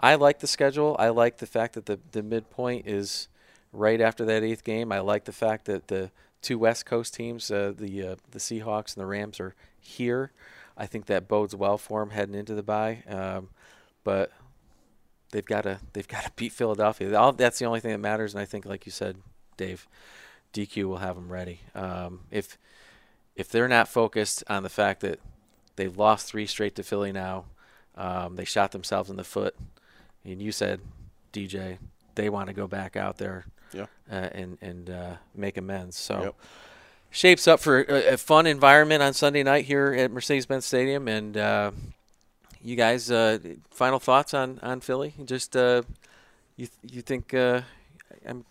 I 0.00 0.16
like 0.16 0.40
the 0.40 0.46
schedule. 0.46 0.96
I 0.98 1.08
like 1.08 1.38
the 1.38 1.46
fact 1.46 1.74
that 1.74 1.86
the 1.86 1.98
the 2.12 2.22
midpoint 2.22 2.86
is 2.86 3.28
right 3.72 4.00
after 4.00 4.24
that 4.26 4.42
eighth 4.42 4.64
game. 4.64 4.92
I 4.92 5.00
like 5.00 5.24
the 5.24 5.32
fact 5.32 5.64
that 5.66 5.88
the 5.88 6.10
two 6.42 6.58
West 6.58 6.86
Coast 6.86 7.14
teams, 7.14 7.50
uh, 7.50 7.72
the 7.76 8.08
uh, 8.08 8.16
the 8.30 8.38
Seahawks 8.38 8.94
and 8.94 9.02
the 9.02 9.06
Rams, 9.06 9.40
are 9.40 9.54
here. 9.80 10.32
I 10.76 10.86
think 10.86 11.06
that 11.06 11.28
bodes 11.28 11.54
well 11.54 11.78
for 11.78 12.00
them 12.00 12.10
heading 12.10 12.34
into 12.34 12.54
the 12.54 12.62
bye. 12.62 13.02
Um, 13.08 13.48
but 14.04 14.30
they've 15.32 15.44
got 15.44 15.62
to 15.62 15.80
they've 15.92 16.08
got 16.08 16.24
to 16.24 16.32
beat 16.36 16.52
Philadelphia. 16.52 17.16
All, 17.18 17.32
that's 17.32 17.58
the 17.58 17.64
only 17.64 17.80
thing 17.80 17.92
that 17.92 17.98
matters. 17.98 18.34
And 18.34 18.40
I 18.40 18.44
think, 18.44 18.64
like 18.64 18.86
you 18.86 18.92
said, 18.92 19.18
Dave, 19.56 19.88
DQ 20.52 20.84
will 20.84 20.98
have 20.98 21.16
them 21.16 21.30
ready. 21.30 21.60
Um, 21.74 22.20
if 22.30 22.58
if 23.36 23.48
they're 23.48 23.68
not 23.68 23.88
focused 23.88 24.42
on 24.48 24.62
the 24.62 24.68
fact 24.68 25.00
that 25.00 25.20
they've 25.76 25.96
lost 25.96 26.26
three 26.26 26.46
straight 26.46 26.74
to 26.76 26.82
Philly 26.82 27.12
now, 27.12 27.44
um, 27.96 28.36
they 28.36 28.44
shot 28.44 28.72
themselves 28.72 29.10
in 29.10 29.16
the 29.16 29.24
foot. 29.24 29.54
And 30.24 30.42
you 30.42 30.50
said, 30.50 30.80
DJ, 31.32 31.78
they 32.16 32.28
want 32.28 32.48
to 32.48 32.52
go 32.52 32.66
back 32.66 32.96
out 32.96 33.18
there 33.18 33.46
yeah. 33.72 33.86
uh, 34.10 34.28
and 34.32 34.58
and 34.60 34.90
uh, 34.90 35.16
make 35.34 35.56
amends. 35.56 35.96
So. 35.96 36.22
Yep. 36.22 36.34
Shapes 37.10 37.48
up 37.48 37.58
for 37.58 37.80
a, 37.88 38.12
a, 38.12 38.16
fun 38.18 38.46
environment 38.46 39.02
on 39.02 39.14
Sunday 39.14 39.42
night 39.42 39.64
here 39.64 39.94
at 39.94 40.10
Mercedes-Benz 40.10 40.66
Stadium, 40.66 41.08
and 41.08 41.38
uh, 41.38 41.70
you 42.62 42.76
guys, 42.76 43.10
uh, 43.10 43.38
final 43.70 43.98
thoughts 43.98 44.34
on, 44.34 44.58
on 44.62 44.80
Philly? 44.80 45.14
Just 45.24 45.56
uh, 45.56 45.82
you 46.56 46.68
you 46.82 47.00
think 47.00 47.32
uh, 47.32 47.62
I'm 48.26 48.44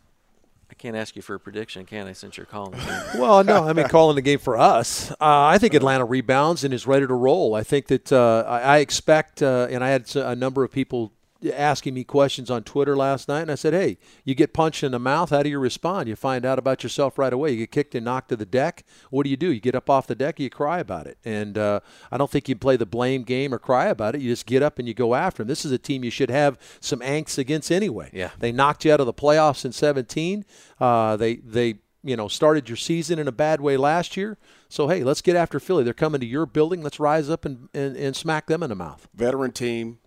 can't 0.78 0.96
ask 0.96 1.16
you 1.16 1.22
for 1.22 1.36
a 1.36 1.40
prediction, 1.40 1.86
can 1.86 2.08
I? 2.08 2.14
Since 2.14 2.38
you're 2.38 2.46
calling 2.46 2.80
well, 3.16 3.44
no, 3.44 3.68
I 3.68 3.74
mean 3.74 3.88
calling 3.88 4.16
the 4.16 4.22
game 4.22 4.40
for 4.40 4.58
us. 4.58 5.12
Uh, 5.12 5.16
I 5.20 5.58
think 5.58 5.74
Atlanta 5.74 6.06
rebounds 6.06 6.64
and 6.64 6.74
is 6.74 6.86
ready 6.86 7.08
to 7.08 7.14
roll. 7.14 7.56
I 7.56 7.64
think 7.64 7.88
that 7.88 8.12
uh, 8.12 8.44
I, 8.48 8.60
I, 8.60 8.78
expect, 8.78 9.42
uh, 9.42 9.68
and 9.70 9.84
I 9.84 9.90
had 9.90 10.16
a 10.16 10.36
number 10.36 10.64
of 10.64 10.72
people 10.72 11.12
asking 11.54 11.94
me 11.94 12.04
questions 12.04 12.50
on 12.50 12.64
Twitter 12.64 12.96
last 12.96 13.28
night, 13.28 13.42
and 13.42 13.52
I 13.52 13.56
said, 13.56 13.74
"Hey, 13.74 13.98
you 14.24 14.36
get 14.36 14.54
punched 14.54 14.84
in 14.84 14.92
the 14.92 15.00
mouth. 15.00 15.30
How 15.30 15.44
do 15.44 15.50
you 15.50 15.60
respond? 15.60 16.08
You 16.08 16.16
find 16.16 16.46
out 16.46 16.60
about 16.60 16.84
yourself 16.84 17.18
right 17.18 17.34
away. 17.34 17.52
You 17.52 17.58
get 17.58 17.72
kicked 17.72 17.96
and 17.96 18.06
knocked 18.06 18.30
to 18.30 18.36
the 18.36 18.46
deck. 18.46 18.86
What 19.10 19.24
do 19.24 19.30
you 19.30 19.38
do? 19.38 19.52
You 19.52 19.60
get 19.60 19.76
up 19.76 19.90
off 19.90 20.08
the 20.08 20.16
deck. 20.16 20.40
you 20.40 20.50
cry 20.50 20.80
about 20.80 21.08
it. 21.08 21.18
And 21.24 21.58
uh, 21.58 21.80
I 22.12 22.18
don't 22.18 22.32
think 22.32 22.50
you 22.50 22.56
play 22.56 22.78
the 22.78 22.86
blame 22.86 23.24
game 23.24 23.54
or 23.54 23.60
cry 23.60 23.88
about 23.88 24.16
it. 24.16 24.22
You 24.22 24.32
just 24.32 24.46
get 24.46 24.64
up 24.64 24.80
and 24.80 24.88
you 24.88 24.94
go 24.94 25.16
after 25.16 25.44
them. 25.44 25.48
This 25.48 25.66
is 25.66 25.72
a 25.72 25.78
team 25.78 26.04
you 26.04 26.12
should 26.12 26.30
have 26.30 26.58
some 26.80 27.00
angst 27.00 27.38
against 27.38 27.72
anyway. 27.72 28.10
Yeah, 28.14 28.32
they 28.40 28.52
knocked 28.52 28.86
you 28.86 28.94
out 28.94 29.00
of 29.00 29.06
the 29.06 29.14
playoffs 29.14 29.66
in 29.66 29.72
17. 29.72 30.46
Uh, 30.80 31.18
they 31.18 31.36
they 31.38 31.80
you 32.04 32.16
know 32.16 32.28
started 32.28 32.70
your 32.70 32.78
season 32.78 33.20
in 33.20 33.28
a 33.28 33.32
bad 33.32 33.62
way 33.62 33.78
last 33.78 34.18
year. 34.18 34.38
So 34.70 34.88
hey, 34.88 35.04
let's 35.04 35.22
get 35.22 35.36
after 35.36 35.60
Philly. 35.60 35.84
They're 35.84 35.94
coming 35.94 36.22
to 36.22 36.28
your 36.28 36.46
building. 36.46 36.82
Let's 36.82 37.00
rise 37.00 37.30
up 37.30 37.46
and, 37.46 37.70
and, 37.74 37.96
and 37.96 38.16
smack 38.16 38.48
them 38.48 38.64
in 38.64 38.70
the 38.70 38.76
mouth. 38.76 39.08
Veteran 39.14 39.52
team 39.52 40.00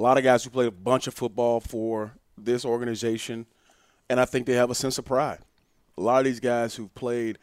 a 0.00 0.02
lot 0.02 0.16
of 0.16 0.24
guys 0.24 0.42
who 0.42 0.48
played 0.48 0.68
a 0.68 0.70
bunch 0.70 1.06
of 1.06 1.12
football 1.12 1.60
for 1.60 2.14
this 2.38 2.64
organization, 2.64 3.44
and 4.08 4.18
I 4.18 4.24
think 4.24 4.46
they 4.46 4.54
have 4.54 4.70
a 4.70 4.74
sense 4.74 4.96
of 4.96 5.04
pride. 5.04 5.40
A 5.98 6.00
lot 6.00 6.20
of 6.20 6.24
these 6.24 6.40
guys 6.40 6.74
who 6.74 6.88
played 6.88 7.38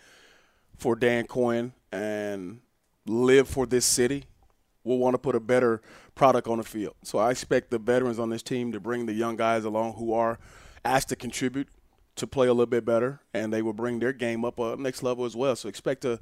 for 0.76 0.96
Dan 0.96 1.28
Quinn 1.28 1.72
and 1.92 2.62
live 3.06 3.48
for 3.48 3.68
this 3.68 3.86
city 3.86 4.24
will 4.84 4.98
want 4.98 5.14
to 5.14 5.20
put 5.20 5.36
a 5.36 5.40
better 5.40 5.84
product 6.16 6.48
on 6.48 6.58
the 6.58 6.64
field. 6.64 6.96
So 7.04 7.20
I 7.20 7.30
expect 7.30 7.70
the 7.70 7.78
veterans 7.78 8.18
on 8.18 8.32
this 8.32 8.42
team 8.42 8.72
to 8.72 8.80
bring 8.80 9.06
the 9.06 9.14
young 9.14 9.36
guys 9.36 9.64
along 9.64 9.94
who 9.94 10.12
are 10.14 10.40
asked 10.84 11.10
to 11.10 11.16
contribute 11.16 11.68
to 12.16 12.26
play 12.26 12.48
a 12.48 12.54
little 12.54 12.66
bit 12.66 12.84
better, 12.84 13.20
and 13.36 13.54
they 13.54 13.62
will 13.62 13.72
bring 13.74 14.00
their 14.00 14.14
game 14.14 14.44
up 14.44 14.58
a 14.58 14.76
next 14.78 15.04
level 15.04 15.26
as 15.26 15.36
well. 15.36 15.56
So 15.56 15.70
expect 15.70 16.06
a, 16.06 16.20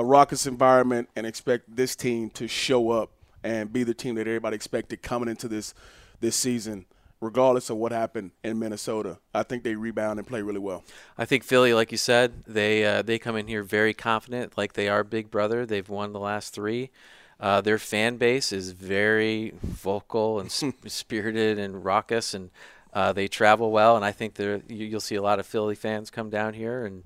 a 0.00 0.04
raucous 0.04 0.48
environment 0.48 1.10
and 1.14 1.24
expect 1.24 1.76
this 1.76 1.94
team 1.94 2.28
to 2.30 2.48
show 2.48 2.90
up 2.90 3.12
and 3.46 3.72
be 3.72 3.84
the 3.84 3.94
team 3.94 4.16
that 4.16 4.26
everybody 4.26 4.56
expected 4.56 5.02
coming 5.02 5.28
into 5.28 5.48
this 5.48 5.72
this 6.20 6.34
season 6.34 6.86
regardless 7.20 7.70
of 7.70 7.76
what 7.78 7.92
happened 7.92 8.30
in 8.44 8.58
Minnesota. 8.58 9.18
I 9.32 9.42
think 9.42 9.62
they 9.62 9.74
rebound 9.74 10.18
and 10.18 10.28
play 10.28 10.42
really 10.42 10.58
well. 10.58 10.84
I 11.16 11.24
think 11.24 11.44
Philly, 11.44 11.72
like 11.72 11.90
you 11.90 11.98
said, 11.98 12.44
they 12.46 12.84
uh, 12.84 13.02
they 13.02 13.18
come 13.18 13.36
in 13.36 13.46
here 13.46 13.62
very 13.62 13.94
confident, 13.94 14.58
like 14.58 14.74
they 14.74 14.88
are 14.88 15.04
Big 15.04 15.30
Brother. 15.30 15.64
They've 15.64 15.88
won 15.88 16.12
the 16.12 16.20
last 16.20 16.52
three. 16.52 16.90
Uh, 17.38 17.60
their 17.60 17.78
fan 17.78 18.16
base 18.16 18.50
is 18.50 18.72
very 18.72 19.52
vocal 19.62 20.40
and 20.40 20.50
spirited 20.86 21.58
and 21.58 21.84
raucous, 21.84 22.34
and 22.34 22.50
uh, 22.92 23.12
they 23.12 23.28
travel 23.28 23.70
well. 23.70 23.96
And 23.96 24.04
I 24.04 24.12
think 24.12 24.38
you, 24.38 24.90
will 24.90 25.00
see 25.00 25.16
a 25.16 25.22
lot 25.22 25.38
of 25.38 25.46
Philly 25.46 25.74
fans 25.74 26.10
come 26.10 26.30
down 26.30 26.54
here 26.54 26.84
and 26.84 27.04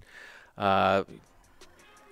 uh, 0.57 1.05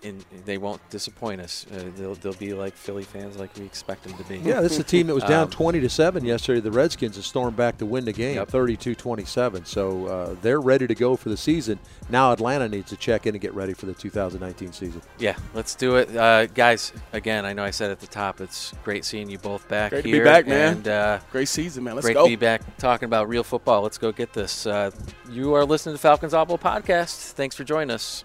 and 0.03 0.25
they 0.45 0.59
won't 0.59 0.81
disappoint 0.91 1.41
us. 1.41 1.67
Uh, 1.73 1.85
they'll 1.97 2.15
they'll 2.15 2.33
be 2.35 2.55
like 2.55 2.75
Philly 2.75 3.03
fans, 3.03 3.37
like 3.37 3.55
we 3.57 3.65
expect 3.65 4.05
them 4.05 4.17
to 4.17 4.25
be. 4.25 4.39
Yeah, 4.39 4.61
this 4.61 4.73
is 4.73 4.79
a 4.79 4.85
team 4.85 5.07
that 5.09 5.15
was 5.15 5.25
down 5.25 5.45
um, 5.45 5.51
20 5.51 5.81
to 5.81 5.89
seven 5.89 6.25
yesterday. 6.25 6.61
The 6.61 6.71
Redskins 6.71 7.17
have 7.17 7.25
stormed 7.25 7.57
back 7.57 7.79
to 7.79 7.87
win 7.87 8.05
the 8.05 8.13
game, 8.13 8.37
32-27. 8.37 9.67
So 9.67 10.07
uh, 10.07 10.37
they're 10.43 10.61
ready 10.61 10.87
to 10.87 10.95
go 10.95 11.17
for 11.17 11.29
the 11.29 11.37
season. 11.37 11.79
Now 12.11 12.33
Atlanta 12.33 12.69
needs 12.69 12.91
to 12.91 12.97
check 12.97 13.27
in 13.27 13.35
and 13.35 13.41
get 13.41 13.55
ready 13.55 13.73
for 13.73 13.87
the 13.87 13.95
2019 13.95 14.73
season. 14.73 15.03
Yeah, 15.19 15.37
let's 15.55 15.75
do 15.75 15.97
it, 15.97 16.15
uh, 16.17 16.47
guys. 16.47 16.93
Again, 17.13 17.45
I 17.45 17.53
know 17.53 17.65
I 17.65 17.71
said 17.71 17.91
at 17.91 18.01
the 18.01 18.07
top, 18.07 18.41
it's 18.41 18.73
great 18.85 19.05
seeing 19.05 19.29
you 19.29 19.39
both 19.39 19.69
back 19.69 19.91
great 19.91 20.05
here. 20.05 20.17
to 20.17 20.21
be 20.21 20.25
back, 20.25 20.47
man. 20.47 20.77
And, 20.77 20.89
uh, 20.89 21.21
great 21.33 21.49
season, 21.49 21.85
man. 21.85 21.97
Let's 21.97 22.07
go. 22.07 22.13
great 22.13 22.21
go. 22.21 22.25
to 22.27 22.31
be 22.31 22.37
back 22.37 22.63
talking 22.79 23.07
about 23.07 23.29
real 23.29 23.45
football. 23.45 23.83
Let's 23.83 23.99
go 23.99 24.13
get 24.13 24.33
this. 24.33 24.67
Uh, 24.67 24.91
you 25.31 25.55
are 25.55 25.65
listening 25.65 25.95
to 25.95 26.01
Falcons 26.01 26.35
Audible 26.35 26.59
podcast. 26.59 27.33
Thanks 27.33 27.57
for 27.57 27.65
joining 27.65 27.91
us. 27.91 28.25